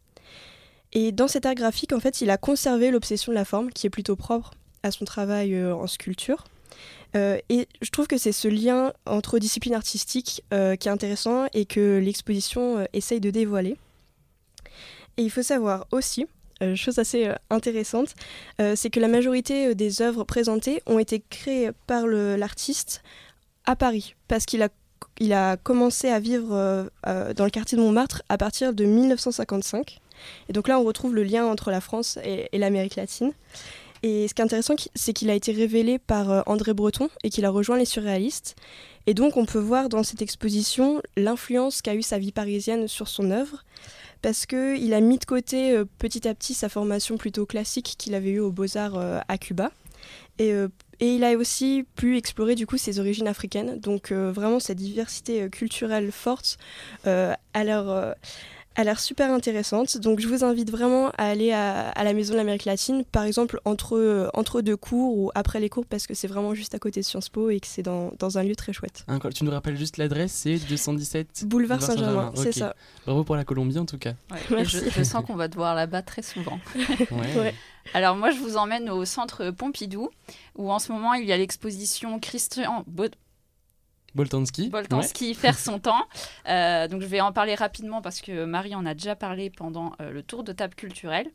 Et 0.93 1.12
dans 1.12 1.28
cet 1.28 1.45
art 1.45 1.56
graphique, 1.56 1.91
en 1.91 2.00
fait, 2.00 2.22
il 2.22 2.30
a 2.30 2.38
conservé 2.38 2.91
l'obsession 2.91 3.32
de 3.32 3.36
la 3.36 3.45
forme, 3.45 3.72
qui 3.72 3.88
est 3.88 3.91
plutôt 3.91 4.15
propre 4.15 4.52
à 4.84 4.91
son 4.91 5.04
travail 5.04 5.62
en 5.65 5.86
sculpture. 5.86 6.45
Euh, 7.15 7.38
et 7.50 7.67
je 7.82 7.89
trouve 7.89 8.08
que 8.08 8.17
c'est 8.17 8.32
ce 8.32 8.48
lien 8.48 8.93
entre 9.06 9.39
disciplines 9.39 9.74
artistiques 9.74 10.43
euh, 10.54 10.76
qui 10.76 10.88
est 10.88 10.91
intéressant 10.91 11.48
et 11.54 11.65
que 11.65 11.98
l'exposition 11.98 12.80
euh, 12.80 12.86
essaye 12.93 13.19
de 13.19 13.32
dévoiler. 13.32 13.78
Et 15.17 15.24
il 15.24 15.32
faut 15.32 15.43
savoir 15.43 15.88
aussi, 15.91 16.28
chose 16.76 16.98
assez 16.98 17.30
intéressante, 17.50 18.15
c'est 18.58 18.89
que 18.89 19.02
la 19.02 19.10
majorité 19.10 19.76
des 19.76 20.02
œuvres 20.02 20.24
présentées 20.24 20.82
ont 20.86 20.98
été 20.98 21.22
créées 21.30 21.72
par 21.88 22.08
l'artiste 22.08 23.04
à 23.65 23.76
Paris, 23.76 24.15
parce 24.30 24.45
qu'il 24.45 24.63
a 25.34 25.58
commencé 25.58 26.08
à 26.08 26.22
vivre 26.22 26.89
dans 27.06 27.43
le 27.43 27.50
quartier 27.50 27.78
de 27.78 27.82
Montmartre 27.82 28.24
à 28.30 28.38
partir 28.38 28.74
de 28.74 28.86
1955. 28.86 30.00
Et 30.48 30.54
donc 30.54 30.69
là, 30.69 30.80
on 30.80 30.86
retrouve 30.86 31.13
le 31.13 31.24
lien 31.24 31.45
entre 31.45 31.69
la 31.69 31.82
France 31.82 32.17
et 32.24 32.58
l'Amérique 32.58 32.95
latine. 32.95 33.34
Et 34.03 34.27
ce 34.27 34.33
qui 34.33 34.41
est 34.41 34.45
intéressant, 34.45 34.75
c'est 34.95 35.13
qu'il 35.13 35.29
a 35.29 35.33
été 35.33 35.51
révélé 35.51 35.99
par 35.99 36.31
euh, 36.31 36.41
André 36.45 36.73
Breton 36.73 37.09
et 37.23 37.29
qu'il 37.29 37.45
a 37.45 37.49
rejoint 37.49 37.77
les 37.77 37.85
surréalistes. 37.85 38.55
Et 39.07 39.13
donc, 39.13 39.38
on 39.38 39.45
peut 39.45 39.59
voir 39.59 39.89
dans 39.89 40.03
cette 40.03 40.21
exposition 40.21 41.01
l'influence 41.17 41.81
qu'a 41.81 41.95
eu 41.95 42.01
sa 42.01 42.17
vie 42.17 42.31
parisienne 42.31 42.88
sur 42.88 43.07
son 43.07 43.31
œuvre, 43.31 43.63
parce 44.21 44.45
qu'il 44.45 44.93
a 44.93 45.01
mis 45.01 45.17
de 45.17 45.25
côté 45.25 45.71
euh, 45.71 45.85
petit 45.97 46.27
à 46.27 46.33
petit 46.33 46.53
sa 46.53 46.69
formation 46.69 47.17
plutôt 47.17 47.45
classique 47.45 47.95
qu'il 47.97 48.13
avait 48.15 48.31
eue 48.31 48.39
aux 48.39 48.51
Beaux-Arts 48.51 48.97
euh, 48.97 49.19
à 49.27 49.38
Cuba. 49.38 49.71
Et, 50.38 50.53
il 51.01 51.23
a 51.25 51.35
aussi 51.35 51.85
pu 51.95 52.17
explorer 52.17 52.55
du 52.55 52.65
coup 52.65 52.77
ses 52.77 52.99
origines 52.99 53.27
africaines. 53.27 53.77
Donc, 53.79 54.13
vraiment, 54.13 54.62
cette 54.62 54.77
diversité 54.77 55.49
culturelle 55.49 56.13
forte 56.13 56.57
l'air. 57.63 57.85
euh, 57.89 58.13
a 58.75 58.84
l'air 58.84 58.99
super 58.99 59.32
intéressante. 59.32 59.97
Donc 59.97 60.19
je 60.21 60.27
vous 60.27 60.43
invite 60.45 60.71
vraiment 60.71 61.10
à 61.17 61.25
aller 61.25 61.51
à, 61.51 61.89
à 61.89 62.03
la 62.03 62.13
Maison 62.13 62.34
de 62.34 62.38
l'Amérique 62.38 62.65
latine, 62.65 63.03
par 63.03 63.23
exemple 63.23 63.60
entre, 63.65 63.97
euh, 63.97 64.29
entre 64.34 64.62
deux 64.62 64.77
cours 64.77 65.17
ou 65.17 65.32
après 65.36 65.60
les 65.60 65.67
cours, 65.69 65.86
parce 65.86 66.08
que 66.08 66.13
c'est 66.13 66.27
vraiment 66.27 66.53
juste 66.53 66.75
à 66.75 66.79
côté 66.79 67.01
de 67.01 67.05
Sciences 67.05 67.29
Po 67.29 67.49
et 67.49 67.60
que 67.60 67.67
c'est 67.67 67.82
dans, 67.82 68.12
dans 68.19 68.38
un 68.38 68.43
lieu 68.43 68.55
très 68.55 68.71
chouette. 68.71 69.03
Incroyable. 69.08 69.34
Tu 69.38 69.43
nous 69.43 69.51
rappelles 69.51 69.75
juste 69.77 69.97
l'adresse, 69.97 70.32
c'est 70.32 70.58
217 70.58 71.45
Boulevard 71.45 71.82
Saint-Germain, 71.82 72.32
c'est 72.36 72.51
ça. 72.53 72.75
Bravo 73.05 73.23
pour 73.23 73.36
la 73.36 73.43
Colombie 73.43 73.79
en 73.79 73.86
tout 73.86 73.97
cas. 73.97 74.13
Ouais, 74.32 74.38
et 74.51 74.53
Merci. 74.55 74.77
Je, 74.86 74.89
je 74.99 75.03
sens 75.03 75.25
qu'on 75.25 75.36
va 75.36 75.49
te 75.49 75.55
voir 75.55 75.75
là-bas 75.75 76.01
très 76.01 76.21
souvent. 76.21 76.60
Ouais. 77.12 77.38
Ouais. 77.39 77.55
Alors 77.93 78.15
moi, 78.15 78.29
je 78.32 78.38
vous 78.39 78.55
emmène 78.58 78.89
au 78.89 79.03
centre 79.03 79.49
Pompidou, 79.51 80.10
où 80.55 80.71
en 80.71 80.79
ce 80.79 80.91
moment, 80.91 81.13
il 81.15 81.25
y 81.25 81.32
a 81.32 81.38
l'exposition 81.38 82.19
Christian 82.19 82.84
Bo- 82.88 83.05
Boltanski. 84.15 84.69
Boltanski 84.69 85.34
faire 85.34 85.58
son 85.58 85.80
temps. 85.80 86.06
Euh, 86.48 86.88
donc 86.88 87.02
je 87.02 87.08
vais 87.08 87.22
en 87.22 87.32
parler 87.32 87.56
rapidement 87.56 88.02
parce 88.02 88.22
que 88.22 88.45
Marie 88.45 88.76
en 88.76 88.86
a 88.86 88.93
déjà 88.93 89.15
parlé 89.15 89.50
pendant 89.50 89.93
euh, 90.02 90.12
le 90.12 90.24
tour 90.24 90.43
de 90.43 90.52
table 90.52 90.76
culturel. 90.76 91.28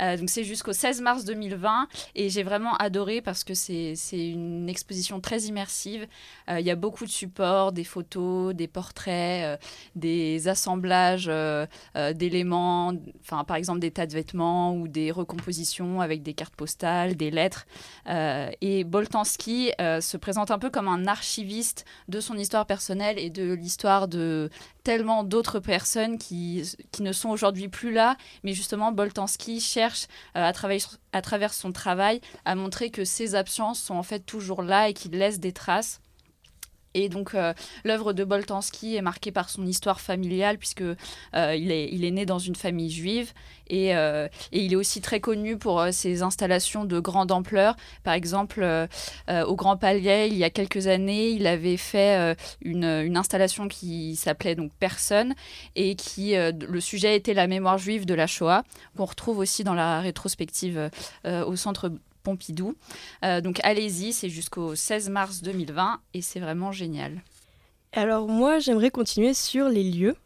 Euh, 0.00 0.16
donc 0.16 0.30
c'est 0.30 0.44
jusqu'au 0.44 0.72
16 0.72 1.00
mars 1.00 1.24
2020 1.24 1.88
et 2.14 2.30
j'ai 2.30 2.42
vraiment 2.42 2.74
adoré 2.76 3.20
parce 3.20 3.44
que 3.44 3.54
c'est 3.54 3.94
une 4.12 4.68
exposition 4.68 5.20
très 5.20 5.40
immersive. 5.42 6.06
Euh, 6.50 6.60
Il 6.60 6.66
y 6.66 6.70
a 6.70 6.76
beaucoup 6.76 7.04
de 7.04 7.10
supports, 7.10 7.72
des 7.72 7.84
photos, 7.84 8.54
des 8.54 8.68
portraits, 8.68 9.44
euh, 9.44 9.56
des 9.94 10.48
assemblages 10.48 11.30
d'éléments, 12.14 12.92
par 13.46 13.56
exemple 13.56 13.80
des 13.80 13.90
tas 13.90 14.06
de 14.06 14.12
vêtements 14.12 14.74
ou 14.74 14.88
des 14.88 15.10
recompositions 15.10 16.00
avec 16.00 16.22
des 16.22 16.34
cartes 16.34 16.54
postales, 16.54 17.16
des 17.16 17.30
lettres. 17.30 17.66
Et 18.60 18.84
Boltanski 18.84 19.72
se 19.78 20.16
présente 20.16 20.50
un 20.50 20.58
peu 20.58 20.70
comme 20.70 20.88
un 20.88 21.06
archiviste 21.06 21.84
de 22.08 22.20
son 22.20 22.36
histoire 22.36 22.66
personnelle 22.66 23.18
et 23.18 23.30
de 23.30 23.52
l'histoire 23.52 24.08
de 24.08 24.50
tellement 24.88 25.22
d'autres 25.22 25.60
personnes 25.60 26.16
qui, 26.16 26.62
qui 26.92 27.02
ne 27.02 27.12
sont 27.12 27.28
aujourd'hui 27.28 27.68
plus 27.68 27.92
là. 27.92 28.16
Mais 28.42 28.54
justement, 28.54 28.90
Boltanski 28.90 29.60
cherche 29.60 30.06
euh, 30.34 30.42
à, 30.42 30.54
travailler 30.54 30.82
à 31.12 31.20
travers 31.20 31.52
son 31.52 31.72
travail 31.72 32.22
à 32.46 32.54
montrer 32.54 32.88
que 32.88 33.04
ces 33.04 33.34
absences 33.34 33.78
sont 33.78 33.96
en 33.96 34.02
fait 34.02 34.20
toujours 34.20 34.62
là 34.62 34.88
et 34.88 34.94
qu'il 34.94 35.12
laisse 35.12 35.40
des 35.40 35.52
traces. 35.52 36.00
Et 36.98 37.08
donc, 37.08 37.34
euh, 37.34 37.54
l'œuvre 37.84 38.12
de 38.12 38.24
Boltanski 38.24 38.96
est 38.96 39.02
marquée 39.02 39.30
par 39.30 39.50
son 39.50 39.64
histoire 39.64 40.00
familiale, 40.00 40.58
puisque 40.58 40.82
euh, 40.82 40.96
il, 41.54 41.70
est, 41.70 42.10
né 42.10 42.26
dans 42.26 42.40
une 42.40 42.56
famille 42.56 42.90
juive. 42.90 43.32
Et, 43.68 43.94
euh, 43.94 44.26
il 44.50 44.72
est 44.72 44.76
aussi 44.76 45.00
très 45.00 45.20
connu 45.20 45.56
pour 45.56 45.84
ses 45.92 46.22
installations 46.22 46.84
de 46.84 46.98
grande 46.98 47.30
ampleur. 47.30 47.76
Par 48.02 48.14
exemple, 48.14 48.66
au 49.28 49.56
Grand 49.56 49.76
Palais, 49.76 50.28
il 50.28 50.36
y 50.36 50.44
a 50.44 50.50
quelques 50.50 50.86
années, 50.86 51.28
il 51.28 51.46
avait 51.46 51.76
fait 51.76 52.36
une, 52.62 53.16
installation 53.16 53.68
qui 53.68 54.16
s'appelait 54.16 54.54
donc 54.54 54.72
Personne, 54.78 55.34
et 55.76 55.94
qui 55.96 56.34
le 56.34 56.80
sujet 56.80 57.16
était 57.16 57.34
la 57.34 57.46
mémoire 57.46 57.78
juive 57.78 58.06
de 58.06 58.14
la 58.14 58.26
Shoah, 58.26 58.62
qu'on 58.96 59.04
retrouve 59.04 59.38
aussi 59.38 59.64
dans 59.64 59.74
la 59.74 60.00
rétrospective 60.00 60.90
au 61.24 61.56
centre 61.56 61.90
Euh, 63.24 63.40
donc 63.40 63.60
allez-y, 63.62 64.12
c'est 64.12 64.28
jusqu'au 64.28 64.74
16 64.74 65.10
mars 65.10 65.42
2020 65.42 66.00
et 66.14 66.22
c'est 66.22 66.40
vraiment 66.40 66.72
génial. 66.72 67.22
Alors 67.92 68.28
moi, 68.28 68.58
j'aimerais 68.58 68.90
continuer 68.90 69.34
sur 69.34 69.68
les 69.68 69.84
lieux 69.84 70.16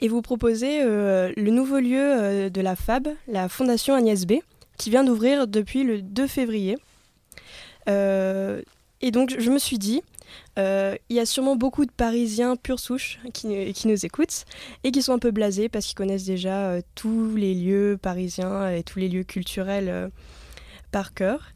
et 0.00 0.08
vous 0.08 0.22
proposer 0.22 0.82
euh, 0.82 1.32
le 1.36 1.50
nouveau 1.50 1.78
lieu 1.78 2.00
euh, 2.00 2.48
de 2.48 2.60
la 2.60 2.76
FAB, 2.76 3.08
la 3.28 3.48
Fondation 3.48 3.94
Agnès 3.94 4.24
B, 4.24 4.34
qui 4.78 4.90
vient 4.90 5.04
d'ouvrir 5.04 5.46
depuis 5.46 5.82
le 5.84 6.02
2 6.02 6.26
février. 6.26 6.78
Et 7.86 9.10
donc 9.10 9.34
je 9.38 9.50
me 9.50 9.58
suis 9.58 9.78
dit, 9.78 10.00
il 10.56 10.98
y 11.10 11.20
a 11.20 11.26
sûrement 11.26 11.54
beaucoup 11.54 11.84
de 11.84 11.90
Parisiens 11.90 12.56
pure 12.56 12.80
souche 12.80 13.18
qui, 13.34 13.74
nous 13.86 14.06
écoutent 14.06 14.46
et 14.84 14.90
qui 14.90 15.02
sont 15.02 15.12
un 15.12 15.18
peu 15.18 15.30
blasés 15.30 15.68
parce 15.68 15.84
qu'ils 15.84 15.94
connaissent 15.94 16.24
déjà 16.24 16.78
tous 16.94 17.36
les 17.36 17.54
lieux 17.54 17.98
parisiens 18.00 18.70
et 18.70 18.82
tous 18.82 18.98
les 18.98 19.10
lieux 19.10 19.24
culturels 19.24 20.10
par 20.94 21.12
cœur. 21.12 21.50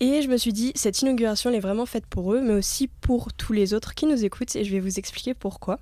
Et 0.00 0.22
je 0.22 0.28
me 0.28 0.38
suis 0.38 0.54
dit, 0.54 0.72
cette 0.74 1.02
inauguration 1.02 1.50
elle 1.50 1.56
est 1.56 1.60
vraiment 1.60 1.84
faite 1.84 2.06
pour 2.06 2.32
eux, 2.32 2.40
mais 2.40 2.54
aussi 2.54 2.88
pour 2.88 3.30
tous 3.34 3.52
les 3.52 3.74
autres 3.74 3.94
qui 3.94 4.06
nous 4.06 4.24
écoutent, 4.24 4.56
et 4.56 4.64
je 4.64 4.72
vais 4.72 4.80
vous 4.80 4.98
expliquer 4.98 5.34
pourquoi. 5.34 5.80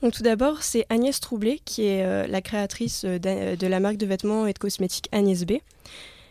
Donc 0.00 0.14
tout 0.14 0.22
d'abord, 0.22 0.62
c'est 0.62 0.86
Agnès 0.88 1.20
Troublé, 1.20 1.60
qui 1.66 1.84
est 1.84 2.02
euh, 2.02 2.26
la 2.26 2.40
créatrice 2.40 3.04
euh, 3.04 3.18
de 3.18 3.66
la 3.66 3.78
marque 3.78 3.98
de 3.98 4.06
vêtements 4.06 4.46
et 4.46 4.54
de 4.54 4.58
cosmétiques 4.58 5.08
Agnès 5.12 5.44
B. 5.44 5.58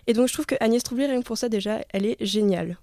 Et 0.07 0.13
donc 0.13 0.27
je 0.29 0.33
trouve 0.33 0.47
que 0.47 0.55
Agnès 0.61 0.81
Troublé, 0.81 1.05
rien 1.05 1.21
que 1.21 1.27
pour 1.27 1.37
ça 1.37 1.47
déjà, 1.47 1.79
elle 1.89 2.07
est 2.07 2.17
géniale. 2.25 2.79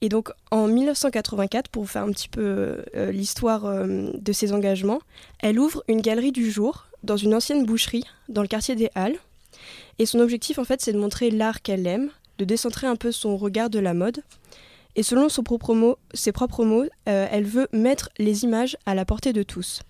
Et 0.00 0.08
donc 0.08 0.32
en 0.50 0.66
1984, 0.66 1.68
pour 1.68 1.84
vous 1.84 1.88
faire 1.88 2.02
un 2.02 2.10
petit 2.10 2.28
peu 2.28 2.84
euh, 2.96 3.12
l'histoire 3.12 3.86
de 3.86 4.32
ses 4.32 4.52
engagements, 4.52 5.00
elle 5.38 5.60
ouvre 5.60 5.84
une 5.86 6.00
galerie 6.00 6.32
du 6.32 6.50
jour 6.50 6.88
dans 7.04 7.16
une 7.16 7.32
ancienne 7.32 7.64
boucherie 7.64 8.04
dans 8.28 8.42
le 8.42 8.48
quartier 8.48 8.74
des 8.74 8.90
Halles. 8.96 9.18
Et 9.98 10.06
son 10.06 10.20
objectif 10.20 10.58
en 10.58 10.64
fait, 10.64 10.80
c'est 10.80 10.92
de 10.92 10.98
montrer 10.98 11.30
l'art 11.30 11.62
qu'elle 11.62 11.86
aime, 11.86 12.10
de 12.38 12.44
décentrer 12.44 12.86
un 12.86 12.96
peu 12.96 13.12
son 13.12 13.36
regard 13.36 13.70
de 13.70 13.78
la 13.78 13.94
mode. 13.94 14.22
Et 14.96 15.02
selon 15.02 15.28
ses 15.28 15.42
propres 15.42 15.74
mots, 16.64 16.84
euh, 17.08 17.26
elle 17.30 17.44
veut 17.44 17.68
mettre 17.72 18.10
les 18.18 18.44
images 18.44 18.76
à 18.86 18.94
la 18.94 19.04
portée 19.04 19.32
de 19.32 19.42
tous. 19.42 19.82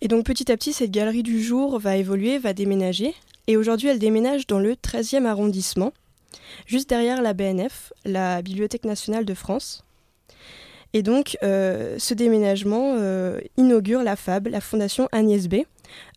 Et 0.00 0.08
donc 0.08 0.24
petit 0.24 0.50
à 0.50 0.56
petit, 0.56 0.72
cette 0.72 0.90
galerie 0.90 1.22
du 1.22 1.42
jour 1.42 1.78
va 1.78 1.96
évoluer, 1.96 2.38
va 2.38 2.52
déménager. 2.52 3.14
Et 3.46 3.56
aujourd'hui, 3.56 3.88
elle 3.88 3.98
déménage 3.98 4.46
dans 4.46 4.58
le 4.58 4.74
13e 4.74 5.24
arrondissement, 5.24 5.92
juste 6.66 6.88
derrière 6.88 7.20
la 7.22 7.34
BNF, 7.34 7.92
la 8.04 8.42
Bibliothèque 8.42 8.84
nationale 8.84 9.24
de 9.24 9.34
France. 9.34 9.82
Et 10.92 11.02
donc, 11.02 11.36
euh, 11.42 11.96
ce 11.98 12.14
déménagement 12.14 12.96
euh, 12.98 13.40
inaugure 13.56 14.02
la 14.02 14.16
FAB, 14.16 14.48
la 14.48 14.60
Fondation 14.60 15.08
Agnès 15.12 15.48
B, 15.48 15.62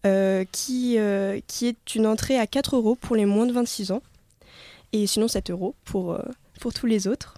euh, 0.05 0.45
qui, 0.51 0.97
euh, 0.97 1.39
qui 1.47 1.67
est 1.67 1.95
une 1.95 2.07
entrée 2.07 2.37
à 2.37 2.47
4 2.47 2.75
euros 2.75 2.95
pour 2.95 3.15
les 3.15 3.25
moins 3.25 3.45
de 3.45 3.53
26 3.53 3.91
ans, 3.91 4.01
et 4.91 5.07
sinon 5.07 5.27
7 5.27 5.49
euros 5.51 5.75
pour, 5.85 6.13
euh, 6.13 6.21
pour 6.59 6.73
tous 6.73 6.85
les 6.85 7.07
autres. 7.07 7.35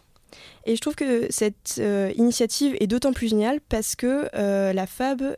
Et 0.66 0.76
je 0.76 0.82
trouve 0.82 0.96
que 0.96 1.28
cette 1.30 1.82
initiative 2.18 2.76
est 2.80 2.88
d'autant 2.88 3.14
plus 3.14 3.30
géniale 3.30 3.62
parce 3.70 3.96
que 3.96 4.28
la 4.34 4.88
FAB 4.88 5.36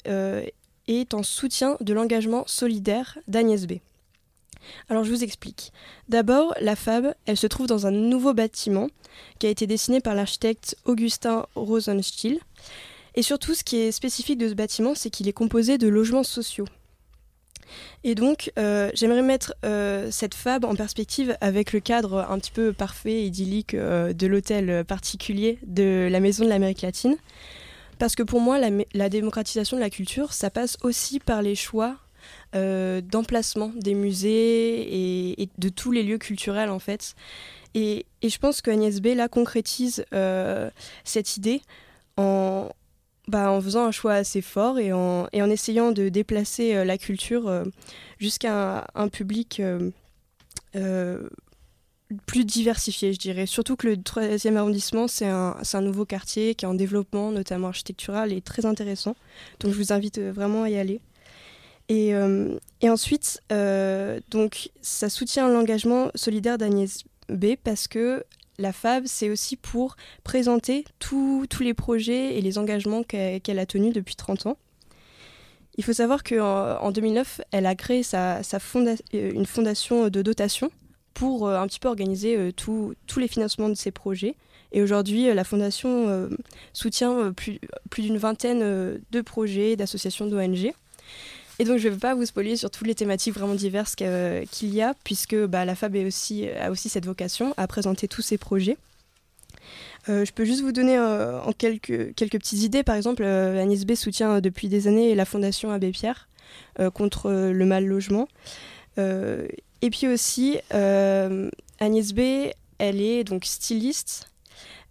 est 0.88 1.14
en 1.14 1.22
soutien 1.22 1.78
de 1.82 1.94
l'engagement 1.94 2.46
solidaire 2.48 3.20
d'Agnès 3.28 3.68
B. 3.68 3.74
Alors 4.90 5.04
je 5.04 5.12
vous 5.12 5.24
explique. 5.24 5.72
D'abord, 6.10 6.54
la 6.62 6.76
FAB, 6.76 7.14
elle 7.26 7.38
se 7.38 7.48
trouve 7.48 7.68
dans 7.68 7.86
un 7.88 7.92
nouveau 7.92 8.34
bâtiment 8.34 8.88
qui 9.40 9.48
a 9.48 9.50
été 9.50 9.68
dessiné 9.68 10.00
par 10.00 10.16
l'architecte 10.16 10.78
Augustin 10.86 11.46
Rosenstiel. 11.56 12.40
Et 13.16 13.24
surtout, 13.24 13.56
ce 13.56 13.64
qui 13.64 13.78
est 13.78 13.92
spécifique 13.92 14.38
de 14.38 14.48
ce 14.48 14.54
bâtiment, 14.54 14.94
c'est 14.94 15.10
qu'il 15.10 15.28
est 15.28 15.34
composé 15.34 15.78
de 15.78 15.88
logements 15.88 16.24
sociaux. 16.24 16.68
Et 18.04 18.16
donc, 18.16 18.52
euh, 18.58 18.90
j'aimerais 18.94 19.22
mettre 19.22 19.54
euh, 19.66 20.10
cette 20.12 20.34
fab 20.34 20.66
en 20.66 20.76
perspective 20.76 21.38
avec 21.42 21.74
le 21.74 21.80
cadre 21.80 22.26
un 22.30 22.40
petit 22.40 22.52
peu 22.52 22.74
parfait, 22.74 23.24
idyllique 23.24 23.74
euh, 23.74 24.14
de 24.14 24.28
l'hôtel 24.28 24.84
particulier 24.86 25.60
de 25.66 26.08
la 26.12 26.20
Maison 26.20 26.44
de 26.44 26.50
l'Amérique 26.50 26.82
latine. 26.82 27.16
Parce 28.00 28.16
que 28.16 28.24
pour 28.24 28.42
moi, 28.42 28.60
la, 28.94 29.10
démocratisation 29.10 29.78
de 29.78 29.82
la 29.82 29.90
culture, 29.90 30.32
ça 30.34 30.50
passe 30.50 30.78
aussi 30.84 31.20
par 31.20 31.42
les 31.42 31.56
choix 31.56 31.98
d'emplacement 32.54 33.72
des 33.76 33.94
musées 33.94 35.42
et, 35.42 35.50
de 35.58 35.70
tous 35.70 35.92
les 35.92 36.04
lieux 36.04 36.18
culturels, 36.18 36.70
en 36.70 36.80
fait. 36.80 37.16
Et, 37.74 38.06
je 38.24 38.38
pense 38.38 38.62
que 38.62 38.70
Agnès 38.70 39.02
B, 39.02 39.10
concrétise 39.32 40.06
cette 41.04 41.38
idée 41.38 41.62
en, 42.18 42.70
bah, 43.28 43.52
en 43.52 43.62
faisant 43.62 43.86
un 43.86 43.92
choix 43.92 44.14
assez 44.14 44.42
fort 44.42 44.80
et 44.80 44.94
en, 44.94 45.28
essayant 45.34 45.92
de 45.92 46.08
déplacer 46.08 46.76
euh, 46.76 46.86
la 46.86 46.98
culture 46.98 47.50
euh, 47.50 47.66
jusqu'à 48.20 48.88
un, 48.96 49.08
public 49.10 49.62
euh, 50.76 51.30
plus 52.26 52.46
diversifié, 52.46 53.12
je 53.12 53.20
dirais. 53.20 53.46
Surtout 53.46 53.76
que 53.76 53.88
le 53.88 53.96
13e 53.98 54.56
arrondissement, 54.56 55.10
c'est 55.10 55.28
un, 55.28 55.82
nouveau 55.82 56.06
quartier 56.06 56.56
qui 56.56 56.64
est 56.64 56.68
en 56.68 56.74
développement, 56.74 57.32
notamment 57.32 57.68
architectural, 57.68 58.32
et 58.32 58.42
très 58.42 58.66
intéressant. 58.66 59.18
Donc 59.60 59.74
je 59.74 59.78
vous 59.78 59.92
invite 59.92 60.20
vraiment 60.20 60.64
à 60.64 60.70
y 60.70 60.78
aller. 60.78 61.02
Et, 61.90 62.14
et 62.82 62.90
ensuite, 62.90 63.42
donc, 64.30 64.70
ça 64.82 65.10
soutient 65.10 65.50
l'engagement 65.50 66.12
solidaire 66.16 66.58
d'Agnès 66.58 67.04
B 67.30 67.56
parce 67.62 67.88
que 67.88 68.24
la 68.60 68.74
FAB, 68.74 69.04
c'est 69.06 69.30
aussi 69.30 69.56
pour 69.56 69.96
présenter 70.24 70.86
tous 71.00 71.48
les 71.60 71.74
projets 71.74 72.38
et 72.38 72.42
les 72.42 72.58
engagements 72.58 73.04
qu'elle 73.04 73.60
a 73.60 73.66
tenus 73.66 73.94
depuis 73.94 74.16
30 74.16 74.48
ans. 74.48 74.58
Il 75.76 75.84
faut 75.84 75.94
savoir 75.94 76.24
qu'en 76.24 76.80
en 76.80 76.92
2009, 76.92 77.42
elle 77.52 77.68
a 77.68 77.76
créé 77.76 78.02
sa, 78.02 78.42
une 79.14 79.46
fondation 79.46 80.10
de 80.10 80.22
dotation 80.22 80.72
pour 81.14 81.50
un 81.50 81.68
petit 81.68 81.80
peu 81.80 81.88
organiser 81.88 82.52
tous 82.54 82.96
les 83.18 83.28
financements 83.28 83.70
de 83.70 83.76
ses 83.76 83.92
projets. 83.92 84.36
Et 84.72 84.82
aujourd'hui, 84.82 85.34
la 85.34 85.44
fondation 85.44 86.30
soutient 86.74 87.32
plus, 87.32 87.60
plus 87.90 88.04
d'une 88.04 88.18
vingtaine 88.18 89.00
de 89.12 89.22
projets, 89.22 89.76
d'associations 89.76 90.26
d'ONG. 90.26 90.74
Et 91.60 91.66
donc, 91.66 91.80
je 91.80 91.88
ne 91.88 91.94
vais 91.94 92.00
pas 92.00 92.14
vous 92.14 92.26
spoiler 92.26 92.56
sur 92.56 92.70
toutes 92.70 92.88
les 92.88 92.96
thématiques 92.96 93.34
vraiment 93.34 93.56
diverses 93.56 93.96
qu'il 93.96 94.74
y 94.74 94.82
a, 94.82 94.94
puisque 95.04 95.36
bah, 95.36 95.66
la 95.66 95.76
FAB 95.76 95.96
a 95.96 96.70
aussi 96.72 96.90
cette 96.90 97.06
vocation 97.06 97.54
à 97.58 97.68
présenter 97.68 98.08
tous 98.08 98.22
ses 98.22 98.38
projets. 98.38 98.78
Euh, 100.10 100.24
je 100.24 100.32
peux 100.32 100.46
juste 100.46 100.62
vous 100.62 100.72
donner 100.72 100.98
euh, 100.98 101.40
quelques, 101.58 102.14
petites 102.16 102.64
idées. 102.64 102.84
Par 102.84 102.96
exemple, 102.96 103.24
euh, 103.24 103.62
Agnès 103.62 103.86
B 103.86 103.96
soutient 103.96 104.40
depuis 104.40 104.70
des 104.70 104.88
années 104.88 105.16
la 105.16 105.26
Fondation 105.26 105.72
Abbé 105.72 105.92
Pierre 105.92 106.28
contre 106.94 107.32
le 107.32 107.66
mal 107.66 107.86
logement. 107.86 108.28
et 108.98 109.90
puis 109.90 110.08
aussi, 110.08 110.60
Agnès 110.70 112.14
B, 112.14 112.20
elle 112.78 113.02
est 113.02 113.26
styliste, 113.44 114.30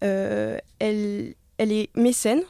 elle, 0.00 0.60
elle 0.80 1.72
est 1.72 1.88
mécène 1.94 2.42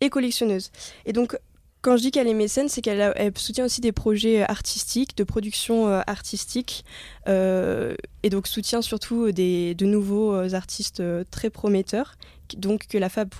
et 0.00 0.10
collectionneuse. 0.10 0.70
Et 1.06 1.12
donc, 1.12 1.38
quand 1.86 1.96
je 1.96 2.02
dis 2.02 2.10
qu'elle 2.10 2.26
est 2.26 2.34
mécène, 2.34 2.68
c'est 2.68 2.82
qu'elle 2.82 3.14
soutient 3.36 3.64
aussi 3.64 3.80
des 3.80 3.92
projets 3.92 4.42
artistiques, 4.42 5.16
de 5.16 5.22
production 5.22 5.86
euh, 5.86 6.00
artistique, 6.08 6.84
euh, 7.28 7.94
et 8.24 8.28
donc 8.28 8.48
soutient 8.48 8.82
surtout 8.82 9.30
des, 9.30 9.76
de 9.76 9.86
nouveaux 9.86 10.34
euh, 10.34 10.52
artistes 10.54 11.00
très 11.30 11.48
prometteurs, 11.48 12.16
donc 12.56 12.88
que 12.88 12.98
la 12.98 13.08
FAB 13.08 13.30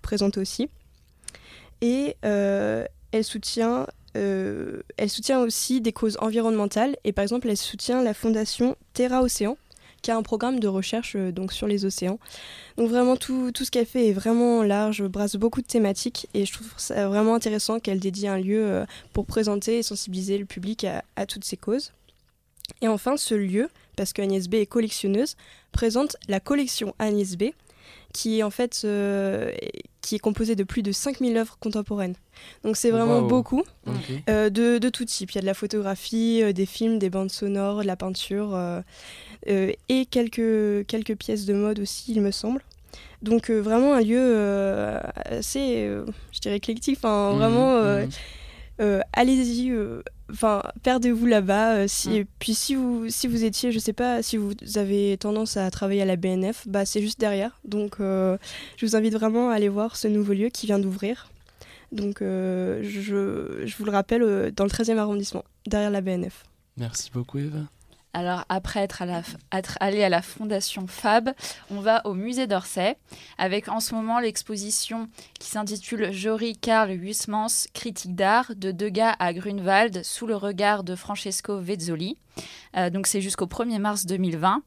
présente 0.00 0.38
aussi. 0.38 0.70
Et 1.82 2.16
elle 2.22 3.24
soutient 3.24 3.86
elle 4.14 5.10
soutient 5.10 5.40
aussi 5.40 5.82
des 5.82 5.92
causes 5.92 6.16
environnementales 6.20 6.96
et 7.04 7.12
par 7.12 7.22
exemple 7.22 7.48
elle 7.50 7.56
soutient 7.58 8.02
la 8.02 8.14
fondation 8.14 8.76
Terra 8.94 9.20
Océan 9.20 9.58
qui 10.02 10.10
a 10.10 10.16
un 10.16 10.22
programme 10.22 10.60
de 10.60 10.68
recherche 10.68 11.14
euh, 11.16 11.32
donc 11.32 11.52
sur 11.52 11.66
les 11.66 11.84
océans. 11.84 12.18
Donc 12.76 12.90
vraiment 12.90 13.16
tout, 13.16 13.52
tout 13.52 13.64
ce 13.64 13.70
qu'elle 13.70 13.86
fait 13.86 14.08
est 14.08 14.12
vraiment 14.12 14.62
large, 14.62 15.04
brasse 15.04 15.36
beaucoup 15.36 15.62
de 15.62 15.66
thématiques 15.66 16.28
et 16.34 16.44
je 16.44 16.52
trouve 16.52 16.72
ça 16.76 17.08
vraiment 17.08 17.34
intéressant 17.34 17.80
qu'elle 17.80 18.00
dédie 18.00 18.26
un 18.26 18.38
lieu 18.38 18.64
euh, 18.64 18.84
pour 19.12 19.26
présenter 19.26 19.78
et 19.78 19.82
sensibiliser 19.82 20.38
le 20.38 20.44
public 20.44 20.84
à, 21.16 21.26
toutes 21.26 21.44
ces 21.44 21.56
causes. 21.56 21.92
Et 22.80 22.88
enfin 22.88 23.16
ce 23.16 23.34
lieu, 23.34 23.68
parce 23.96 24.12
qu'Agnès 24.12 24.48
B 24.48 24.54
est 24.54 24.66
collectionneuse, 24.66 25.36
présente 25.70 26.16
la 26.28 26.40
collection 26.40 26.94
Agnès 26.98 27.36
B, 27.36 27.44
qui 28.12 28.40
est 28.40 28.42
en 28.42 28.50
fait 28.50 28.82
euh, 28.84 29.52
qui 30.02 30.16
est 30.16 30.18
composée 30.18 30.56
de 30.56 30.64
plus 30.64 30.82
de 30.82 30.92
5000 30.92 31.36
œuvres 31.38 31.56
contemporaines. 31.60 32.16
Donc 32.64 32.76
c'est 32.76 32.90
vraiment 32.90 33.22
beaucoup 33.22 33.62
de, 34.26 34.78
de, 34.78 34.88
tout 34.88 35.04
type. 35.04 35.30
Il 35.30 35.36
y 35.36 35.38
a 35.38 35.40
de 35.40 35.46
la 35.46 35.54
photographie, 35.54 36.52
des 36.52 36.66
films, 36.66 36.98
des 36.98 37.08
bandes 37.08 37.30
sonores, 37.30 37.82
de 37.82 37.86
la 37.86 37.96
peinture. 37.96 38.58
Euh, 39.48 39.72
et 39.88 40.06
quelques, 40.06 40.86
quelques 40.86 41.16
pièces 41.16 41.46
de 41.46 41.54
mode 41.54 41.80
aussi, 41.80 42.12
il 42.12 42.20
me 42.20 42.30
semble. 42.30 42.62
Donc 43.22 43.50
euh, 43.50 43.60
vraiment 43.60 43.94
un 43.94 44.00
lieu 44.00 44.18
euh, 44.18 45.00
assez, 45.14 45.88
je 46.32 46.40
dirais, 46.40 46.56
éclectique. 46.56 46.98
Enfin, 46.98 47.32
mmh, 47.32 47.36
vraiment, 47.36 47.82
mmh. 47.82 48.08
Allez-y. 49.12 49.72
Enfin, 50.30 50.62
perdez-vous 50.82 51.26
là-bas. 51.26 51.88
si, 51.88 52.20
mmh. 52.20 52.24
Puis 52.38 52.54
si 52.54 52.74
vous, 52.74 53.08
si 53.08 53.28
vous 53.28 53.44
étiez, 53.44 53.72
je 53.72 53.78
sais 53.78 53.92
pas, 53.92 54.22
si 54.22 54.36
vous 54.36 54.54
avez 54.76 55.16
tendance 55.18 55.56
à 55.56 55.70
travailler 55.70 56.02
à 56.02 56.06
la 56.06 56.16
BNF, 56.16 56.66
bah, 56.68 56.84
c'est 56.84 57.02
juste 57.02 57.20
derrière. 57.20 57.58
Donc 57.64 57.96
je 57.98 58.38
vous 58.80 58.96
invite 58.96 59.14
vraiment 59.14 59.50
à 59.50 59.54
aller 59.54 59.68
voir 59.68 59.96
ce 59.96 60.08
nouveau 60.08 60.32
lieu 60.32 60.48
qui 60.48 60.66
vient 60.66 60.78
d'ouvrir. 60.78 61.30
Donc 61.92 62.18
je, 62.20 63.62
je, 63.64 63.76
vous 63.76 63.84
le 63.84 63.92
rappelle, 63.92 64.52
dans 64.52 64.64
le 64.64 64.70
13e 64.70 64.96
arrondissement, 64.96 65.44
derrière 65.66 65.90
la 65.90 66.00
BNF. 66.00 66.44
Merci 66.76 67.10
beaucoup 67.12 67.38
Eva. 67.38 67.58
Alors 68.14 68.44
après 68.50 68.80
être, 68.80 69.02
allé 69.80 70.02
à 70.02 70.08
la 70.10 70.20
Fondation 70.20 70.86
Fab, 70.86 71.30
on 71.70 71.80
va 71.80 72.06
au 72.06 72.12
musée 72.12 72.46
d'Orsay 72.46 72.98
avec 73.38 73.68
en 73.68 73.80
ce 73.80 73.94
moment 73.94 74.20
l'exposition 74.20 75.08
qui 75.40 75.48
s'intitule 75.48 76.12
Jory 76.12 76.56
Karl 76.58 76.90
Huysmans, 76.90 77.68
critique 77.72 78.14
d'art 78.14 78.52
de 78.54 78.70
Degas 78.70 79.16
à 79.18 79.32
Grunewald 79.32 80.02
sous 80.04 80.26
le 80.26 80.36
regard 80.36 80.84
de 80.84 80.94
Francesco 80.94 81.58
Vezzoli. 81.58 82.18
Euh, 82.76 82.90
donc 82.90 83.06
c'est 83.06 83.20
jusqu'au 83.20 83.46
1er 83.46 83.78
mars 83.78 84.06
2020. 84.06 84.62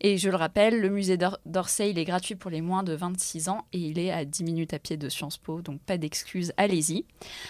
Et 0.00 0.16
je 0.16 0.30
le 0.30 0.36
rappelle, 0.36 0.80
le 0.80 0.88
musée 0.88 1.18
d'Orsay, 1.18 1.90
il 1.90 1.98
est 1.98 2.04
gratuit 2.04 2.34
pour 2.34 2.50
les 2.50 2.62
moins 2.62 2.82
de 2.82 2.94
26 2.94 3.48
ans 3.48 3.66
et 3.72 3.78
il 3.78 3.98
est 3.98 4.10
à 4.10 4.24
10 4.24 4.44
minutes 4.44 4.74
à 4.74 4.78
pied 4.78 4.96
de 4.96 5.08
Sciences 5.08 5.38
Po, 5.38 5.60
donc 5.60 5.80
pas 5.80 5.98
d'excuses, 5.98 6.52
allez-y. 6.56 7.04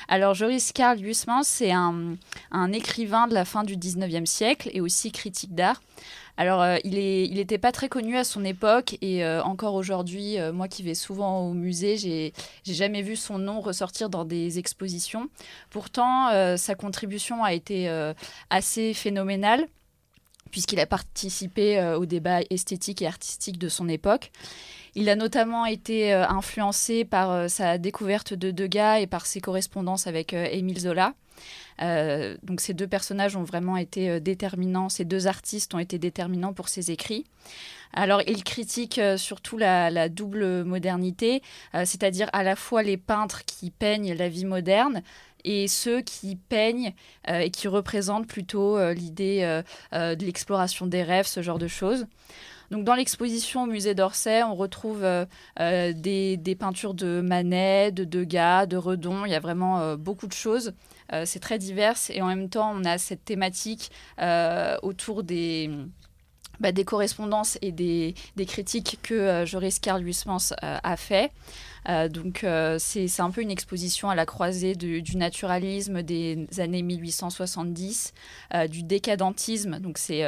Alors 0.08 0.34
Joris 0.34 0.72
Karl 0.72 0.98
Huysmans, 1.00 1.44
c'est 1.44 1.70
un, 1.70 2.16
un, 2.50 2.72
écrivain 2.72 3.28
de 3.28 3.34
la 3.34 3.44
fin 3.44 3.62
du 3.62 3.76
19e 3.76 4.26
siècle 4.26 4.70
et 4.72 4.80
aussi 4.80 5.12
critique 5.12 5.54
d'art. 5.54 5.80
Alors, 6.36 6.62
euh, 6.62 6.76
il 6.84 7.34
n'était 7.34 7.58
pas 7.58 7.72
très 7.72 7.88
connu 7.88 8.16
à 8.16 8.24
son 8.24 8.44
époque 8.44 8.96
et 9.00 9.24
euh, 9.24 9.42
encore 9.42 9.74
aujourd'hui, 9.74 10.36
moi 10.52 10.68
qui 10.68 10.82
vais 10.82 10.94
souvent 10.94 11.40
au 11.40 11.52
musée, 11.52 11.96
j'ai 11.96 12.32
jamais 12.64 13.02
vu 13.02 13.16
son 13.16 13.38
nom 13.38 13.60
ressortir 13.60 14.10
dans 14.10 14.24
des 14.24 14.58
expositions. 14.58 15.28
Pourtant, 15.70 16.56
sa 16.56 16.74
contribution 16.74 17.44
a 17.44 17.52
été 17.52 17.88
assez 18.50 18.94
phénoménale 18.94 19.66
puisqu'il 20.50 20.80
a 20.80 20.86
participé 20.86 21.78
euh, 21.78 21.98
au 21.98 22.06
débat 22.06 22.40
esthétique 22.50 23.02
et 23.02 23.06
artistique 23.06 23.58
de 23.58 23.68
son 23.68 23.88
époque. 23.88 24.30
Il 24.94 25.08
a 25.08 25.16
notamment 25.16 25.66
été 25.66 26.12
euh, 26.12 26.26
influencé 26.26 27.04
par 27.04 27.30
euh, 27.30 27.48
sa 27.48 27.78
découverte 27.78 28.34
de 28.34 28.50
Degas 28.50 29.00
et 29.00 29.06
par 29.06 29.26
ses 29.26 29.40
correspondances 29.40 30.06
avec 30.06 30.32
Émile 30.32 30.80
Zola. 30.80 31.14
Donc 32.42 32.60
ces 32.60 32.74
deux 32.74 32.86
personnages 32.86 33.36
ont 33.36 33.42
vraiment 33.42 33.76
été 33.76 34.20
déterminants, 34.20 34.88
ces 34.88 35.04
deux 35.04 35.26
artistes 35.26 35.74
ont 35.74 35.78
été 35.78 35.98
déterminants 35.98 36.52
pour 36.52 36.68
ses 36.68 36.90
écrits. 36.90 37.24
Alors 37.92 38.22
il 38.26 38.44
critique 38.44 39.00
surtout 39.16 39.56
la, 39.56 40.08
double 40.08 40.62
modernité, 40.64 41.42
c'est-à-dire 41.72 42.28
à 42.32 42.42
la 42.42 42.54
fois 42.54 42.82
les 42.82 42.96
peintres 42.96 43.44
qui 43.46 43.70
peignent 43.70 44.14
la 44.14 44.28
vie 44.28 44.44
moderne, 44.44 45.02
et 45.44 45.68
ceux 45.68 46.00
qui 46.00 46.36
peignent 46.36 46.92
euh, 47.28 47.40
et 47.40 47.50
qui 47.50 47.68
représentent 47.68 48.26
plutôt 48.26 48.76
euh, 48.76 48.94
l'idée 48.94 49.40
euh, 49.92 50.14
de 50.14 50.24
l'exploration 50.24 50.86
des 50.86 51.02
rêves, 51.02 51.26
ce 51.26 51.42
genre 51.42 51.58
de 51.58 51.68
choses. 51.68 52.06
Donc 52.70 52.84
dans 52.84 52.94
l'exposition 52.94 53.64
au 53.64 53.66
musée 53.66 53.94
d'Orsay, 53.94 54.44
on 54.44 54.54
retrouve 54.54 55.04
des, 55.58 56.56
peintures 56.56 56.94
de 56.94 57.20
Manet, 57.20 57.90
de 57.90 58.04
Degas, 58.04 58.66
de 58.66 58.76
Redon. 58.76 59.24
Il 59.24 59.32
y 59.32 59.34
a 59.34 59.40
vraiment 59.40 59.96
beaucoup 59.96 60.28
de 60.28 60.32
choses. 60.32 60.72
C'est 61.24 61.40
très 61.40 61.58
divers 61.58 61.96
et 62.10 62.22
en 62.22 62.26
même 62.26 62.48
temps, 62.48 62.72
on 62.74 62.84
a 62.84 62.98
cette 62.98 63.24
thématique 63.24 63.90
autour 64.82 65.22
des, 65.22 65.70
bah, 66.60 66.72
des 66.72 66.84
correspondances 66.84 67.58
et 67.62 67.72
des, 67.72 68.14
critiques 68.46 68.98
que 69.02 69.44
Joris 69.46 69.78
Karl 69.78 70.02
Huysmans 70.04 70.52
a 70.62 70.96
fait. 70.96 71.30
Euh, 71.88 72.08
donc 72.08 72.44
euh, 72.44 72.76
c'est 72.78 73.20
un 73.20 73.30
peu 73.30 73.40
une 73.40 73.50
exposition 73.50 74.10
à 74.10 74.14
la 74.14 74.26
croisée 74.26 74.74
du 74.74 75.16
naturalisme 75.16 76.02
des 76.02 76.46
années 76.58 76.82
1870, 76.82 78.12
euh, 78.54 78.66
du 78.66 78.82
décadentisme, 78.82 79.78
donc 79.80 79.96
c'est 79.98 80.22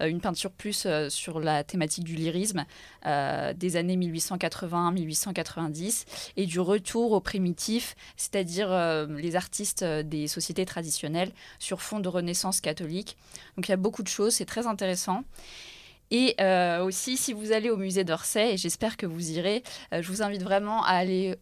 une 0.00 0.20
peinture 0.20 0.50
plus 0.50 0.88
sur 1.08 1.38
la 1.40 1.64
thématique 1.64 2.04
du 2.04 2.14
lyrisme 2.14 2.64
des 3.04 3.76
années 3.76 3.96
1880-1890 3.96 6.04
et 6.36 6.46
du 6.46 6.60
retour 6.60 7.10
au 7.12 7.20
primitif, 7.20 7.94
c'est-à-dire 8.16 8.68
les 9.08 9.36
artistes 9.36 9.84
des 9.84 10.26
sociétés 10.26 10.64
traditionnelles 10.64 11.30
sur 11.58 11.82
fond 11.82 12.00
de 12.00 12.08
renaissance 12.08 12.60
catholique. 12.60 13.16
Donc 13.56 13.68
il 13.68 13.70
y 13.70 13.74
a 13.74 13.78
beaucoup 13.78 14.02
de 14.02 14.08
choses, 14.08 14.34
c'est 14.34 14.44
très 14.44 14.66
intéressant. 14.66 15.22
Et 16.10 16.36
euh, 16.40 16.84
aussi, 16.84 17.16
si 17.16 17.32
vous 17.32 17.52
allez 17.52 17.70
au 17.70 17.76
musée 17.76 18.04
d'Orsay, 18.04 18.54
et 18.54 18.56
j'espère 18.56 18.96
que 18.96 19.06
vous 19.06 19.32
irez, 19.32 19.62
euh, 19.92 20.02
je 20.02 20.08
vous 20.08 20.22
invite 20.22 20.42
vraiment 20.42 20.84
à 20.84 20.90
aller 20.90 21.36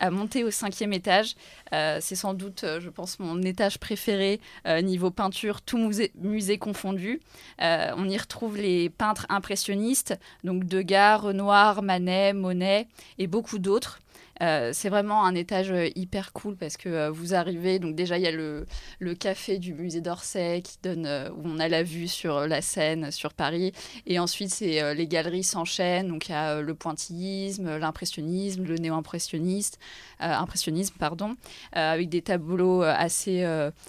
à 0.00 0.10
monter 0.10 0.44
au 0.44 0.50
cinquième 0.50 0.92
étage. 0.92 1.34
Euh, 1.72 1.98
c'est 2.00 2.14
sans 2.14 2.34
doute, 2.34 2.64
je 2.80 2.88
pense, 2.88 3.18
mon 3.18 3.42
étage 3.42 3.78
préféré 3.78 4.40
niveau 4.82 5.10
peinture, 5.10 5.62
tout 5.62 5.78
musée, 5.78 6.12
musée 6.20 6.58
confondu. 6.58 7.20
on 7.58 8.08
y 8.08 8.16
retrouve 8.16 8.56
les 8.56 8.90
peintres 8.90 9.26
impressionnistes, 9.28 10.14
donc 10.44 10.64
Degas, 10.64 11.18
Renoir, 11.18 11.82
Manet, 11.82 12.32
Monet 12.32 12.86
et 13.18 13.26
beaucoup 13.26 13.58
d'autres. 13.58 14.00
Euh, 14.42 14.70
c'est 14.72 14.88
vraiment 14.88 15.24
un 15.24 15.34
étage 15.34 15.70
euh, 15.70 15.88
hyper 15.94 16.32
cool 16.32 16.56
parce 16.56 16.76
que 16.76 16.88
euh, 16.88 17.10
vous 17.10 17.34
arrivez, 17.34 17.78
donc 17.78 17.94
déjà 17.94 18.18
il 18.18 18.24
y 18.24 18.26
a 18.26 18.32
le, 18.32 18.66
café 19.14 19.58
du 19.58 19.74
musée 19.74 20.00
d'Orsay 20.00 20.60
qui 20.62 20.76
donne, 20.82 21.06
où 21.36 21.42
on 21.44 21.60
a 21.60 21.68
la 21.68 21.82
vue 21.82 22.08
sur 22.08 22.46
la 22.46 22.60
Seine, 22.60 23.12
sur 23.12 23.32
Paris. 23.32 23.72
Et 24.06 24.18
ensuite, 24.18 24.50
c'est 24.50 24.94
les 24.94 25.06
galeries 25.06 25.44
s'enchaînent. 25.44 26.08
Donc 26.08 26.28
il 26.28 26.32
y 26.32 26.34
a 26.34 26.60
le 26.60 26.74
pointillisme, 26.74 27.78
l'impressionnisme, 27.78 28.64
le 28.64 28.74
néo-impressionniste, 28.74 29.78
impressionnisme, 30.18 30.96
pardon, 30.98 31.36
avec 31.72 32.08
des 32.08 32.22
tableaux 32.22 32.82
assez, 32.82 33.44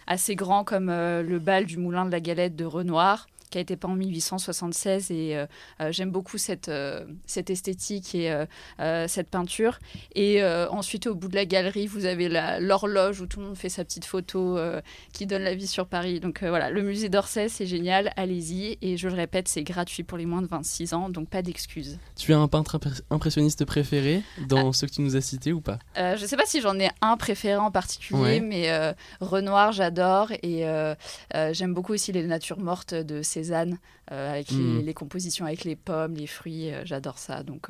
assez 0.05 0.35
grands 0.35 0.63
comme 0.63 0.87
le 0.89 1.39
bal 1.39 1.65
du 1.65 1.77
moulin 1.77 2.05
de 2.05 2.11
la 2.11 2.19
galette 2.19 2.55
de 2.55 2.65
Renoir 2.65 3.27
qui 3.49 3.57
a 3.57 3.61
été 3.61 3.75
peint 3.75 3.89
en 3.89 3.95
1876 3.95 5.11
et 5.11 5.45
j'aime 5.89 6.11
beaucoup 6.11 6.37
cette, 6.37 6.71
cette 7.25 7.49
esthétique 7.49 8.15
et 8.15 8.45
cette 9.07 9.29
peinture. 9.29 9.79
Et 10.13 10.43
ensuite, 10.43 11.07
au 11.07 11.15
bout 11.15 11.27
de 11.27 11.35
la 11.35 11.45
galerie, 11.45 11.87
vous 11.87 12.05
avez 12.05 12.29
l'horloge 12.59 13.21
où 13.21 13.27
tout 13.27 13.39
le 13.39 13.47
monde 13.47 13.57
fait 13.57 13.69
sa 13.69 13.83
petite 13.83 14.05
photo 14.05 14.57
qui 15.13 15.25
donne 15.25 15.43
la 15.43 15.55
vie 15.55 15.67
sur 15.67 15.87
Paris. 15.87 16.19
Donc 16.19 16.43
voilà, 16.43 16.69
le 16.69 16.81
musée 16.81 17.09
d'Orsay, 17.09 17.49
c'est 17.49 17.65
génial, 17.65 18.11
allez-y. 18.15 18.77
Et 18.81 18.97
je 18.97 19.07
le 19.07 19.15
répète, 19.15 19.47
c'est 19.47 19.63
gratuit 19.63 20.03
pour 20.03 20.17
les 20.17 20.25
moins 20.25 20.41
de 20.41 20.47
26 20.47 20.93
ans, 20.93 21.09
donc 21.09 21.29
pas 21.29 21.41
d'excuses. 21.41 21.99
Tu 22.15 22.33
as 22.33 22.37
un 22.37 22.47
peintre 22.47 22.79
impressionniste 23.09 23.65
préféré 23.65 24.23
dans 24.47 24.69
ah. 24.69 24.73
ceux 24.73 24.87
que 24.87 24.93
tu 24.93 25.01
nous 25.01 25.15
as 25.15 25.21
cités 25.21 25.53
ou 25.53 25.61
pas? 25.61 25.79
Je 25.95 26.21
ne 26.21 26.27
sais 26.27 26.37
pas 26.37 26.45
si 26.45 26.61
j'en 26.61 26.77
ai 26.79 26.89
un 27.01 27.17
préféré 27.17 27.57
en 27.57 27.71
particulier, 27.71 28.41
mais 28.41 28.69
Renoir, 29.21 29.71
j'adore. 29.71 30.31
Et 30.43 30.65
j'aime 31.51 31.73
beaucoup 31.73 31.93
aussi 31.93 32.11
les 32.11 32.23
natures 32.23 32.59
mortes 32.59 32.93
de 32.93 33.21
Cézanne, 33.35 33.77
avec 34.07 34.51
hmm. 34.51 34.79
les, 34.79 34.93
compositions 34.93 35.45
avec 35.45 35.63
les 35.63 35.75
pommes, 35.75 36.15
les 36.15 36.27
fruits. 36.27 36.71
j'adore 36.85 37.17
ça. 37.17 37.43
Donc 37.43 37.69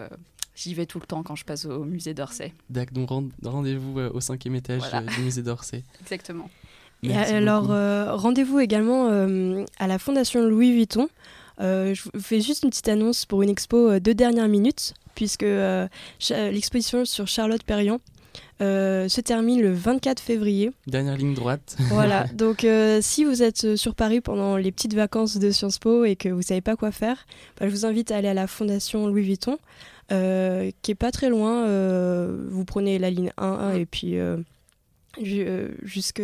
J'y 0.56 0.74
vais 0.74 0.86
tout 0.86 1.00
le 1.00 1.06
temps 1.06 1.22
quand 1.22 1.36
je 1.36 1.44
passe 1.44 1.66
au 1.66 1.84
musée 1.84 2.14
d'Orsay. 2.14 2.54
D'accord, 2.70 2.94
donc 2.94 3.32
rendez-vous 3.44 4.00
au 4.00 4.22
cinquième 4.22 4.56
étage 4.56 4.84
du 5.18 5.24
musée 5.24 5.44
d'Orsay. 5.44 5.84
Exactement. 6.02 6.50
Et 7.04 7.14
alors, 7.14 7.68
rendez-vous 8.18 8.60
également 8.60 9.10
à 9.80 9.88
la 9.88 10.00
Fondation 10.00 10.46
Louis 10.46 10.72
Vuitton. 10.72 11.10
je 11.60 12.02
vous 12.14 12.22
fais 12.22 12.40
juste 12.40 12.64
une 12.64 12.70
petite 12.70 12.88
annonce 12.88 13.26
pour 13.26 13.42
une 13.42 13.50
expo 13.50 14.00
de 14.00 14.14
dernière 14.14 14.48
minute, 14.48 14.94
puisque 15.14 15.46
l'exposition 16.30 17.04
sur 17.04 17.28
Charlotte 17.28 17.64
Perriand 17.64 18.00
euh, 18.62 19.08
se 19.08 19.22
termine 19.22 19.62
le 19.62 19.74
24 19.74 20.20
février. 20.20 20.72
Dernière 20.88 21.18
ligne 21.18 21.34
droite. 21.34 21.76
voilà, 21.90 22.26
donc 22.34 22.64
euh, 22.64 23.00
si 23.02 23.24
vous 23.24 23.44
êtes 23.44 23.76
sur 23.76 23.96
Paris 23.96 24.22
pendant 24.22 24.58
les 24.58 24.72
petites 24.72 24.94
vacances 24.94 25.38
de 25.38 25.52
Sciences 25.52 25.80
Po 25.80 26.06
et 26.06 26.16
que 26.16 26.30
vous 26.30 26.38
ne 26.38 26.44
savez 26.44 26.62
pas 26.62 26.76
quoi 26.76 26.92
faire, 26.92 27.26
bah, 27.60 27.68
je 27.68 27.72
vous 27.72 27.86
invite 27.86 28.12
à 28.12 28.18
aller 28.18 28.28
à 28.28 28.34
la 28.34 28.48
Fondation 28.48 29.08
Louis 29.08 29.24
Vuitton, 29.24 29.58
euh, 30.12 30.72
qui 30.82 30.92
est 30.92 30.96
pas 30.96 31.12
très 31.12 31.30
loin. 31.30 31.66
vous 32.50 32.66
prenez 32.66 33.00
la 33.00 33.10
ligne 33.10 33.32
1, 33.38 33.74
et 33.74 33.86
puis 33.86 34.18
euh, 34.18 34.38
jusque 35.24 36.22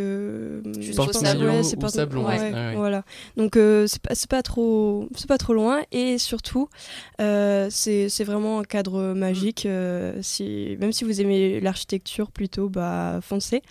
jusqu'au 0.79 1.13
Sablon, 1.13 1.63
c'est 1.63 1.79
pas 1.79 1.89
Sablon 1.89 2.25
voilà. 2.75 3.03
Donc 3.37 3.57
euh, 3.57 3.87
c'est 3.87 4.01
pas, 4.01 4.13
pas 4.29 4.43
trop 4.43 5.07
c'est 5.15 5.27
pas 5.27 5.37
trop 5.37 5.53
loin. 5.53 5.81
Et 5.91 6.17
surtout 6.17 6.69
euh, 7.19 7.67
c'est 7.69 8.23
vraiment 8.23 8.59
un 8.59 8.63
cadre 8.63 9.13
magique 9.13 9.67
si 10.21 10.77
même 10.79 10.91
si 10.91 11.03
vous 11.03 11.21
aimez 11.21 11.59
l'architecture 11.59 12.31
plutôt 12.31 12.69
bah 12.69 13.19
foncez. 13.21 13.61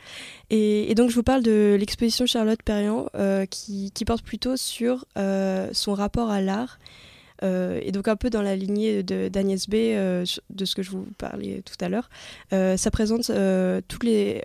Et, 0.51 0.91
et, 0.91 0.95
donc 0.95 1.11
je 1.11 1.15
vous 1.15 1.23
parle 1.23 1.43
de 1.43 1.77
l'exposition 1.79 2.27
Charlotte 2.27 2.63
Perriand 2.63 3.07
qui, 3.51 3.93
qui, 3.93 4.05
porte 4.05 4.25
plutôt 4.25 4.57
sur 4.57 5.05
son 5.17 5.95
rapport 5.95 6.31
à 6.31 6.41
l'art 6.41 6.79
et 7.43 7.91
donc 7.93 8.09
un 8.09 8.17
peu 8.17 8.31
dans 8.31 8.43
la 8.43 8.57
lignée 8.57 9.03
d'Agnès 9.03 9.69
B, 9.69 9.75
de 9.75 10.65
ce 10.65 10.75
que 10.75 10.83
je 10.83 10.91
vous 10.91 11.07
parlais 11.19 11.63
tout 11.65 11.85
à 11.85 11.89
l'heure, 11.89 12.11
ça 12.51 12.91
présente 12.91 13.31
toutes 13.89 14.05
les 14.05 14.43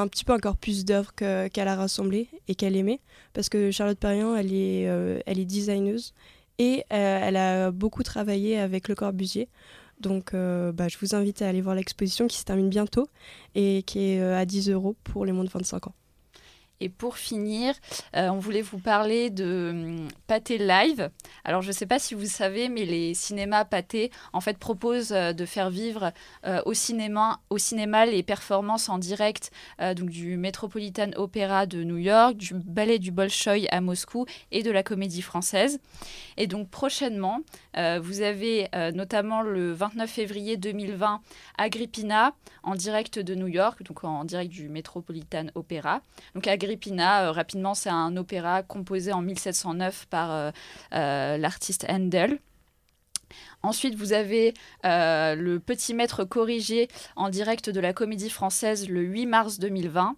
un 0.00 0.08
petit 0.08 0.24
peu 0.24 0.32
encore 0.32 0.56
plus 0.56 0.84
d'œuvres 0.84 1.12
qu'elle 1.14 1.68
a 1.68 1.74
rassemblées 1.74 2.28
et 2.48 2.54
qu'elle 2.54 2.76
aimait. 2.76 3.00
Parce 3.32 3.48
que 3.48 3.70
Charlotte 3.70 3.98
Perriand, 3.98 4.36
elle 4.36 4.52
est, 4.52 4.88
euh, 4.88 5.20
elle 5.26 5.38
est 5.38 5.44
designeuse 5.44 6.12
et 6.58 6.84
euh, 6.92 7.20
elle 7.22 7.36
a 7.36 7.70
beaucoup 7.70 8.02
travaillé 8.02 8.58
avec 8.58 8.88
Le 8.88 8.94
Corbusier. 8.94 9.48
Donc 10.00 10.34
euh, 10.34 10.72
bah, 10.72 10.88
je 10.88 10.98
vous 11.00 11.14
invite 11.14 11.40
à 11.40 11.48
aller 11.48 11.62
voir 11.62 11.74
l'exposition 11.74 12.26
qui 12.26 12.36
se 12.36 12.44
termine 12.44 12.68
bientôt 12.68 13.08
et 13.54 13.82
qui 13.86 14.10
est 14.10 14.20
à 14.20 14.44
10 14.44 14.70
euros 14.70 14.94
pour 15.04 15.24
les 15.24 15.32
moins 15.32 15.44
de 15.44 15.50
25 15.50 15.86
ans. 15.86 15.94
Et 16.80 16.88
pour 16.88 17.16
finir, 17.16 17.74
euh, 18.14 18.28
on 18.28 18.38
voulait 18.38 18.62
vous 18.62 18.78
parler 18.78 19.30
de 19.30 19.70
hum, 19.70 20.08
Pâté 20.26 20.58
Live. 20.58 21.10
Alors, 21.44 21.62
je 21.62 21.68
ne 21.68 21.72
sais 21.72 21.86
pas 21.86 21.98
si 21.98 22.14
vous 22.14 22.26
savez, 22.26 22.68
mais 22.68 22.84
les 22.84 23.14
cinémas 23.14 23.64
Pâté, 23.64 24.10
en 24.32 24.40
fait, 24.40 24.58
proposent 24.58 25.12
euh, 25.12 25.32
de 25.32 25.46
faire 25.46 25.70
vivre 25.70 26.12
euh, 26.46 26.60
au, 26.66 26.74
cinéma, 26.74 27.40
au 27.48 27.58
cinéma 27.58 28.04
les 28.04 28.22
performances 28.22 28.88
en 28.88 28.98
direct 28.98 29.50
donc 29.78 30.10
du 30.10 30.36
Metropolitan 30.36 31.10
Opera 31.16 31.66
de 31.66 31.82
New 31.82 31.96
York, 31.96 32.36
du 32.36 32.54
Ballet 32.54 32.98
du 32.98 33.10
Bolchoï 33.10 33.68
à 33.70 33.80
Moscou 33.80 34.26
et 34.50 34.62
de 34.62 34.70
la 34.70 34.82
Comédie 34.82 35.22
Française. 35.22 35.78
Et 36.36 36.46
donc, 36.46 36.68
prochainement, 36.70 37.40
vous 37.74 38.20
avez 38.20 38.68
notamment 38.94 39.42
le 39.42 39.72
29 39.72 40.10
février 40.10 40.56
2020 40.56 41.20
Agrippina 41.58 42.34
en 42.62 42.74
direct 42.74 43.18
de 43.18 43.34
New 43.34 43.48
York, 43.48 43.82
donc 43.82 44.04
en 44.04 44.24
direct 44.24 44.50
du 44.50 44.68
Metropolitan 44.68 45.46
Opera. 45.54 46.00
Euh, 46.70 47.32
rapidement, 47.32 47.74
c'est 47.74 47.90
un 47.90 48.16
opéra 48.16 48.62
composé 48.62 49.12
en 49.12 49.22
1709 49.22 50.06
par 50.06 50.32
euh, 50.32 50.50
euh, 50.94 51.36
l'artiste 51.36 51.86
Handel. 51.88 52.38
Ensuite, 53.62 53.96
vous 53.96 54.12
avez 54.12 54.54
le 54.84 55.58
Petit 55.58 55.94
Maître 55.94 56.22
corrigé 56.22 56.86
en 57.16 57.28
direct 57.28 57.68
de 57.70 57.80
la 57.80 57.92
Comédie 57.92 58.30
Française 58.30 58.88
le 58.88 59.00
8 59.00 59.26
mars 59.26 59.58
2020. 59.58 60.14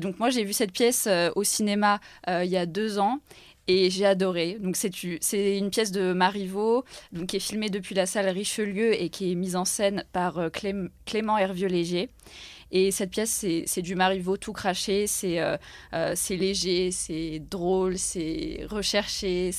donc 0.00 0.20
moi, 0.20 0.30
j'ai 0.30 0.44
vu 0.44 0.52
cette 0.52 0.70
pièce 0.70 1.08
au 1.34 1.42
cinéma 1.42 1.98
il 2.28 2.46
y 2.46 2.56
a 2.56 2.66
deux 2.66 3.00
ans 3.00 3.18
et 3.66 3.90
j'ai 3.90 4.06
adoré. 4.06 4.58
Donc 4.60 4.76
c'est 4.76 5.58
une 5.58 5.70
pièce 5.70 5.90
de 5.90 6.12
Marivaux, 6.12 6.84
qui 7.26 7.36
est 7.36 7.40
filmée 7.40 7.70
depuis 7.70 7.96
la 7.96 8.06
salle 8.06 8.28
Richelieu 8.28 8.94
et 9.02 9.08
qui 9.08 9.32
est 9.32 9.34
mise 9.34 9.56
en 9.56 9.64
scène 9.64 10.04
par 10.12 10.38
Clément 10.52 11.36
Hervieux-Léger. 11.36 12.08
Et 12.70 12.90
cette 12.90 13.10
pièce, 13.10 13.44
c'est 13.66 13.82
du 13.82 13.94
Marivaux 13.94 14.36
tout 14.36 14.52
craché, 14.52 15.06
c'est 15.06 15.40
euh, 15.40 15.56
euh, 15.92 16.12
c'est 16.16 16.36
léger, 16.36 16.90
c'est 16.90 17.40
drôle, 17.50 17.98
c'est 17.98 18.66
recherché. 18.68 19.50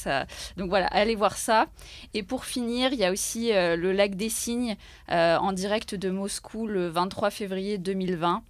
Donc 0.57 0.69
voilà, 0.69 0.87
allez 0.87 1.15
voir 1.15 1.37
ça. 1.37 1.67
Et 2.13 2.23
pour 2.23 2.45
finir, 2.45 2.93
il 2.93 2.99
y 2.99 3.05
a 3.05 3.11
aussi 3.11 3.53
euh, 3.53 3.75
le 3.75 3.91
Lac 3.91 4.15
des 4.15 4.29
Cygnes 4.29 4.75
en 5.09 5.53
direct 5.53 5.95
de 5.95 6.09
Moscou 6.09 6.67
le 6.67 6.89
23 6.89 7.29
février 7.29 7.77
2020. 7.77 8.43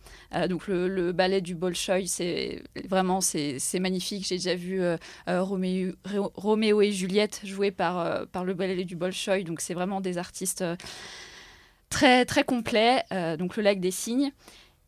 donc 0.50 0.68
le, 0.68 1.12
ballet 1.12 1.42
du 1.42 1.56
Bolchoï, 1.56 2.08
c'est 2.08 2.64
vraiment 2.88 3.22
c'est 3.22 3.80
magnifique. 3.80 4.26
J'ai 4.28 4.38
déjà 4.38 4.56
vu 4.56 4.82
Roméo, 5.28 5.94
Roméo, 6.36 6.82
et 6.82 6.92
Juliette 6.92 7.42
jouer 7.44 7.72
par, 7.72 8.28
par 8.28 8.44
le 8.44 8.54
ballet 8.54 8.84
du 8.84 8.96
Bolchoï. 8.96 9.44
Donc 9.44 9.62
c'est 9.62 9.74
vraiment 9.74 10.02
des 10.02 10.18
artistes 10.18 10.64
très 11.90 12.26
très 12.26 12.44
complet, 12.44 13.04
euh, 13.12 13.38
donc 13.38 13.58
le 13.58 13.64
lac 13.64 13.80
des 13.80 13.92
cygnes. 13.92 14.32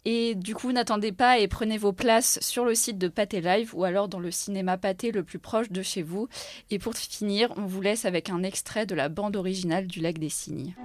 Et 0.06 0.36
du 0.36 0.56
coup, 0.56 0.72
n'attendez 0.72 1.12
pas 1.12 1.38
et 1.38 1.50
prenez 1.50 1.78
vos 1.78 1.92
places 1.92 2.40
sur 2.42 2.64
le 2.64 2.76
site 2.76 2.98
de 2.98 3.10
Pâté 3.10 3.42
Live 3.42 3.76
ou 3.76 3.84
alors 3.84 4.08
dans 4.08 4.22
le 4.22 4.32
cinéma 4.32 4.78
Pâté 4.78 5.12
le 5.12 5.24
plus 5.24 5.40
proche 5.40 5.70
de 5.70 5.82
chez 5.82 6.02
vous. 6.02 6.30
Et 6.72 6.80
pour 6.80 6.96
finir, 6.96 7.54
on 7.58 7.66
vous 7.66 7.82
laisse 7.82 8.06
avec 8.06 8.30
un 8.30 8.42
extrait 8.42 8.86
de 8.86 8.96
la 8.96 9.10
bande 9.10 9.36
originale 9.36 9.86
du 9.86 10.00
lac 10.00 10.18
des 10.18 10.30
cygnes. 10.30 10.76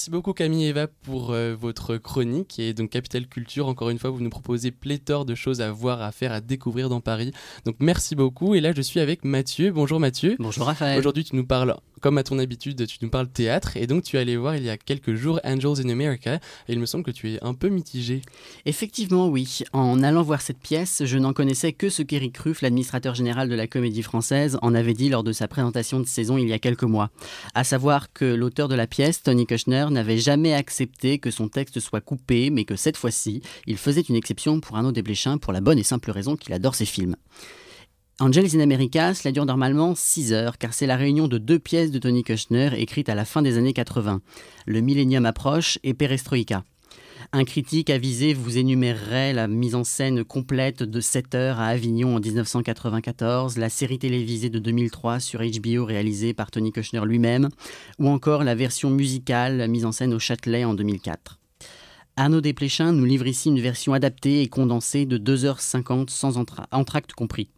Merci 0.00 0.10
beaucoup 0.10 0.32
Camille 0.32 0.64
et 0.64 0.68
Eva 0.68 0.86
pour 0.86 1.32
euh, 1.32 1.54
votre 1.54 1.98
chronique 1.98 2.58
et 2.58 2.72
donc 2.72 2.88
Capital 2.88 3.26
Culture. 3.26 3.68
Encore 3.68 3.90
une 3.90 3.98
fois, 3.98 4.08
vous 4.08 4.22
nous 4.22 4.30
proposez 4.30 4.70
pléthore 4.70 5.26
de 5.26 5.34
choses 5.34 5.60
à 5.60 5.70
voir, 5.70 6.00
à 6.00 6.10
faire, 6.10 6.32
à 6.32 6.40
découvrir 6.40 6.88
dans 6.88 7.02
Paris. 7.02 7.32
Donc 7.66 7.76
merci 7.80 8.16
beaucoup. 8.16 8.54
Et 8.54 8.62
là, 8.62 8.72
je 8.74 8.80
suis 8.80 8.98
avec 8.98 9.26
Mathieu. 9.26 9.72
Bonjour 9.72 10.00
Mathieu. 10.00 10.36
Bonjour 10.38 10.64
Raphaël. 10.64 10.98
Aujourd'hui, 10.98 11.24
tu 11.24 11.36
nous 11.36 11.44
parles, 11.44 11.76
comme 12.00 12.18
à 12.18 12.22
ton 12.22 12.38
habitude, 12.38 12.86
tu 12.86 12.98
nous 13.02 13.10
parles 13.10 13.28
théâtre. 13.28 13.76
Et 13.76 13.86
donc, 13.86 14.02
tu 14.02 14.16
es 14.16 14.20
allé 14.20 14.36
voir 14.36 14.56
il 14.56 14.64
y 14.64 14.70
a 14.70 14.76
quelques 14.76 15.14
jours 15.14 15.40
Angels 15.44 15.84
in 15.84 15.88
America. 15.88 16.36
Et 16.68 16.72
il 16.72 16.78
me 16.78 16.86
semble 16.86 17.04
que 17.04 17.10
tu 17.10 17.30
es 17.32 17.38
un 17.42 17.54
peu 17.54 17.68
mitigé. 17.68 18.22
Effectivement, 18.66 19.28
oui. 19.28 19.60
En 19.72 20.02
allant 20.02 20.22
voir 20.22 20.40
cette 20.40 20.58
pièce, 20.58 21.02
je 21.04 21.18
n'en 21.18 21.32
connaissais 21.32 21.72
que 21.72 21.88
ce 21.88 22.02
qu'Éric 22.02 22.36
Ruff, 22.38 22.62
l'administrateur 22.62 23.14
général 23.14 23.48
de 23.48 23.54
la 23.54 23.66
Comédie 23.66 24.02
Française, 24.02 24.58
en 24.62 24.74
avait 24.74 24.94
dit 24.94 25.08
lors 25.08 25.24
de 25.24 25.32
sa 25.32 25.48
présentation 25.48 26.00
de 26.00 26.06
saison 26.06 26.38
il 26.38 26.48
y 26.48 26.52
a 26.52 26.58
quelques 26.58 26.84
mois. 26.84 27.10
À 27.54 27.64
savoir 27.64 28.12
que 28.12 28.24
l'auteur 28.24 28.68
de 28.68 28.74
la 28.74 28.86
pièce, 28.86 29.22
Tony 29.22 29.46
Kushner, 29.46 29.86
n'avait 29.90 30.18
jamais 30.18 30.54
accepté 30.54 31.18
que 31.18 31.30
son 31.30 31.48
texte 31.48 31.80
soit 31.80 32.00
coupé, 32.00 32.50
mais 32.50 32.64
que 32.64 32.76
cette 32.76 32.96
fois-ci, 32.96 33.42
il 33.66 33.76
faisait 33.76 34.00
une 34.00 34.16
exception 34.16 34.60
pour 34.60 34.76
Arnaud 34.76 34.92
Desplechin 34.92 35.38
pour 35.38 35.52
la 35.52 35.60
bonne 35.60 35.78
et 35.78 35.84
simple 35.84 36.10
raison 36.10 36.36
qu'il 36.36 36.52
adore 36.52 36.74
ses 36.74 36.86
films. 36.86 37.16
Angels 38.22 38.54
in 38.54 38.60
America, 38.60 39.14
cela 39.14 39.32
dure 39.32 39.46
normalement 39.46 39.94
6 39.94 40.34
heures, 40.34 40.58
car 40.58 40.74
c'est 40.74 40.86
la 40.86 40.96
réunion 40.96 41.26
de 41.26 41.38
deux 41.38 41.58
pièces 41.58 41.90
de 41.90 41.98
Tony 41.98 42.22
Kushner 42.22 42.70
écrites 42.76 43.08
à 43.08 43.14
la 43.14 43.24
fin 43.24 43.40
des 43.40 43.56
années 43.56 43.72
80. 43.72 44.20
Le 44.66 44.80
Millennium 44.82 45.24
approche 45.24 45.78
et 45.84 45.94
Perestroïka. 45.94 46.62
Un 47.32 47.44
critique 47.44 47.88
avisé 47.88 48.34
vous 48.34 48.58
énumérerait 48.58 49.32
la 49.32 49.48
mise 49.48 49.74
en 49.74 49.84
scène 49.84 50.22
complète 50.24 50.82
de 50.82 51.00
7 51.00 51.34
heures 51.34 51.60
à 51.60 51.68
Avignon 51.68 52.16
en 52.16 52.20
1994, 52.20 53.56
la 53.56 53.70
série 53.70 53.98
télévisée 53.98 54.50
de 54.50 54.58
2003 54.58 55.18
sur 55.20 55.40
HBO 55.40 55.86
réalisée 55.86 56.34
par 56.34 56.50
Tony 56.50 56.72
Kushner 56.72 57.02
lui-même, 57.06 57.48
ou 57.98 58.08
encore 58.08 58.44
la 58.44 58.54
version 58.54 58.90
musicale 58.90 59.66
mise 59.68 59.86
en 59.86 59.92
scène 59.92 60.12
au 60.12 60.18
Châtelet 60.18 60.64
en 60.64 60.74
2004. 60.74 61.38
Arnaud 62.16 62.42
Desplechin 62.42 62.92
nous 62.92 63.06
livre 63.06 63.26
ici 63.26 63.48
une 63.48 63.60
version 63.60 63.94
adaptée 63.94 64.42
et 64.42 64.48
condensée 64.48 65.06
de 65.06 65.16
2h50 65.16 66.10
sans 66.10 66.36
entra- 66.36 66.66
entracte 66.70 67.12
compris. 67.14 67.48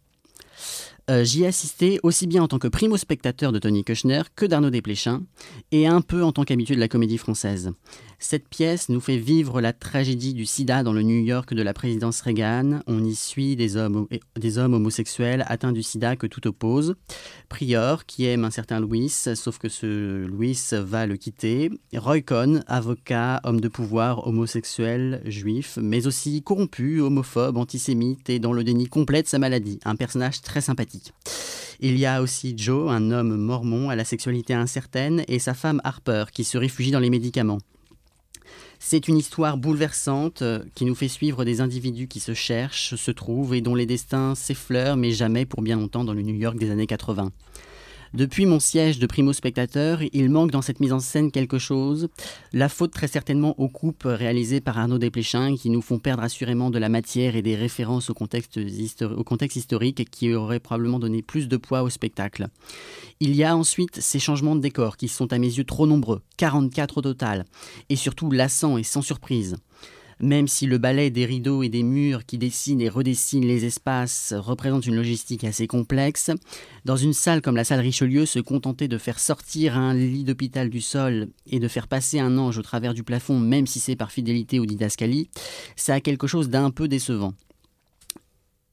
Euh, 1.09 1.23
J'y 1.25 1.43
ai 1.43 1.47
assisté 1.47 1.99
aussi 2.03 2.27
bien 2.27 2.43
en 2.43 2.47
tant 2.47 2.59
que 2.59 2.67
primo-spectateur 2.67 3.51
de 3.51 3.59
Tony 3.59 3.83
Kushner 3.83 4.21
que 4.35 4.45
d'Arnaud 4.45 4.69
Desplechin, 4.69 5.23
et 5.71 5.85
un 5.85 6.01
peu 6.01 6.23
en 6.23 6.31
tant 6.31 6.43
qu'habitué 6.43 6.75
de 6.75 6.79
la 6.79 6.87
comédie 6.87 7.17
française. 7.17 7.71
Cette 8.25 8.47
pièce 8.47 8.87
nous 8.87 9.01
fait 9.01 9.17
vivre 9.17 9.59
la 9.59 9.73
tragédie 9.73 10.33
du 10.33 10.45
sida 10.45 10.81
dans 10.81 10.93
le 10.93 11.01
New 11.01 11.21
York 11.25 11.53
de 11.53 11.61
la 11.61 11.73
présidence 11.73 12.21
Reagan. 12.21 12.79
On 12.87 13.03
y 13.03 13.15
suit 13.15 13.57
des 13.57 13.75
hommes, 13.75 14.07
homosexuels 14.73 15.43
atteints 15.49 15.73
du 15.73 15.83
sida 15.83 16.15
que 16.15 16.25
tout 16.25 16.47
oppose. 16.47 16.95
Prior, 17.49 18.05
qui 18.05 18.23
aime 18.25 18.45
un 18.45 18.49
certain 18.49 18.79
Louis, 18.79 19.09
sauf 19.09 19.57
que 19.57 19.67
ce 19.67 20.25
Louis 20.25 20.57
va 20.71 21.05
le 21.05 21.17
quitter. 21.17 21.69
Roy 21.93 22.21
Cohn, 22.21 22.63
avocat, 22.67 23.41
homme 23.43 23.59
de 23.59 23.67
pouvoir, 23.67 24.25
homosexuel, 24.25 25.21
juif, 25.25 25.77
mais 25.81 26.07
aussi 26.07 26.41
corrompu, 26.43 27.01
homophobe, 27.01 27.57
antisémite 27.57 28.29
et 28.29 28.39
dans 28.39 28.53
le 28.53 28.63
déni 28.63 28.87
complet 28.87 29.21
de 29.21 29.27
sa 29.27 29.37
maladie. 29.37 29.79
Un 29.83 29.97
personnage 29.97 30.41
très 30.41 30.61
sympathique. 30.61 31.11
Il 31.81 31.99
y 31.99 32.05
a 32.05 32.21
aussi 32.21 32.53
Joe, 32.57 32.89
un 32.89 33.11
homme 33.11 33.35
mormon 33.35 33.89
à 33.89 33.97
la 33.97 34.05
sexualité 34.05 34.53
incertaine, 34.53 35.25
et 35.27 35.39
sa 35.39 35.53
femme 35.53 35.81
Harper, 35.83 36.25
qui 36.31 36.45
se 36.45 36.57
réfugie 36.57 36.91
dans 36.91 37.01
les 37.01 37.09
médicaments. 37.09 37.59
C'est 38.85 39.07
une 39.07 39.17
histoire 39.17 39.55
bouleversante 39.55 40.41
euh, 40.41 40.59
qui 40.75 40.83
nous 40.83 40.93
fait 40.93 41.07
suivre 41.07 41.45
des 41.45 41.61
individus 41.61 42.09
qui 42.09 42.19
se 42.19 42.33
cherchent, 42.33 42.95
se 42.95 43.11
trouvent 43.11 43.55
et 43.55 43.61
dont 43.61 43.75
les 43.75 43.85
destins 43.85 44.35
s'effleurent, 44.35 44.97
mais 44.97 45.11
jamais 45.11 45.45
pour 45.45 45.61
bien 45.61 45.77
longtemps 45.77 46.03
dans 46.03 46.13
le 46.13 46.21
New 46.21 46.35
York 46.35 46.57
des 46.57 46.69
années 46.69 46.85
80. 46.85 47.31
Depuis 48.13 48.45
mon 48.45 48.59
siège 48.59 48.99
de 48.99 49.07
primo-spectateur, 49.07 50.01
il 50.13 50.29
manque 50.29 50.51
dans 50.51 50.61
cette 50.61 50.79
mise 50.79 50.93
en 50.93 50.99
scène 50.99 51.31
quelque 51.31 51.57
chose. 51.57 52.09
La 52.51 52.69
faute 52.69 52.91
très 52.91 53.07
certainement 53.07 53.59
aux 53.59 53.69
coupes 53.69 54.03
réalisées 54.05 54.61
par 54.61 54.77
Arnaud 54.77 54.99
Desplechin 54.99 55.55
qui 55.55 55.71
nous 55.71 55.81
font 55.81 55.97
perdre 55.97 56.21
assurément 56.21 56.69
de 56.69 56.77
la 56.77 56.89
matière 56.89 57.35
et 57.35 57.41
des 57.41 57.55
références 57.55 58.11
au 58.11 58.13
contexte, 58.13 58.59
historique 59.55 60.11
qui 60.11 60.31
auraient 60.35 60.59
probablement 60.59 60.99
donné 60.99 61.23
plus 61.23 61.47
de 61.47 61.57
poids 61.57 61.81
au 61.81 61.89
spectacle. 61.89 62.49
Il 63.19 63.35
y 63.35 63.43
a 63.43 63.57
ensuite 63.57 63.99
ces 63.99 64.19
changements 64.19 64.55
de 64.55 64.61
décor 64.61 64.95
qui 64.95 65.07
sont 65.07 65.33
à 65.33 65.39
mes 65.39 65.47
yeux 65.47 65.63
trop 65.63 65.87
nombreux, 65.87 66.21
44 66.37 66.99
au 66.99 67.01
total, 67.01 67.45
et 67.89 67.95
surtout 67.95 68.29
lassants 68.29 68.77
et 68.77 68.83
sans 68.83 69.01
surprise. 69.01 69.55
Même 70.19 70.47
si 70.47 70.65
le 70.65 70.77
ballet 70.77 71.09
des 71.09 71.25
rideaux 71.25 71.63
et 71.63 71.69
des 71.69 71.83
murs 71.83 72.25
qui 72.25 72.37
dessinent 72.37 72.81
et 72.81 72.89
redessinent 72.89 73.45
les 73.45 73.65
espaces 73.65 74.33
représente 74.35 74.85
une 74.85 74.95
logistique 74.95 75.43
assez 75.43 75.67
complexe, 75.67 76.31
dans 76.85 76.95
une 76.95 77.13
salle 77.13 77.41
comme 77.41 77.55
la 77.55 77.63
salle 77.63 77.79
Richelieu, 77.79 78.25
se 78.25 78.39
contenter 78.39 78.87
de 78.87 78.97
faire 78.97 79.19
sortir 79.19 79.77
un 79.77 79.93
lit 79.93 80.23
d'hôpital 80.23 80.69
du 80.69 80.81
sol 80.81 81.29
et 81.47 81.59
de 81.59 81.67
faire 81.67 81.87
passer 81.87 82.19
un 82.19 82.37
ange 82.37 82.57
au 82.57 82.61
travers 82.61 82.93
du 82.93 83.03
plafond, 83.03 83.39
même 83.39 83.67
si 83.67 83.79
c'est 83.79 83.95
par 83.95 84.11
fidélité 84.11 84.59
ou 84.59 84.65
didascalie, 84.65 85.29
ça 85.75 85.95
a 85.95 85.99
quelque 85.99 86.27
chose 86.27 86.49
d'un 86.49 86.71
peu 86.71 86.87
décevant. 86.87 87.33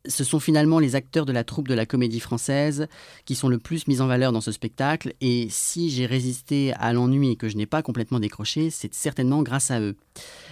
Ce 0.09 0.25
sont 0.25 0.41
finalement 0.41 0.79
les 0.79 0.95
acteurs 0.95 1.27
de 1.27 1.33
la 1.33 1.45
troupe 1.45 1.69
de 1.69 1.75
la 1.75 1.85
comédie 1.85 2.21
française 2.21 2.89
qui 3.27 3.35
sont 3.35 3.49
le 3.49 3.59
plus 3.59 3.87
mis 3.87 4.01
en 4.01 4.07
valeur 4.07 4.33
dans 4.33 4.41
ce 4.41 4.53
spectacle, 4.53 5.13
et 5.21 5.49
si 5.51 5.91
j'ai 5.91 6.07
résisté 6.07 6.73
à 6.75 6.93
l'ennui 6.93 7.33
et 7.33 7.37
que 7.37 7.49
je 7.49 7.57
n'ai 7.57 7.67
pas 7.67 7.83
complètement 7.83 8.21
décroché, 8.21 8.71
c'est 8.71 8.95
certainement 8.95 9.43
grâce 9.43 9.71
à 9.71 9.81
eux. 9.81 9.97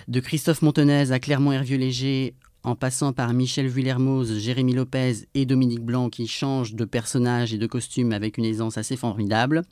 De 0.06 0.20
Christophe 0.20 0.62
Montenez 0.62 1.12
à 1.12 1.18
Clermont 1.18 1.52
Hervieux-Léger, 1.52 2.34
en 2.62 2.74
passant 2.74 3.12
par 3.12 3.32
Michel 3.32 3.68
Vuillermoz, 3.68 4.38
Jérémy 4.38 4.74
Lopez 4.74 5.26
et 5.34 5.46
Dominique 5.46 5.84
Blanc 5.84 6.10
qui 6.10 6.26
changent 6.26 6.74
de 6.74 6.84
personnage 6.84 7.54
et 7.54 7.58
de 7.58 7.66
costume 7.66 8.12
avec 8.12 8.36
une 8.36 8.44
aisance 8.44 8.76
assez 8.76 8.96
formidable, 8.96 9.62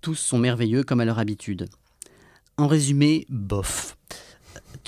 tous 0.00 0.16
sont 0.16 0.38
merveilleux 0.38 0.82
comme 0.82 1.00
à 1.00 1.04
leur 1.04 1.18
habitude. 1.18 1.68
En 2.56 2.66
résumé, 2.66 3.26
bof. 3.28 3.96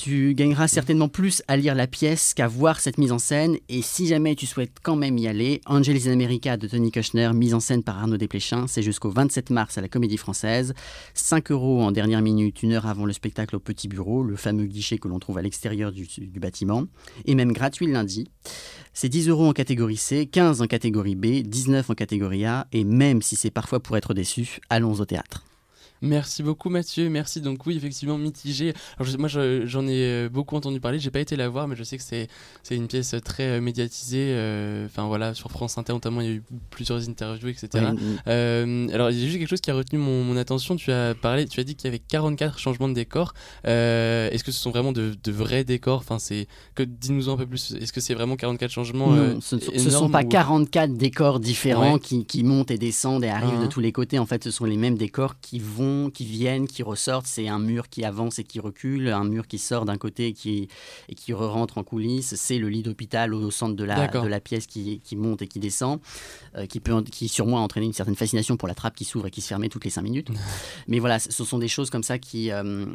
Tu 0.03 0.32
gagneras 0.32 0.66
certainement 0.66 1.09
plus 1.09 1.42
à 1.46 1.59
lire 1.59 1.74
la 1.74 1.86
pièce 1.86 2.32
qu'à 2.32 2.48
voir 2.48 2.80
cette 2.80 2.96
mise 2.96 3.12
en 3.12 3.18
scène. 3.18 3.59
Et 3.68 3.82
si 3.82 4.07
jamais 4.07 4.34
tu 4.34 4.46
souhaites 4.46 4.78
quand 4.82 4.96
même 4.96 5.18
y 5.18 5.28
aller, 5.28 5.61
Angels 5.66 6.09
in 6.09 6.12
America 6.12 6.57
de 6.57 6.66
Tony 6.66 6.90
Kushner, 6.90 7.30
mise 7.34 7.53
en 7.53 7.61
scène 7.61 7.82
par 7.82 7.98
Arnaud 7.98 8.16
Desplechin, 8.16 8.66
c'est 8.66 8.80
jusqu'au 8.80 9.11
27 9.11 9.51
mars 9.51 9.76
à 9.76 9.82
la 9.82 9.88
Comédie 9.88 10.16
Française. 10.16 10.72
5 11.12 11.51
euros 11.51 11.82
en 11.82 11.92
dernière 11.92 12.22
minute, 12.22 12.62
une 12.62 12.72
heure 12.72 12.86
avant 12.86 13.05
le 13.05 13.12
spectacle 13.12 13.57
au 13.57 13.61
Petit 13.61 13.88
Bureau, 13.88 14.22
le 14.22 14.36
fameux 14.36 14.64
guichet 14.64 14.96
que 14.96 15.07
l'on 15.07 15.18
trouve 15.18 15.36
à 15.36 15.42
l'extérieur 15.42 15.92
du, 15.92 16.07
du 16.07 16.40
bâtiment. 16.40 16.86
Et 17.26 17.34
même 17.34 17.53
gratuit 17.53 17.84
le 17.84 17.92
lundi. 17.92 18.26
C'est 18.94 19.11
10 19.11 19.28
euros 19.28 19.48
en 19.48 19.53
catégorie 19.53 19.98
C, 19.98 20.24
15 20.24 20.62
en 20.62 20.66
catégorie 20.66 21.14
B, 21.14 21.42
19 21.46 21.90
en 21.90 21.94
catégorie 21.94 22.46
A. 22.46 22.68
Et 22.72 22.84
même 22.84 23.20
si 23.20 23.36
c'est 23.36 23.51
parfois 23.51 23.80
pour 23.80 23.98
être 23.98 24.14
déçu, 24.14 24.61
allons 24.70 24.94
au 24.94 25.05
théâtre. 25.05 25.44
Merci 26.03 26.42
beaucoup 26.42 26.70
Mathieu, 26.70 27.09
merci. 27.11 27.40
Donc 27.40 27.66
oui, 27.66 27.76
effectivement, 27.76 28.16
mitigé. 28.18 28.72
Alors, 28.98 29.11
je- 29.11 29.16
moi, 29.18 29.28
je- 29.28 29.66
j'en 29.66 29.86
ai 29.86 30.03
euh, 30.05 30.28
beaucoup 30.30 30.57
entendu 30.57 30.80
parler, 30.80 30.98
j'ai 30.98 31.11
pas 31.11 31.20
été 31.20 31.36
la 31.36 31.48
voir, 31.48 31.68
mais 31.68 31.76
je 31.76 31.84
sais 31.84 31.96
que 31.98 32.03
c'est 32.03 32.28
c'est 32.62 32.74
une 32.76 32.88
pièce 32.88 33.14
très 33.24 33.44
euh, 33.44 33.61
médiatisée. 33.61 34.28
euh, 34.30 34.86
Enfin 34.86 35.07
voilà, 35.07 35.34
sur 35.34 35.51
France 35.51 35.76
Inter 35.78 35.92
notamment, 35.92 36.20
il 36.20 36.26
y 36.26 36.30
a 36.30 36.34
eu 36.34 36.42
plusieurs 36.70 37.09
interviews, 37.09 37.48
etc. 37.48 37.84
Euh, 38.28 38.88
alors, 38.92 39.11
il 39.11 39.18
y 39.18 39.22
a 39.22 39.26
juste 39.26 39.38
quelque 39.38 39.48
chose 39.48 39.61
qui 39.61 39.70
a 39.70 39.74
retenu 39.74 39.98
mon, 39.98 40.24
mon 40.24 40.36
attention. 40.36 40.76
Tu 40.76 40.90
as 40.92 41.14
parlé, 41.14 41.46
tu 41.46 41.61
as 41.61 41.64
dit 41.64 41.74
qu'il 41.74 41.86
y 41.86 41.88
avait 41.88 41.98
44 41.98 42.59
changements 42.59 42.88
de 42.88 42.94
décors. 42.94 43.34
Euh, 43.66 44.30
Est-ce 44.30 44.44
que 44.44 44.53
ce 44.53 44.61
sont 44.61 44.70
vraiment 44.70 44.92
de, 44.92 45.14
de 45.22 45.32
vrais 45.32 45.64
décors? 45.64 45.98
Enfin, 45.98 46.18
c'est 46.18 46.46
que 46.74 46.82
dis-nous 46.82 47.28
un 47.28 47.36
peu 47.36 47.46
plus. 47.46 47.72
Est-ce 47.80 47.92
que 47.92 48.01
c'est 48.01 48.14
vraiment 48.14 48.36
44 48.36 48.70
changements 48.70 49.11
Non, 49.11 49.40
ce 49.40 49.57
ne 49.57 49.61
sont- 49.61 49.70
ce 49.72 49.88
énormes 49.88 49.90
sont 50.07 50.11
pas 50.11 50.22
ou- 50.22 50.28
44 50.28 50.94
décors 50.94 51.40
différents 51.40 51.94
Ouais. 51.94 52.01
qui, 52.01 52.24
qui 52.24 52.42
montent 52.44 52.70
et 52.70 52.78
descendent 52.78 53.24
et 53.24 53.28
arrivent 53.28 53.61
de 53.61 53.66
tous 53.66 53.80
les 53.80 53.92
côtés. 53.92 54.18
En 54.18 54.26
fait, 54.26 54.42
ce 54.44 54.51
sont 54.51 54.64
les 54.64 54.76
mêmes 54.76 54.96
décors 54.96 55.38
qui 55.40 55.59
vont, 55.59 55.89
qui 56.12 56.24
viennent, 56.24 56.66
qui 56.66 56.82
ressortent. 56.82 57.26
C'est 57.26 57.49
un 57.49 57.59
mur 57.59 57.88
qui 57.88 58.05
avance 58.05 58.38
et 58.38 58.45
qui 58.45 58.61
recule, 58.61 59.09
un 59.09 59.24
mur 59.24 59.47
qui 59.47 59.59
sort 59.59 59.84
d'un 59.84 59.97
côté 59.99 60.28
et 60.28 60.32
qui, 60.32 60.68
et 61.09 61.14
qui 61.14 61.32
re-rentre 61.32 61.78
en 61.78 61.84
coulisses. 61.84 62.34
C'est 62.36 62.59
le 62.59 62.68
lit 62.68 62.82
d'hôpital 62.82 63.34
au 63.34 63.51
centre 63.51 63.74
de 63.76 63.84
la, 63.84 63.97
D'accord. 63.97 64.24
de 64.24 64.28
la 64.28 64.41
pièce 64.41 64.66
qui, 64.66 65.01
qui 65.01 65.16
monte 65.16 65.43
et 65.43 65.47
qui 65.49 65.59
descend, 65.61 66.01
euh, 66.57 66.66
qui 66.66 66.80
peut, 66.80 67.03
qui 67.03 67.28
sur 67.28 67.47
moi 67.47 67.61
entraîner 67.61 67.86
une 67.86 67.93
certaine 67.93 68.16
fascination 68.16 68.57
pour 68.57 68.68
la 68.68 68.74
trappe 68.74 68.95
qui 68.97 69.05
s'ouvre 69.05 69.26
et 69.26 69.30
qui 69.30 69.41
se 69.41 69.49
ferme 69.49 69.68
toutes 69.68 69.84
les 69.84 69.91
5 69.91 70.03
minutes. 70.03 70.28
Mais 70.88 70.99
voilà, 70.99 71.18
ce 71.18 71.45
sont 71.45 71.59
des 71.59 71.68
choses 71.68 71.91
comme 71.91 72.03
ça 72.05 72.18
qui... 72.18 72.51
euh, 72.51 72.86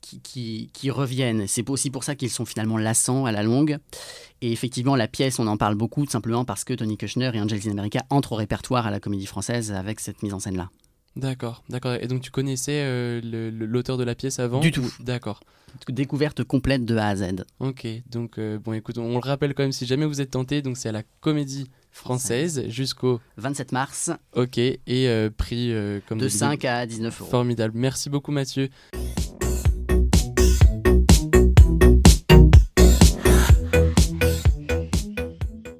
qui, 0.00 0.20
qui- 0.20 0.70
qui 0.72 0.90
reviennent. 0.90 1.46
C'est 1.48 1.68
aussi 1.68 1.90
pour 1.90 2.04
ça 2.04 2.14
qu'ils 2.14 2.30
sont 2.30 2.46
finalement 2.46 2.78
lassants 2.78 3.26
à 3.26 3.32
la 3.32 3.42
longue. 3.42 3.78
Et 4.40 4.52
effectivement, 4.52 4.94
la 4.94 5.08
pièce, 5.08 5.38
on 5.40 5.46
en 5.48 5.56
parle 5.56 5.74
beaucoup, 5.74 6.06
simplement 6.06 6.44
parce 6.44 6.62
que 6.64 6.72
Tony 6.72 6.96
Kushner 6.96 7.32
et 7.34 7.40
Angels 7.40 7.66
in 7.66 7.72
America 7.72 8.00
entrent 8.08 8.32
au 8.32 8.36
répertoire 8.36 8.86
à 8.86 8.90
la 8.92 9.00
comédie 9.00 9.26
française 9.26 9.72
avec 9.72 9.98
cette 9.98 10.22
mise 10.22 10.32
en 10.32 10.38
scène-là. 10.38 10.70
D'accord, 11.18 11.62
d'accord. 11.68 11.94
Et 12.00 12.06
donc 12.06 12.22
tu 12.22 12.30
connaissais 12.30 12.80
euh, 12.84 13.20
l'auteur 13.52 13.96
de 13.98 14.04
la 14.04 14.14
pièce 14.14 14.38
avant 14.38 14.60
Du 14.60 14.70
tout. 14.70 14.82
ou- 14.82 15.02
D'accord. 15.02 15.40
Découverte 15.88 16.42
complète 16.44 16.84
de 16.86 16.96
A 16.96 17.08
à 17.08 17.16
Z. 17.16 17.44
Ok, 17.60 17.86
donc 18.10 18.38
euh, 18.38 18.58
bon, 18.58 18.72
écoute, 18.72 18.96
on 18.98 19.12
le 19.14 19.18
rappelle 19.18 19.52
quand 19.54 19.62
même 19.64 19.72
si 19.72 19.84
jamais 19.84 20.06
vous 20.06 20.20
êtes 20.22 20.30
tenté, 20.30 20.62
donc 20.62 20.76
c'est 20.78 20.88
à 20.88 20.92
la 20.92 21.02
Comédie 21.20 21.70
Française 21.90 22.64
jusqu'au 22.68 23.20
27 23.36 23.72
mars, 23.72 24.10
ok 24.34 24.58
et 24.58 24.80
euh, 24.88 25.28
prix 25.36 25.72
comme 26.06 26.18
de 26.18 26.24
d'habitude. 26.24 26.38
5 26.38 26.64
à 26.64 26.86
19 26.86 27.20
euros. 27.20 27.30
Formidable. 27.30 27.72
Merci 27.76 28.08
beaucoup 28.08 28.30
Mathieu. 28.32 28.68